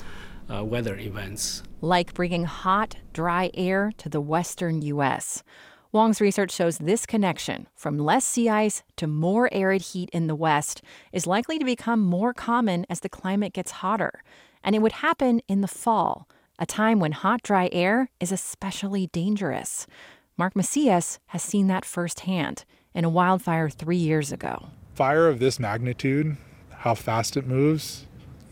[0.50, 1.64] uh, weather events.
[1.82, 5.44] Like bringing hot, dry air to the western U.S.
[5.92, 10.36] Wang's research shows this connection from less sea ice to more arid heat in the
[10.36, 10.82] west
[11.12, 14.24] is likely to become more common as the climate gets hotter.
[14.64, 16.28] And it would happen in the fall,
[16.60, 19.88] a time when hot, dry air is especially dangerous.
[20.38, 24.68] Mark Macias has seen that firsthand in a wildfire three years ago.
[24.94, 26.38] Fire of this magnitude
[26.78, 28.06] how fast it moves,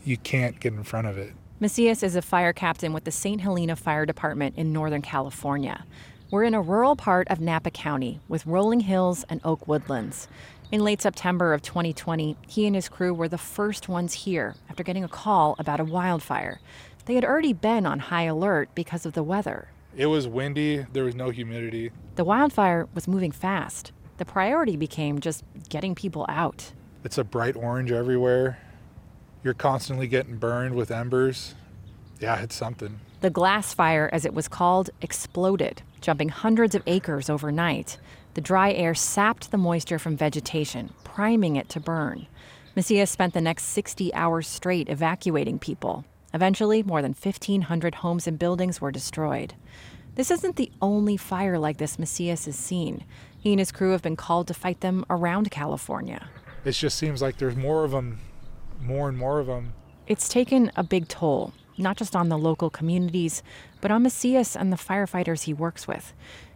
[0.04, 1.32] you can't get in front of it.
[1.60, 3.40] Macias is a fire captain with the St.
[3.40, 5.84] Helena Fire Department in Northern California.
[6.30, 10.28] We're in a rural part of Napa County with rolling hills and oak woodlands.
[10.72, 14.82] In late September of 2020, he and his crew were the first ones here after
[14.82, 16.60] getting a call about a wildfire.
[17.04, 19.68] They had already been on high alert because of the weather.
[19.96, 21.92] It was windy, there was no humidity.
[22.16, 23.92] The wildfire was moving fast.
[24.18, 26.72] The priority became just getting people out.
[27.06, 28.58] It's a bright orange everywhere.
[29.44, 31.54] You're constantly getting burned with embers.
[32.18, 32.98] Yeah, it's something.
[33.20, 37.98] The glass fire, as it was called, exploded, jumping hundreds of acres overnight.
[38.34, 42.26] The dry air sapped the moisture from vegetation, priming it to burn.
[42.74, 46.04] Macias spent the next 60 hours straight evacuating people.
[46.34, 49.54] Eventually, more than 1,500 homes and buildings were destroyed.
[50.16, 53.04] This isn't the only fire like this Macias has seen.
[53.38, 56.28] He and his crew have been called to fight them around California
[56.66, 58.18] it just seems like there's more of them,
[58.80, 59.72] more and more of them.
[60.06, 63.42] It's taken a big toll, not just on the local communities,
[63.80, 66.12] but on Macias and the firefighters he works with.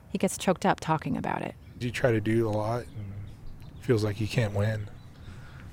[0.09, 1.55] He gets choked up talking about it.
[1.79, 3.15] You try to do a lot and
[3.81, 4.89] feels like you can't win.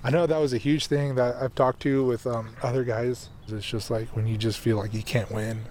[0.04, 3.30] I know that was a huge thing that I've talked to with um, other guys.
[3.48, 5.64] It's just like when you just feel like you can't win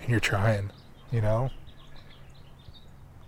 [0.00, 0.70] and you're trying,
[1.12, 1.50] you know?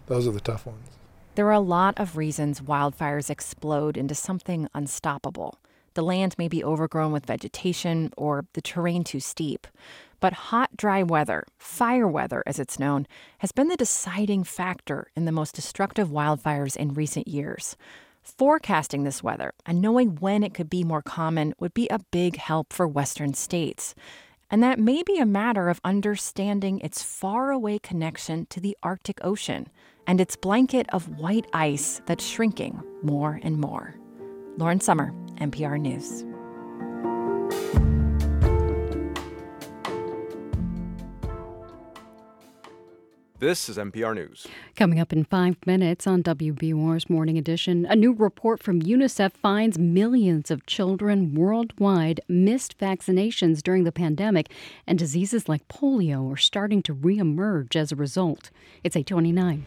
[0.07, 0.92] Those are the tough ones.
[1.35, 5.59] There are a lot of reasons wildfires explode into something unstoppable.
[5.95, 9.67] The land may be overgrown with vegetation or the terrain too steep.
[10.21, 13.07] But hot, dry weather, fire weather as it's known,
[13.39, 17.77] has been the deciding factor in the most destructive wildfires in recent years.
[18.23, 22.37] Forecasting this weather and knowing when it could be more common would be a big
[22.37, 23.95] help for Western states.
[24.53, 29.71] and that may be a matter of understanding its faraway connection to the Arctic Ocean
[30.07, 33.95] and its blanket of white ice that's shrinking more and more.
[34.57, 36.25] Lauren Sommer, NPR News.
[43.43, 44.47] This is NPR News.
[44.77, 49.81] Coming up in five minutes on WBUR's Morning Edition, a new report from UNICEF finds
[49.81, 54.49] millions of children worldwide missed vaccinations during the pandemic,
[54.87, 58.53] and diseases like polio are starting to reemerge as a result.
[58.85, 59.67] It's 829.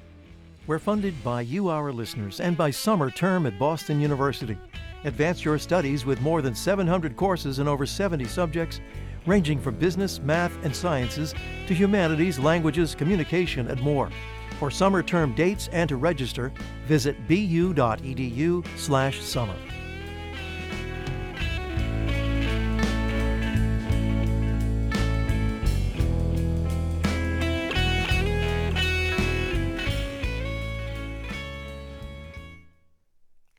[0.67, 4.57] We're funded by you, our listeners, and by Summer Term at Boston University.
[5.03, 8.81] Advance your studies with more than 700 courses in over 70 subjects
[9.27, 11.35] ranging from business, math, and sciences
[11.67, 14.09] to humanities, languages, communication, and more.
[14.59, 16.51] For summer term dates and to register,
[16.87, 19.55] visit bu.edu/summer.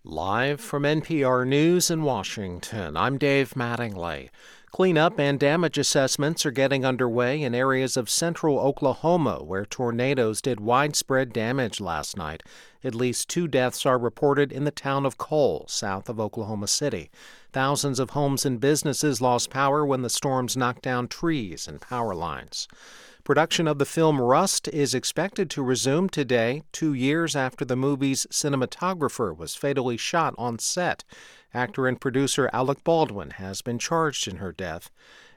[0.08, 4.30] Live from NPR News in Washington, I'm Dave Mattingly.
[4.70, 10.60] Cleanup and damage assessments are getting underway in areas of central Oklahoma where tornadoes did
[10.60, 12.44] widespread damage last night.
[12.84, 17.10] At least two deaths are reported in the town of Cole, south of Oklahoma City.
[17.52, 22.14] Thousands of homes and businesses lost power when the storms knocked down trees and power
[22.14, 22.68] lines.
[23.26, 28.24] Production of the film Rust is expected to resume today, two years after the movie's
[28.30, 31.02] cinematographer was fatally shot on set.
[31.52, 34.92] Actor and producer Alec Baldwin has been charged in her death.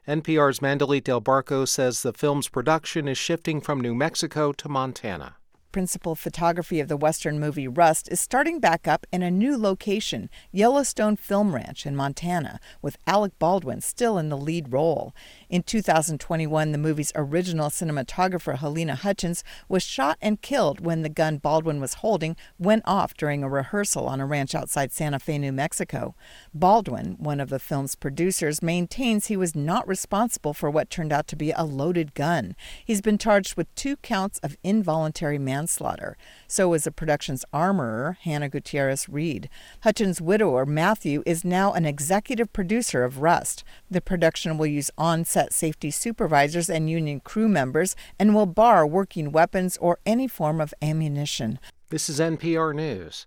[0.08, 5.38] NPR's Mandalit Del Barco says the film's production is shifting from New Mexico to Montana
[5.72, 10.30] principal photography of the Western movie Rust is starting back up in a new location,
[10.52, 15.14] Yellowstone Film Ranch in Montana, with Alec Baldwin still in the lead role.
[15.50, 21.38] In 2021, the movie's original cinematographer, Halyna Hutchins, was shot and killed when the gun
[21.38, 25.52] Baldwin was holding went off during a rehearsal on a ranch outside Santa Fe, New
[25.52, 26.16] Mexico.
[26.54, 31.28] Baldwin, one of the film's producers, maintains he was not responsible for what turned out
[31.28, 32.56] to be a loaded gun.
[32.84, 35.59] He's been charged with two counts of involuntary manslaughter.
[36.48, 39.50] So is the production's armorer, Hannah Gutierrez Reed.
[39.82, 43.64] Hutchins' widower, Matthew, is now an executive producer of Rust.
[43.90, 48.86] The production will use on set safety supervisors and union crew members and will bar
[48.86, 51.60] working weapons or any form of ammunition.
[51.90, 53.26] This is NPR News.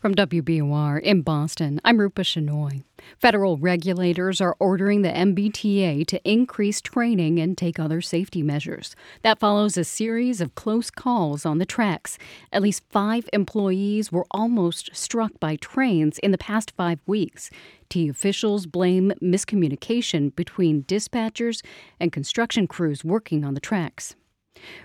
[0.00, 2.84] From WBUR in Boston, I'm Rupa Shenoy.
[3.18, 8.96] Federal regulators are ordering the MBTA to increase training and take other safety measures.
[9.22, 12.16] That follows a series of close calls on the tracks.
[12.50, 17.50] At least five employees were almost struck by trains in the past five weeks.
[17.90, 21.62] T officials blame miscommunication between dispatchers
[22.00, 24.16] and construction crews working on the tracks.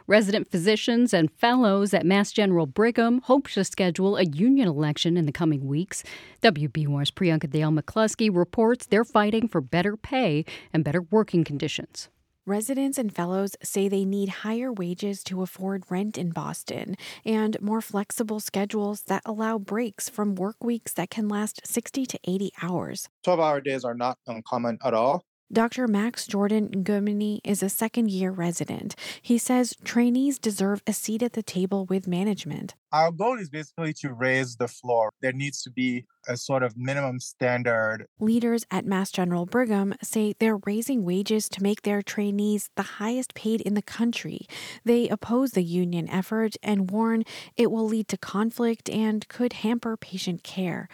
[0.07, 5.25] Resident physicians and fellows at Mass General Brigham hope to schedule a union election in
[5.25, 6.03] the coming weeks.
[6.43, 12.09] WBUR's Priyanka Dayal McCluskey reports they're fighting for better pay and better working conditions.
[12.47, 17.81] Residents and fellows say they need higher wages to afford rent in Boston and more
[17.81, 23.09] flexible schedules that allow breaks from work weeks that can last 60 to 80 hours.
[23.23, 25.23] 12 hour days are not uncommon at all.
[25.53, 25.87] Dr.
[25.87, 28.95] Max Jordan Gumini is a second year resident.
[29.21, 32.73] He says trainees deserve a seat at the table with management.
[32.91, 35.11] Our goal is basically to raise the floor.
[35.21, 38.07] There needs to be a sort of minimum standard.
[38.19, 43.35] Leaders at Mass General Brigham say they're raising wages to make their trainees the highest
[43.35, 44.47] paid in the country.
[44.83, 47.23] They oppose the union effort and warn
[47.55, 50.89] it will lead to conflict and could hamper patient care.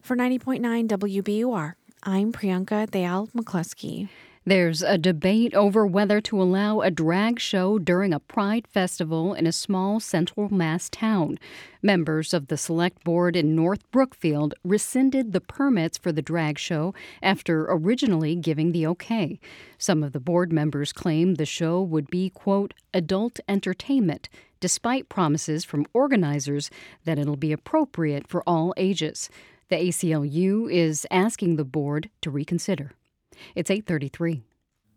[0.00, 1.74] For 90.9 WBUR,
[2.04, 4.08] I'm Priyanka Dayal McCluskey.
[4.44, 9.46] There's a debate over whether to allow a drag show during a pride festival in
[9.46, 11.38] a small central Mass town.
[11.80, 16.92] Members of the select board in North Brookfield rescinded the permits for the drag show
[17.22, 19.38] after originally giving the okay.
[19.78, 25.64] Some of the board members claim the show would be, quote, adult entertainment, despite promises
[25.64, 26.68] from organizers
[27.04, 29.30] that it'll be appropriate for all ages.
[29.72, 32.92] The ACLU is asking the board to reconsider.
[33.54, 34.42] It's 833.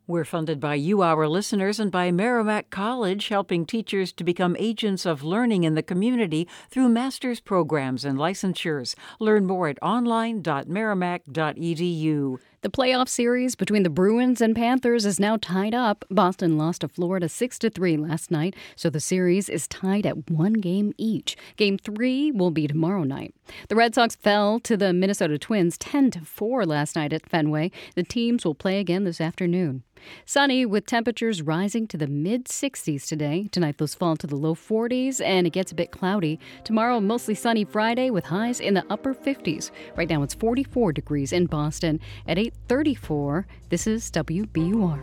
[0.05, 5.05] We're funded by you, our listeners, and by Merrimack College, helping teachers to become agents
[5.05, 8.95] of learning in the community through master's programs and licensures.
[9.17, 12.37] Learn more at online.merrimack.edu.
[12.65, 16.03] The playoff series between the Bruins and Panthers is now tied up.
[16.09, 20.31] Boston lost to Florida 6 to 3 last night, so the series is tied at
[20.31, 21.37] one game each.
[21.57, 23.35] Game 3 will be tomorrow night.
[23.69, 27.69] The Red Sox fell to the Minnesota Twins 10 to 4 last night at Fenway.
[27.93, 29.83] The teams will play again this afternoon.
[30.25, 33.47] Sunny with temperatures rising to the mid 60s today.
[33.51, 36.39] Tonight, those fall to the low 40s and it gets a bit cloudy.
[36.63, 39.71] Tomorrow, mostly sunny Friday with highs in the upper 50s.
[39.95, 41.99] Right now, it's 44 degrees in Boston.
[42.27, 44.99] At 834, this is WBUR.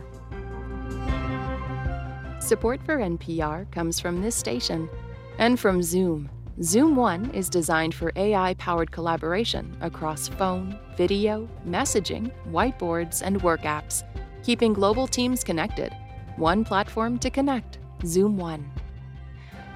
[2.41, 4.89] Support for NPR comes from this station
[5.37, 6.29] and from Zoom.
[6.61, 13.61] Zoom One is designed for AI powered collaboration across phone, video, messaging, whiteboards, and work
[13.61, 14.03] apps
[14.43, 15.95] keeping global teams connected.
[16.35, 18.69] One platform to connect, Zoom One.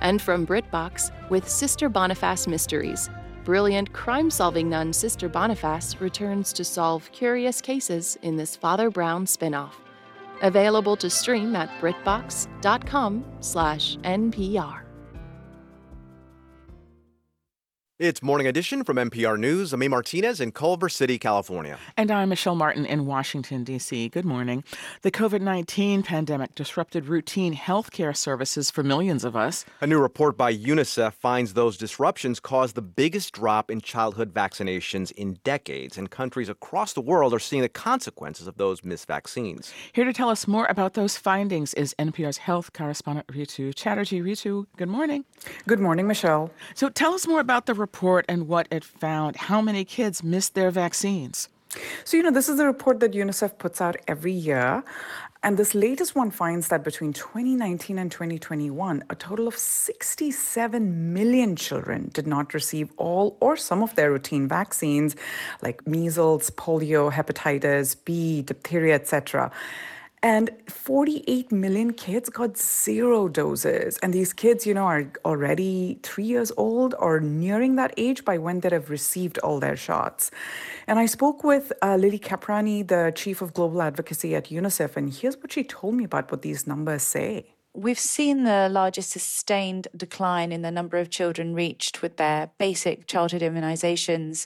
[0.01, 3.09] And from BritBox with Sister Boniface Mysteries.
[3.47, 9.25] Brilliant crime solving nun Sister Boniface returns to solve curious cases in this Father Brown
[9.25, 9.79] spin off.
[10.41, 14.86] Available to stream at BritBox.com/slash NPR.
[17.99, 19.73] It's Morning Edition from NPR News.
[19.73, 19.87] I'm A.
[19.87, 21.79] Martinez in Culver City, California.
[21.97, 24.09] And I'm Michelle Martin in Washington, D.C.
[24.09, 24.63] Good morning.
[25.01, 29.65] The COVID 19 pandemic disrupted routine healthcare services for millions of us.
[29.81, 35.11] A new report by UNICEF finds those disruptions caused the biggest drop in childhood vaccinations
[35.13, 39.73] in decades, and countries across the world are seeing the consequences of those missed vaccines.
[39.93, 44.21] Here to tell us more about those findings is NPR's health correspondent Rhitu Chatterjee.
[44.21, 45.25] Rhitu, good morning.
[45.65, 46.51] Good morning, Michelle.
[46.75, 49.31] So tell us more about the report and what it found.
[49.49, 51.47] How many kids missed their vaccines?
[52.03, 54.83] So, you know, this is the report that UNICEF puts out every year.
[55.43, 61.55] And this latest one finds that between 2019 and 2021, a total of 67 million
[61.55, 65.15] children did not receive all or some of their routine vaccines,
[65.61, 69.51] like measles, polio, hepatitis B, diphtheria, etc.
[70.27, 73.97] And 48 million kids got zero doses.
[74.03, 78.37] And these kids, you know, are already three years old or nearing that age by
[78.37, 80.29] when they have received all their shots.
[80.85, 85.13] And I spoke with uh, Lily Caprani, the chief of global advocacy at UNICEF, and
[85.13, 87.53] here's what she told me about what these numbers say.
[87.73, 93.07] We've seen the largest sustained decline in the number of children reached with their basic
[93.07, 94.45] childhood immunizations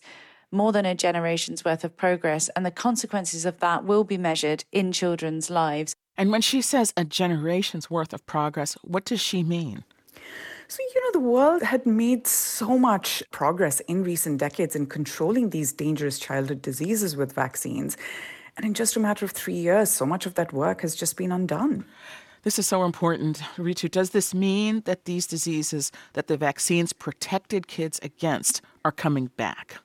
[0.52, 4.64] more than a generation's worth of progress, and the consequences of that will be measured
[4.72, 5.94] in children's lives.
[6.18, 9.84] And when she says a generation's worth of progress, what does she mean?
[10.68, 15.50] So, you know, the world had made so much progress in recent decades in controlling
[15.50, 17.98] these dangerous childhood diseases with vaccines.
[18.56, 21.18] And in just a matter of three years, so much of that work has just
[21.18, 21.84] been undone.
[22.44, 23.40] This is so important.
[23.58, 29.28] Rhitu, does this mean that these diseases that the vaccines protected kids against are coming
[29.38, 29.78] back?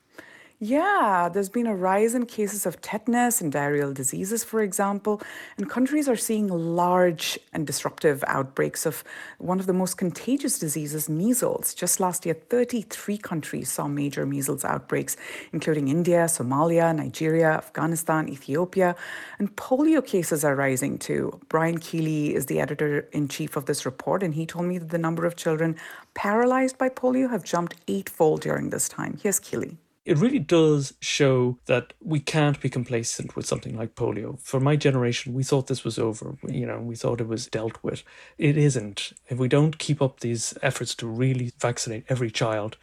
[0.59, 5.21] Yeah, there's been a rise in cases of tetanus and diarrheal diseases, for example,
[5.55, 9.03] and countries are seeing large and disruptive outbreaks of
[9.37, 11.75] one of the most contagious diseases, measles.
[11.75, 15.15] Just last year, 33 countries saw major measles outbreaks,
[15.53, 18.95] including India, Somalia, Nigeria, Afghanistan, Ethiopia,
[19.37, 21.39] and polio cases are rising too.
[21.49, 24.89] Brian Keeley is the editor in chief of this report, and he told me that
[24.89, 25.75] the number of children
[26.15, 29.19] paralyzed by polio have jumped eightfold during this time.
[29.21, 29.77] Here's Keeley
[30.07, 34.39] it really does show that we can't be complacent with something like polio.
[34.39, 36.37] For my generation, we thought this was over.
[36.47, 38.03] You know, we thought it was dealt with.
[38.37, 39.11] It isn't.
[39.27, 42.77] If we don't keep up these efforts to really vaccinate every child,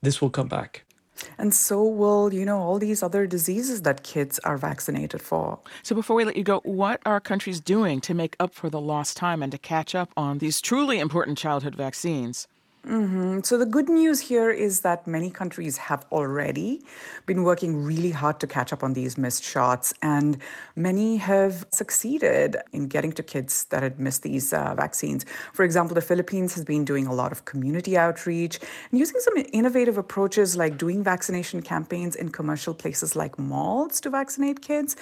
[0.00, 0.84] this will come back.
[1.36, 5.58] And so will, you know, all these other diseases that kids are vaccinated for.
[5.82, 8.80] So before we let you go, what are countries doing to make up for the
[8.80, 12.48] lost time and to catch up on these truly important childhood vaccines?
[12.86, 13.40] Mm-hmm.
[13.42, 16.80] So the good news here is that many countries have already
[17.26, 20.38] been working really hard to catch up on these missed shots, and
[20.76, 25.26] many have succeeded in getting to kids that had missed these uh, vaccines.
[25.52, 28.58] For example, the Philippines has been doing a lot of community outreach
[28.90, 34.08] and using some innovative approaches like doing vaccination campaigns in commercial places like malls to
[34.08, 34.96] vaccinate kids.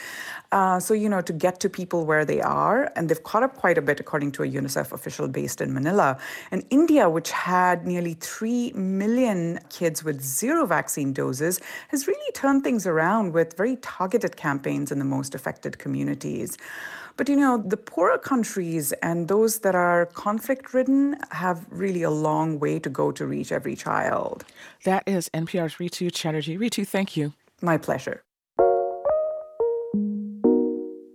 [0.51, 3.55] Uh, so, you know, to get to people where they are, and they've caught up
[3.55, 6.19] quite a bit, according to a UNICEF official based in Manila.
[6.51, 12.33] And India, which has had nearly 3 million kids with zero vaccine doses, has really
[12.33, 16.57] turned things around with very targeted campaigns in the most affected communities.
[17.19, 22.11] But you know, the poorer countries and those that are conflict ridden have really a
[22.11, 24.45] long way to go to reach every child.
[24.85, 26.57] That is NPR's Rhitu Chatterjee.
[26.57, 27.33] Rhitu, thank you.
[27.61, 28.23] My pleasure.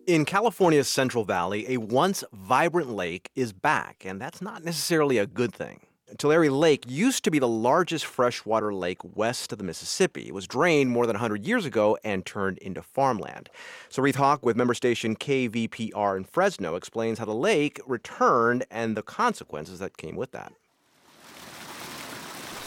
[0.05, 5.25] In California's Central Valley, a once vibrant lake is back, and that's not necessarily a
[5.25, 5.79] good thing.
[6.17, 10.27] Tulare Lake used to be the largest freshwater lake west of the Mississippi.
[10.27, 13.49] It was drained more than 100 years ago and turned into farmland.
[13.89, 19.01] Soreath Hok with member station KVPR in Fresno explains how the lake returned and the
[19.01, 20.53] consequences that came with that.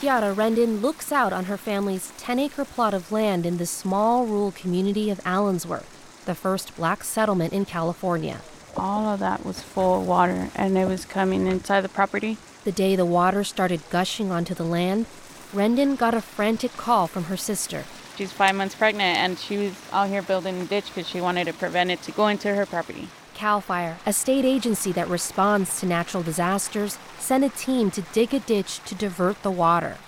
[0.01, 4.27] Kiara Rendon looks out on her family's 10 acre plot of land in the small
[4.27, 8.41] rural community of Allensworth, the first black settlement in California.
[8.77, 12.37] All of that was full of water and it was coming inside the property.
[12.67, 15.07] The day the water started gushing onto the land,
[15.55, 17.85] Rendon got a frantic call from her sister.
[18.19, 21.45] She's five months pregnant and she was out here building a ditch because she wanted
[21.45, 23.07] to prevent it to go into her property.
[23.35, 28.35] CAL FIRE, a state agency that responds to natural disasters, sent a team to dig
[28.35, 29.99] a ditch to divert the water.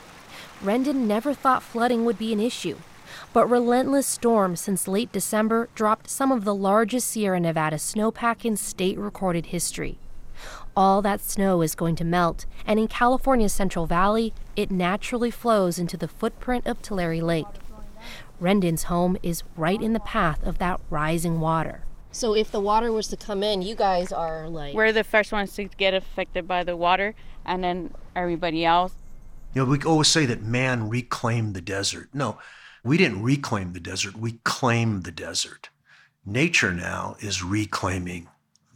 [0.60, 2.78] Rendon never thought flooding would be an issue,
[3.32, 8.56] but relentless storms since late December dropped some of the largest Sierra Nevada snowpack in
[8.56, 9.96] state recorded history.
[10.78, 15.76] All that snow is going to melt, and in California's Central Valley, it naturally flows
[15.76, 17.48] into the footprint of Tulare Lake.
[18.38, 21.82] Rendon's home is right in the path of that rising water.
[22.12, 25.32] So if the water was to come in, you guys are like We're the first
[25.32, 28.92] ones to get affected by the water and then everybody else.
[29.54, 32.10] You know, we always say that man reclaimed the desert.
[32.14, 32.38] No,
[32.84, 35.70] we didn't reclaim the desert, we claimed the desert.
[36.24, 38.28] Nature now is reclaiming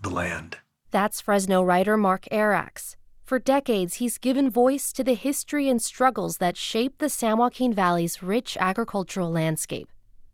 [0.02, 0.56] the land.
[0.92, 2.96] That's Fresno writer Mark Arax.
[3.24, 7.72] For decades, he's given voice to the history and struggles that shape the San Joaquin
[7.72, 9.88] Valley's rich agricultural landscape.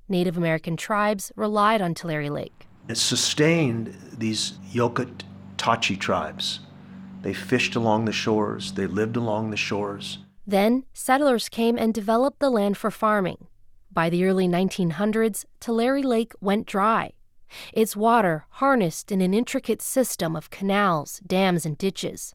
[0.08, 2.66] Native American tribes relied on Tulare Lake.
[2.88, 5.22] It sustained these Yokut
[5.58, 6.58] Tachi tribes.
[7.22, 10.18] They fished along the shores, they lived along the shores.
[10.44, 13.46] Then, settlers came and developed the land for farming.
[13.92, 17.12] By the early 1900s, Tulare Lake went dry.
[17.72, 22.34] Its water harnessed in an intricate system of canals, dams, and ditches.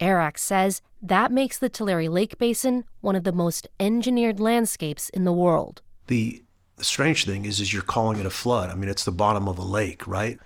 [0.00, 5.24] Arax says that makes the Tulare Lake Basin one of the most engineered landscapes in
[5.24, 5.82] the world.
[6.06, 6.42] The
[6.80, 8.70] the strange thing is, is you're calling it a flood.
[8.70, 10.38] I mean, it's the bottom of a lake, right?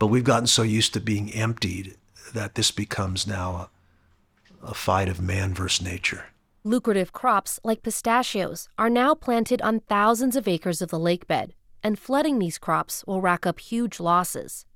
[0.00, 1.94] But we've gotten so used to being emptied
[2.34, 3.70] that this becomes now
[4.60, 6.26] a, a fight of man versus nature.
[6.64, 11.54] Lucrative crops like pistachios are now planted on thousands of acres of the lake bed,
[11.88, 14.66] and flooding these crops will rack up huge losses.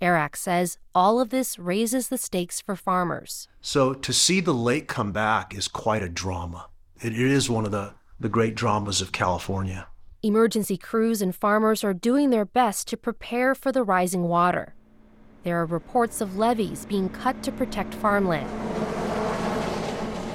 [0.00, 3.46] Arax says all of this raises the stakes for farmers.
[3.60, 6.70] So to see the lake come back is quite a drama.
[7.02, 9.88] It is one of the, the great dramas of California.
[10.22, 14.74] Emergency crews and farmers are doing their best to prepare for the rising water.
[15.42, 18.48] There are reports of levees being cut to protect farmland.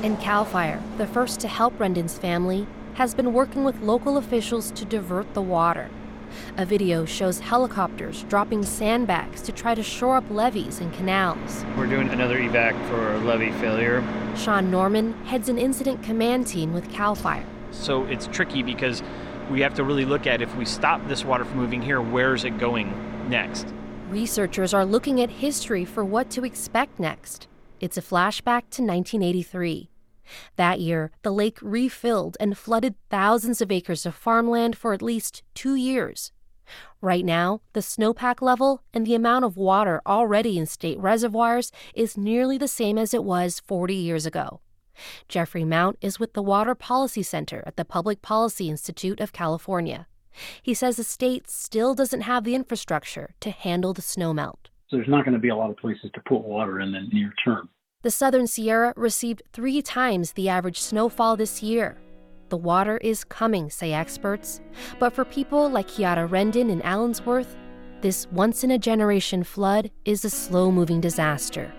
[0.05, 4.69] And CAL FIRE, the first to help Rendon's family, has been working with local officials
[4.73, 5.89] to divert the water.
[6.57, 11.65] A video shows helicopters dropping sandbags to try to shore up levees and canals.
[11.77, 14.03] We're doing another evac for levee failure.
[14.35, 17.45] Sean Norman heads an incident command team with CAL FIRE.
[17.71, 19.03] So it's tricky because
[19.49, 22.43] we have to really look at if we stop this water from moving here, where's
[22.43, 23.67] it going next?
[24.09, 27.47] Researchers are looking at history for what to expect next.
[27.79, 29.89] It's a flashback to 1983.
[30.55, 35.43] That year, the lake refilled and flooded thousands of acres of farmland for at least
[35.53, 36.31] two years.
[37.01, 42.17] Right now, the snowpack level and the amount of water already in state reservoirs is
[42.17, 44.61] nearly the same as it was 40 years ago.
[45.27, 50.07] Jeffrey Mount is with the Water Policy Center at the Public Policy Institute of California.
[50.61, 54.69] He says the state still doesn't have the infrastructure to handle the snowmelt.
[54.89, 57.01] So there's not going to be a lot of places to put water in the
[57.11, 57.69] near term.
[58.07, 61.97] The Southern Sierra received three times the average snowfall this year.
[62.47, 64.61] The water is coming, say experts.
[64.97, 67.57] But for people like Kiara Rendon in Allensworth,
[67.99, 71.73] this once in a generation flood is a slow moving disaster.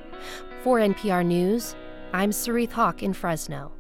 [0.63, 1.75] For NPR News,
[2.13, 3.73] I'm Soreath Hok in Fresno.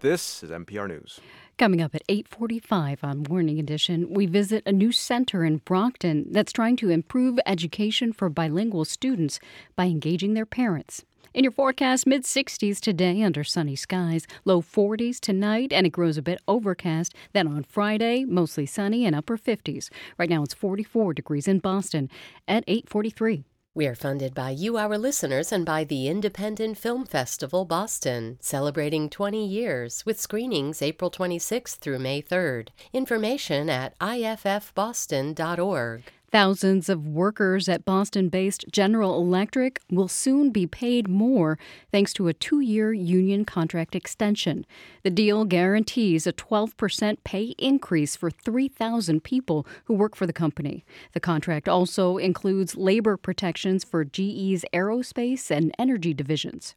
[0.00, 1.20] This is NPR News.
[1.62, 6.52] Coming up at 8:45 on Morning Edition, we visit a new center in Brockton that's
[6.52, 9.38] trying to improve education for bilingual students
[9.76, 11.04] by engaging their parents.
[11.32, 16.18] In your forecast, mid 60s today under sunny skies, low 40s tonight, and it grows
[16.18, 17.14] a bit overcast.
[17.32, 19.88] Then on Friday, mostly sunny and upper 50s.
[20.18, 22.10] Right now it's 44 degrees in Boston
[22.48, 23.44] at 843.
[23.74, 29.08] We are funded by you, our listeners, and by the Independent Film Festival Boston, celebrating
[29.08, 32.68] 20 years with screenings April 26th through May 3rd.
[32.92, 36.02] Information at iffboston.org.
[36.32, 41.58] Thousands of workers at Boston based General Electric will soon be paid more
[41.90, 44.64] thanks to a two year union contract extension.
[45.02, 50.86] The deal guarantees a 12% pay increase for 3,000 people who work for the company.
[51.12, 56.74] The contract also includes labor protections for GE's aerospace and energy divisions.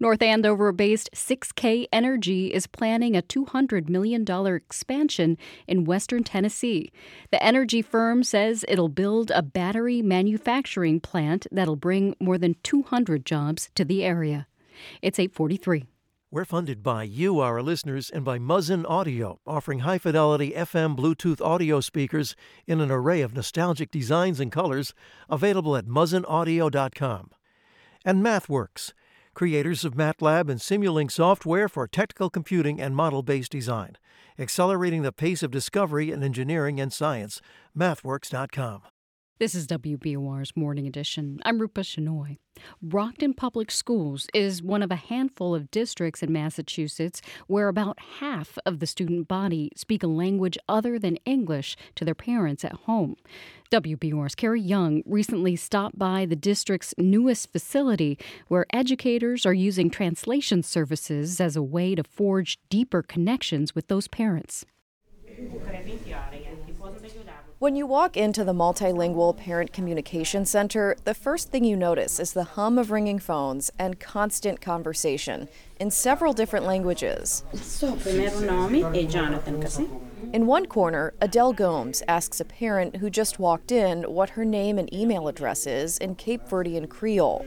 [0.00, 4.24] North Andover based 6K Energy is planning a $200 million
[4.54, 5.36] expansion
[5.66, 6.90] in western Tennessee.
[7.30, 13.24] The energy firm says it'll build a battery manufacturing plant that'll bring more than 200
[13.24, 14.46] jobs to the area.
[15.02, 15.84] It's 843.
[16.28, 21.40] We're funded by you, our listeners, and by Muzen Audio, offering high fidelity FM Bluetooth
[21.40, 22.34] audio speakers
[22.66, 24.92] in an array of nostalgic designs and colors,
[25.30, 27.30] available at muzenaudio.com.
[28.04, 28.92] And MathWorks
[29.36, 33.98] creators of MATLAB and Simulink software for technical computing and model based design,
[34.38, 37.42] accelerating the pace of discovery in engineering and science.
[37.76, 38.80] MathWorks.com.
[39.38, 41.40] This is WBUR's Morning Edition.
[41.44, 42.38] I'm Rupa Shenoy.
[42.80, 48.56] Brockton Public Schools is one of a handful of districts in Massachusetts where about half
[48.64, 53.14] of the student body speak a language other than English to their parents at home.
[53.70, 58.18] WBUR's Carrie Jung recently stopped by the district's newest facility
[58.48, 64.08] where educators are using translation services as a way to forge deeper connections with those
[64.08, 64.64] parents.
[67.58, 72.34] When you walk into the Multilingual Parent Communication Center, the first thing you notice is
[72.34, 75.48] the hum of ringing phones and constant conversation
[75.80, 77.44] in several different languages.
[80.34, 84.78] In one corner, Adele Gomes asks a parent who just walked in what her name
[84.78, 87.42] and email address is in Cape Verdean Creole.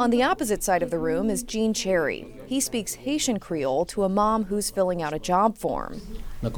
[0.00, 2.26] On the opposite side of the room is Gene Cherry.
[2.46, 6.00] He speaks Haitian Creole to a mom who's filling out a job form.
[6.42, 6.56] And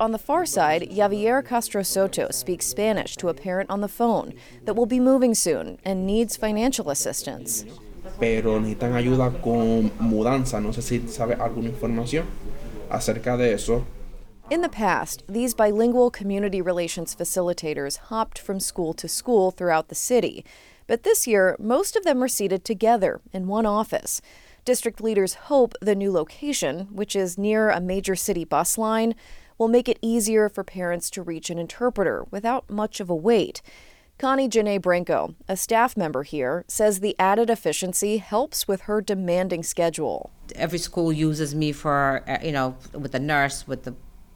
[0.00, 4.34] on the far side, Javier Castro Soto speaks Spanish to a parent on the phone
[4.64, 7.64] that will be moving soon and needs financial assistance.
[8.18, 10.60] Pero necesitan ayuda con mudanza.
[10.60, 12.24] No sé si sabe alguna información
[12.90, 13.84] acerca de eso.
[14.50, 19.94] In the past, these bilingual community relations facilitators hopped from school to school throughout the
[19.94, 20.44] city.
[20.86, 24.20] But this year, most of them are seated together in one office.
[24.66, 29.14] District leaders hope the new location, which is near a major city bus line,
[29.56, 33.62] will make it easier for parents to reach an interpreter without much of a wait.
[34.18, 39.62] Connie Lanae Branco, a staff member here, says the added efficiency helps with her demanding
[39.62, 40.30] schedule.
[40.54, 43.94] Every school uses me for, uh, you know, with the nurse, with the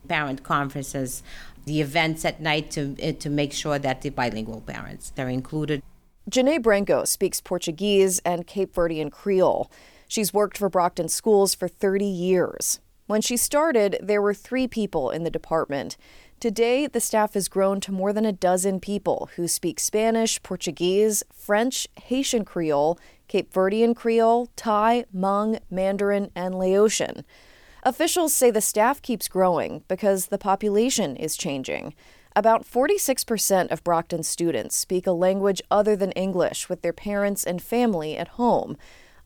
[0.09, 1.23] parent conferences,
[1.65, 5.83] the events at night to, eh, to make sure that the bilingual parents are included.
[6.31, 9.71] Lanae Branco speaks Portuguese and Cape Verdean Creole.
[10.09, 12.81] She's worked for Brockton schools for 30 years.
[13.07, 15.97] When she started, there were three people in the department.
[16.41, 21.25] Today, the staff has grown to more than a dozen people who speak Spanish, Portuguese,
[21.33, 27.25] French, Haitian Creole, Cape Verdean Creole, Thai, Hmong, Mandarin, and Laotian.
[27.89, 31.95] Officials say the staff keeps growing because the population is changing.
[32.37, 37.63] About 46% of Brockton students speak a language other than English with their parents and
[37.63, 38.77] family at home,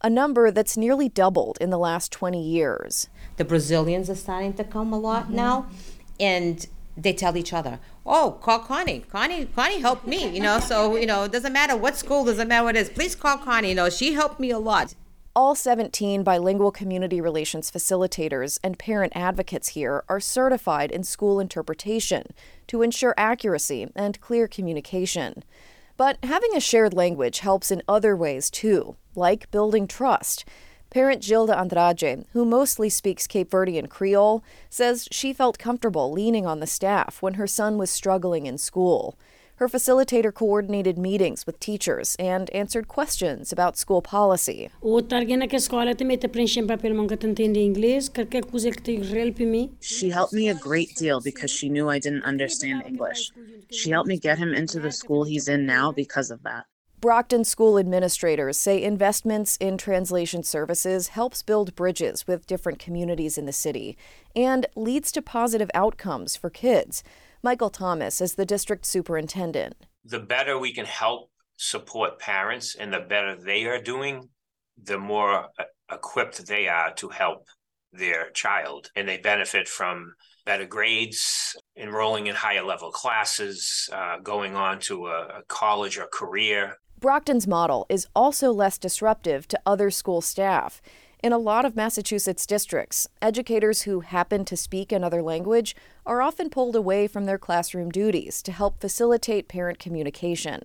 [0.01, 3.09] a number that's nearly doubled in the last 20 years.
[3.36, 5.34] The Brazilians are starting to come a lot mm-hmm.
[5.34, 5.66] now,
[6.20, 6.64] and
[6.97, 9.01] they tell each other, "Oh, call Connie.
[9.01, 12.47] Connie, Connie helped me." You know, so you know, it doesn't matter what school, doesn't
[12.47, 12.90] matter what it is.
[12.90, 13.70] Please call Connie.
[13.70, 14.94] You know, she helped me a lot.
[15.35, 22.35] All 17 bilingual community relations facilitators and parent advocates here are certified in school interpretation
[22.67, 25.43] to ensure accuracy and clear communication.
[25.97, 30.45] But having a shared language helps in other ways too, like building trust.
[30.91, 36.61] Parent Gilda Andrade, who mostly speaks Cape Verdean Creole, says she felt comfortable leaning on
[36.61, 39.17] the staff when her son was struggling in school.
[39.57, 44.70] Her facilitator coordinated meetings with teachers and answered questions about school policy.
[49.81, 53.31] She helped me a great deal because she knew I didn't understand English.
[53.70, 56.65] She helped me get him into the school he's in now because of that.
[57.03, 63.45] Brockton school administrators say investments in translation services helps build bridges with different communities in
[63.45, 63.99] the city
[64.37, 67.03] and leads to positive outcomes for kids.
[67.44, 69.74] Michael Thomas is the district superintendent.
[70.05, 74.28] The better we can help support parents and the better they are doing,
[74.81, 77.48] the more uh, equipped they are to help
[77.93, 78.90] their child.
[78.94, 80.14] And they benefit from
[80.47, 86.06] better grades, enrolling in higher level classes, uh, going on to a, a college or
[86.12, 86.77] career.
[87.01, 90.81] Brockton's model is also less disruptive to other school staff.
[91.23, 96.51] In a lot of Massachusetts districts, educators who happen to speak another language are often
[96.51, 100.62] pulled away from their classroom duties to help facilitate parent communication.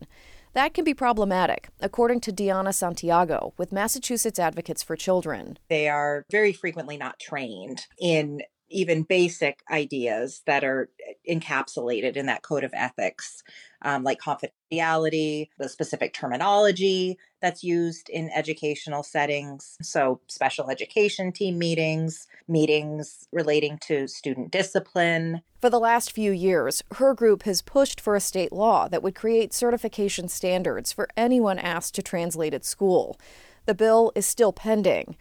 [0.54, 5.60] That can be problematic, according to Diana Santiago with Massachusetts Advocates for Children.
[5.70, 10.90] They are very frequently not trained in even basic ideas that are
[11.30, 13.44] encapsulated in that code of ethics,
[13.84, 19.78] um, like confidentiality, the specific terminology that's used in educational settings.
[19.82, 25.42] So, special education team meetings, meetings relating to student discipline.
[25.62, 29.16] For the last few years, her group has pushed for a state law that would
[29.16, 33.20] create certification standards for anyone asked to translate at school.
[33.66, 35.18] The bill is still pending.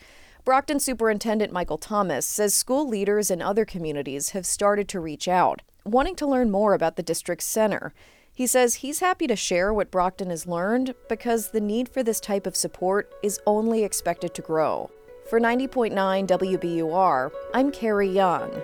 [0.46, 5.60] Brockton Superintendent Michael Thomas says school leaders in other communities have started to reach out,
[5.84, 7.92] wanting to learn more about the district's center.
[8.32, 12.20] He says he's happy to share what Brockton has learned because the need for this
[12.20, 14.88] type of support is only expected to grow.
[15.28, 15.92] For 90.9
[16.28, 18.62] WBUR, I'm Carrie Jung.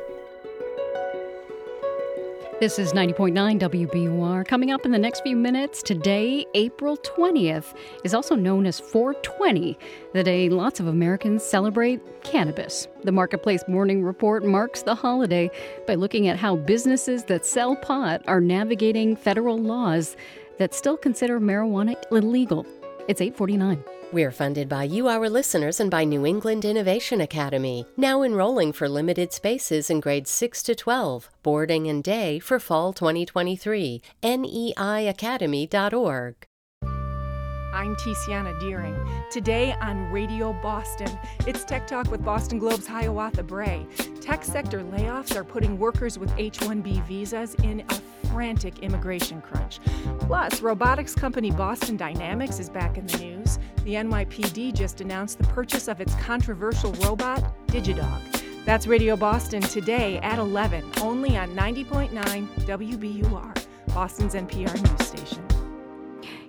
[2.63, 4.47] This is 90.9 WBUR.
[4.47, 7.75] Coming up in the next few minutes, today, April 20th,
[8.05, 9.77] is also known as 420,
[10.13, 12.87] the day lots of Americans celebrate cannabis.
[13.03, 15.51] The Marketplace Morning Report marks the holiday
[15.89, 20.17] by looking at how businesses that sell pot are navigating federal laws
[20.59, 22.65] that still consider marijuana illegal.
[23.09, 23.83] It's 849.
[24.13, 28.87] We're funded by you, our listeners, and by New England Innovation Academy, now enrolling for
[28.87, 34.03] limited spaces in grades 6 to 12, boarding and day for fall 2023.
[34.23, 36.35] NEIacademy.org.
[37.73, 38.95] I'm Tiziana Dearing.
[39.31, 41.09] Today on Radio Boston,
[41.47, 43.87] it's Tech Talk with Boston Globe's Hiawatha Bray.
[44.21, 47.95] Tech sector layoffs are putting workers with H 1B visas in a
[48.29, 49.81] frantic immigration crunch.
[50.21, 53.59] Plus, robotics company Boston Dynamics is back in the news.
[53.85, 58.21] The NYPD just announced the purchase of its controversial robot, Digidog.
[58.67, 62.11] That's Radio Boston today at 11, only on 90.9
[62.67, 65.62] WBUR, Boston's NPR news station.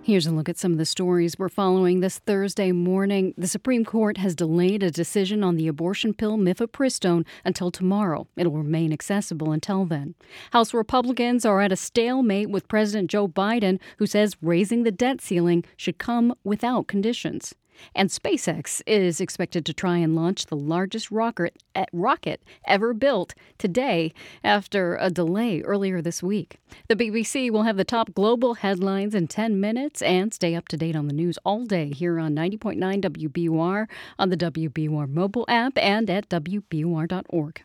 [0.05, 3.33] Here's a look at some of the stories we're following this Thursday morning.
[3.37, 8.27] The Supreme Court has delayed a decision on the abortion pill mifepristone until tomorrow.
[8.35, 10.15] It'll remain accessible until then.
[10.51, 15.21] House Republicans are at a stalemate with President Joe Biden, who says raising the debt
[15.21, 17.55] ceiling should come without conditions.
[17.95, 23.33] And SpaceX is expected to try and launch the largest rocket, eh, rocket ever built
[23.57, 24.13] today
[24.43, 26.57] after a delay earlier this week.
[26.87, 30.77] The BBC will have the top global headlines in 10 minutes and stay up to
[30.77, 33.87] date on the news all day here on 90.9 WBUR,
[34.19, 37.63] on the WBUR mobile app, and at WBUR.org.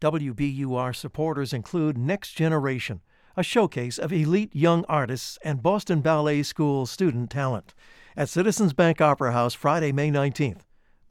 [0.00, 3.00] WBUR supporters include Next Generation,
[3.36, 7.72] a showcase of elite young artists and Boston Ballet School student talent
[8.16, 10.60] at Citizens Bank Opera House Friday, May 19th.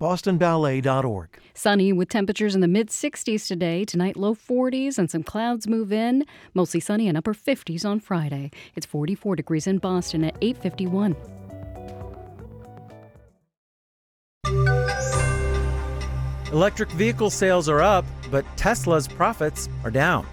[0.02, 1.38] BostonBallet.org.
[1.54, 3.86] Sunny with temperatures in the mid 60s today.
[3.86, 6.26] Tonight, low 40s and some clouds move in.
[6.56, 8.50] Mostly sunny and upper 50s on Friday.
[8.76, 11.16] It's 44 degrees in Boston at 851.
[16.52, 20.28] Electric vehicle sales are up, but Tesla's profits are down.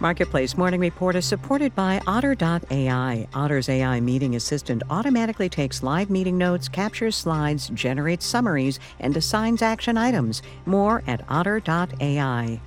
[0.00, 3.28] Marketplace Morning Report is supported by Otter.ai.
[3.34, 9.60] Otter's AI meeting assistant automatically takes live meeting notes, captures slides, generates summaries, and assigns
[9.60, 10.40] action items.
[10.64, 12.58] More at Otter.ai.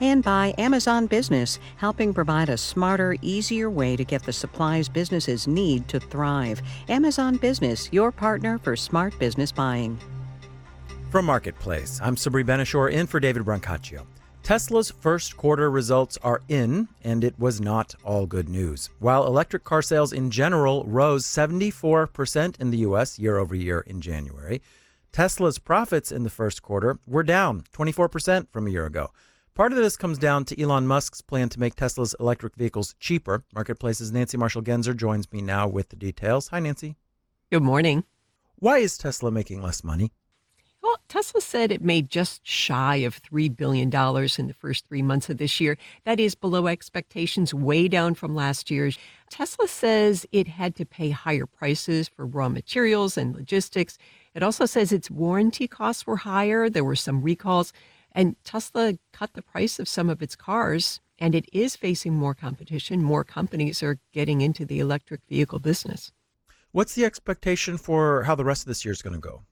[0.00, 5.46] And by Amazon Business, helping provide a smarter, easier way to get the supplies businesses
[5.46, 6.60] need to thrive.
[6.90, 9.98] Amazon Business, your partner for smart business buying.
[11.10, 14.04] From Marketplace, I'm Sabri Ben-Achour in for David Brancaccio.
[14.48, 18.88] Tesla's first quarter results are in, and it was not all good news.
[18.98, 23.18] While electric car sales in general rose 74% in the U.S.
[23.18, 24.62] year over year in January,
[25.12, 29.10] Tesla's profits in the first quarter were down 24% from a year ago.
[29.54, 33.44] Part of this comes down to Elon Musk's plan to make Tesla's electric vehicles cheaper.
[33.54, 36.48] Marketplace's Nancy Marshall Genzer joins me now with the details.
[36.48, 36.96] Hi, Nancy.
[37.52, 38.04] Good morning.
[38.54, 40.10] Why is Tesla making less money?
[41.08, 45.38] Tesla said it made just shy of $3 billion in the first three months of
[45.38, 45.78] this year.
[46.04, 48.98] That is below expectations, way down from last year's.
[49.30, 53.96] Tesla says it had to pay higher prices for raw materials and logistics.
[54.34, 56.68] It also says its warranty costs were higher.
[56.68, 57.72] There were some recalls.
[58.12, 62.34] And Tesla cut the price of some of its cars, and it is facing more
[62.34, 63.02] competition.
[63.02, 66.12] More companies are getting into the electric vehicle business.
[66.72, 69.44] What's the expectation for how the rest of this year is going to go?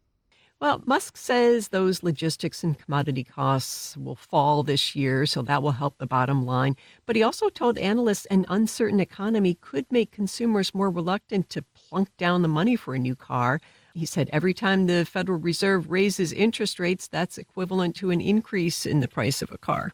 [0.58, 5.72] Well, Musk says those logistics and commodity costs will fall this year, so that will
[5.72, 6.76] help the bottom line.
[7.04, 12.08] But he also told analysts an uncertain economy could make consumers more reluctant to plunk
[12.16, 13.60] down the money for a new car.
[13.94, 18.86] He said every time the Federal Reserve raises interest rates, that's equivalent to an increase
[18.86, 19.92] in the price of a car.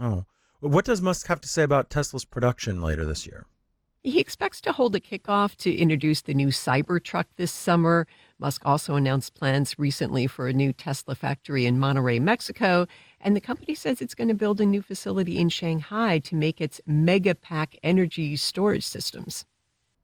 [0.00, 0.24] Oh.
[0.60, 3.46] What does Musk have to say about Tesla's production later this year?
[4.02, 8.06] He expects to hold a kickoff to introduce the new Cybertruck this summer.
[8.38, 12.86] Musk also announced plans recently for a new Tesla factory in Monterrey, Mexico.
[13.20, 16.60] And the company says it's going to build a new facility in Shanghai to make
[16.60, 19.46] its Megapack energy storage systems.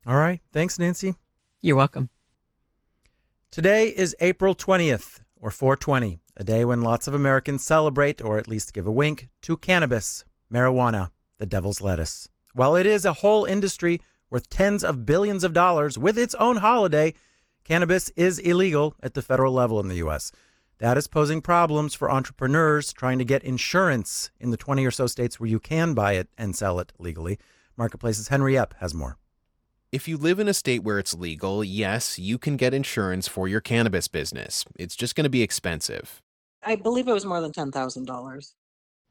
[0.07, 0.41] All right.
[0.51, 1.15] Thanks, Nancy.
[1.61, 2.09] You're welcome.
[3.51, 8.49] Today is April 20th, or 420, a day when lots of Americans celebrate, or at
[8.49, 12.29] least give a wink, to cannabis, marijuana, the devil's lettuce.
[12.55, 14.01] While it is a whole industry
[14.31, 17.13] worth tens of billions of dollars with its own holiday,
[17.65, 20.33] cannabis is illegal at the federal level in the U.S.
[20.79, 25.07] That is posing problems for entrepreneurs trying to get insurance in the 20 or so
[25.07, 27.39] states where you can buy it and sell it legally.
[27.77, 29.17] Marketplace's Henry Epp has more.
[29.93, 33.47] If you live in a state where it's legal, yes, you can get insurance for
[33.47, 34.65] your cannabis business.
[34.77, 36.23] It's just going to be expensive.
[36.63, 38.53] I believe it was more than $10,000.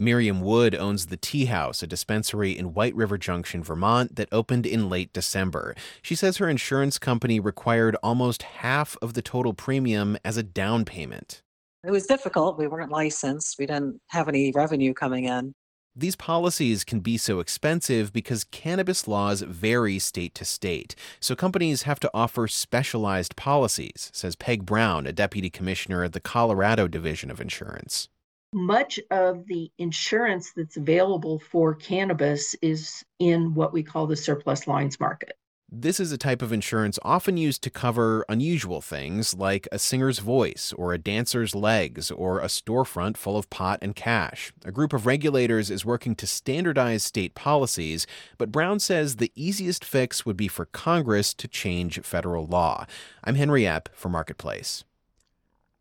[0.01, 4.65] Miriam Wood owns the Tea House, a dispensary in White River Junction, Vermont, that opened
[4.65, 5.75] in late December.
[6.01, 10.85] She says her insurance company required almost half of the total premium as a down
[10.85, 11.43] payment.
[11.85, 12.57] It was difficult.
[12.57, 15.53] We weren't licensed, we didn't have any revenue coming in.
[15.95, 21.83] These policies can be so expensive because cannabis laws vary state to state, so companies
[21.83, 27.29] have to offer specialized policies, says Peg Brown, a deputy commissioner at the Colorado Division
[27.29, 28.09] of Insurance.
[28.53, 34.67] Much of the insurance that's available for cannabis is in what we call the surplus
[34.67, 35.37] lines market.
[35.73, 40.19] This is a type of insurance often used to cover unusual things like a singer's
[40.19, 44.51] voice or a dancer's legs or a storefront full of pot and cash.
[44.65, 48.05] A group of regulators is working to standardize state policies,
[48.37, 52.85] but Brown says the easiest fix would be for Congress to change federal law.
[53.23, 54.83] I'm Henry Epp for Marketplace.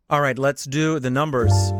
[0.09, 1.73] All right, let's do the numbers.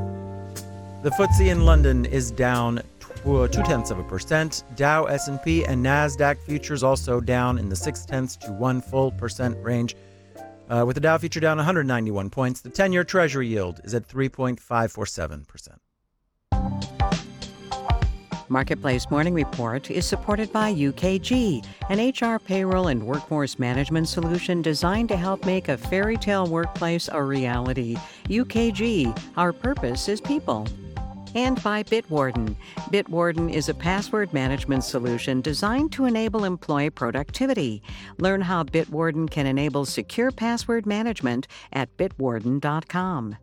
[1.04, 2.80] The FTSE in London is down
[3.24, 4.64] two tenths of a percent.
[4.76, 9.58] Dow, S&P, and Nasdaq futures also down in the six tenths to one full percent
[9.64, 9.96] range.
[10.70, 15.48] Uh, with the Dow future down 191 points, the 10-year Treasury yield is at 3.547
[15.48, 15.82] percent.
[18.48, 25.10] Marketplace Morning Report is supported by UKG, an HR payroll and workforce management solution designed
[25.10, 27.96] to help make a fairy tale workplace a reality.
[28.26, 30.68] UKG, our purpose is people
[31.36, 32.56] and by Bitwarden.
[32.92, 37.82] Bitwarden is a password management solution designed to enable employee productivity.
[38.18, 43.36] Learn how Bitwarden can enable secure password management at bitwarden.com.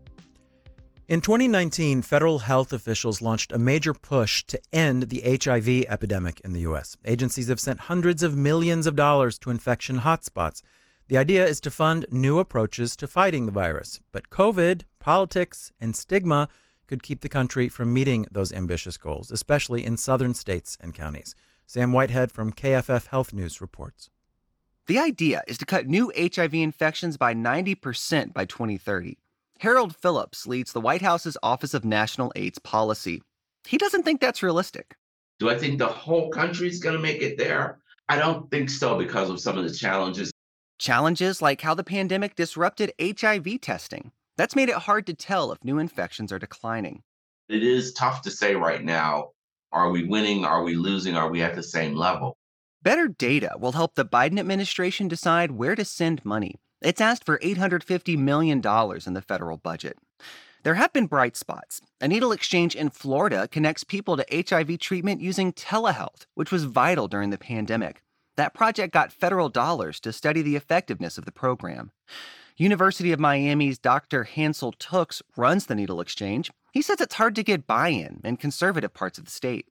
[1.08, 6.52] In 2019, federal health officials launched a major push to end the HIV epidemic in
[6.52, 6.98] the U.S.
[7.06, 10.60] Agencies have sent hundreds of millions of dollars to infection hotspots.
[11.08, 14.00] The idea is to fund new approaches to fighting the virus.
[14.12, 16.50] But COVID, politics, and stigma
[16.88, 21.36] could keep the country from meeting those ambitious goals, especially in southern states and counties.
[21.66, 24.10] Sam Whitehead from KFF Health News reports.
[24.86, 29.18] The idea is to cut new HIV infections by 90% by 2030.
[29.60, 33.22] Harold Phillips leads the White House's Office of National AIDS Policy.
[33.66, 34.96] He doesn't think that's realistic.
[35.38, 37.80] Do I think the whole country is going to make it there?
[38.08, 40.32] I don't think so because of some of the challenges.
[40.78, 44.12] Challenges like how the pandemic disrupted HIV testing.
[44.38, 47.02] That's made it hard to tell if new infections are declining.
[47.48, 49.32] It is tough to say right now
[49.72, 50.46] are we winning?
[50.46, 51.14] Are we losing?
[51.14, 52.38] Are we at the same level?
[52.80, 56.54] Better data will help the Biden administration decide where to send money.
[56.80, 59.98] It's asked for $850 million in the federal budget.
[60.62, 61.82] There have been bright spots.
[62.00, 67.08] A needle exchange in Florida connects people to HIV treatment using telehealth, which was vital
[67.08, 68.02] during the pandemic.
[68.36, 71.90] That project got federal dollars to study the effectiveness of the program.
[72.60, 74.24] University of Miami's Dr.
[74.24, 76.50] Hansel Tookes runs the needle exchange.
[76.72, 79.66] He says it's hard to get buy in in conservative parts of the state.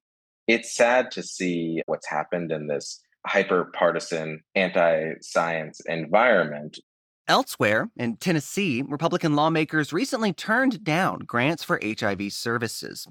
[0.47, 6.79] It's sad to see what's happened in this hyper partisan, anti science environment.
[7.27, 13.05] Elsewhere, in Tennessee, Republican lawmakers recently turned down grants for HIV services.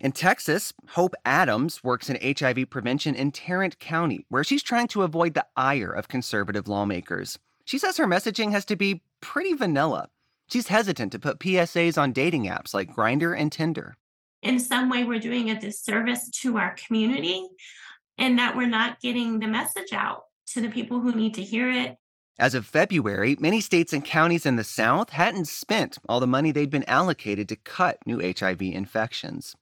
[0.00, 5.02] In Texas, Hope Adams works in HIV prevention in Tarrant County, where she's trying to
[5.02, 7.38] avoid the ire of conservative lawmakers.
[7.66, 10.08] She says her messaging has to be pretty vanilla.
[10.48, 13.96] She's hesitant to put PSAs on dating apps like Grindr and Tinder.
[14.40, 17.44] In some way, we're doing a disservice to our community
[18.18, 20.22] and that we're not getting the message out
[20.52, 21.96] to the people who need to hear it.
[22.38, 26.52] As of February, many states and counties in the South hadn't spent all the money
[26.52, 29.56] they'd been allocated to cut new HIV infections.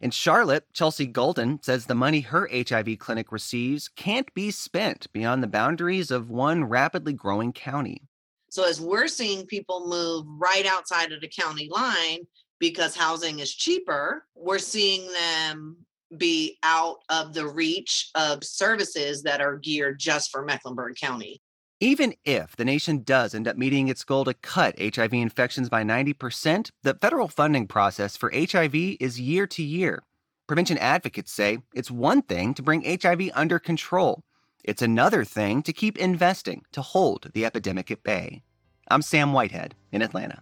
[0.00, 5.40] In Charlotte, Chelsea Golden says the money her HIV clinic receives can't be spent beyond
[5.40, 8.02] the boundaries of one rapidly growing county.
[8.50, 12.26] So, as we're seeing people move right outside of the county line
[12.58, 15.76] because housing is cheaper, we're seeing them
[16.16, 21.40] be out of the reach of services that are geared just for Mecklenburg County.
[21.80, 25.82] Even if the nation does end up meeting its goal to cut HIV infections by
[25.82, 30.02] 90%, the federal funding process for HIV is year to year.
[30.46, 34.22] Prevention advocates say it's one thing to bring HIV under control,
[34.64, 38.42] it's another thing to keep investing to hold the epidemic at bay.
[38.88, 40.40] I'm Sam Whitehead in Atlanta.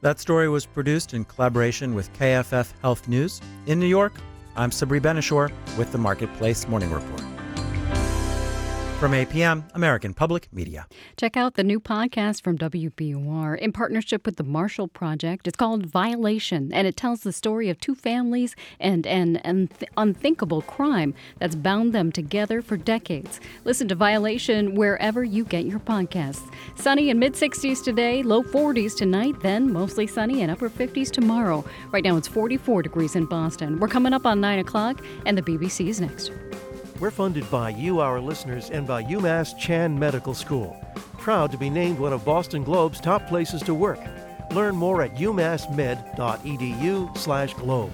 [0.00, 3.42] That story was produced in collaboration with KFF Health News.
[3.66, 4.14] In New York,
[4.56, 7.29] I'm Sabri Ben-Achour with the Marketplace Morning Report.
[9.00, 10.86] From APM, American Public Media.
[11.16, 15.48] Check out the new podcast from WBUR in partnership with the Marshall Project.
[15.48, 20.60] It's called Violation, and it tells the story of two families and an unth- unthinkable
[20.60, 23.40] crime that's bound them together for decades.
[23.64, 26.52] Listen to Violation wherever you get your podcasts.
[26.74, 31.64] Sunny in mid 60s today, low 40s tonight, then mostly sunny and upper 50s tomorrow.
[31.90, 33.80] Right now it's 44 degrees in Boston.
[33.80, 36.32] We're coming up on 9 o'clock, and the BBC is next.
[37.00, 40.76] We're funded by you, our listeners, and by UMass Chan Medical School.
[41.14, 43.98] Proud to be named one of Boston Globe's top places to work.
[44.52, 47.92] Learn more at umassmed.edu/globe.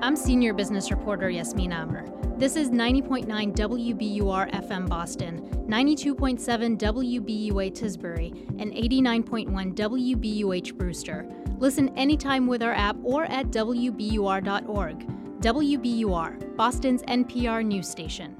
[0.00, 2.06] I'm senior business reporter Yasmin Amer.
[2.38, 11.26] This is 90.9 WBUR FM Boston, 92.7 WBUA Tisbury, and 89.1 WBUH Brewster.
[11.58, 15.06] Listen anytime with our app or at WBUR.org.
[15.40, 18.36] WBUR, Boston's NPR news station.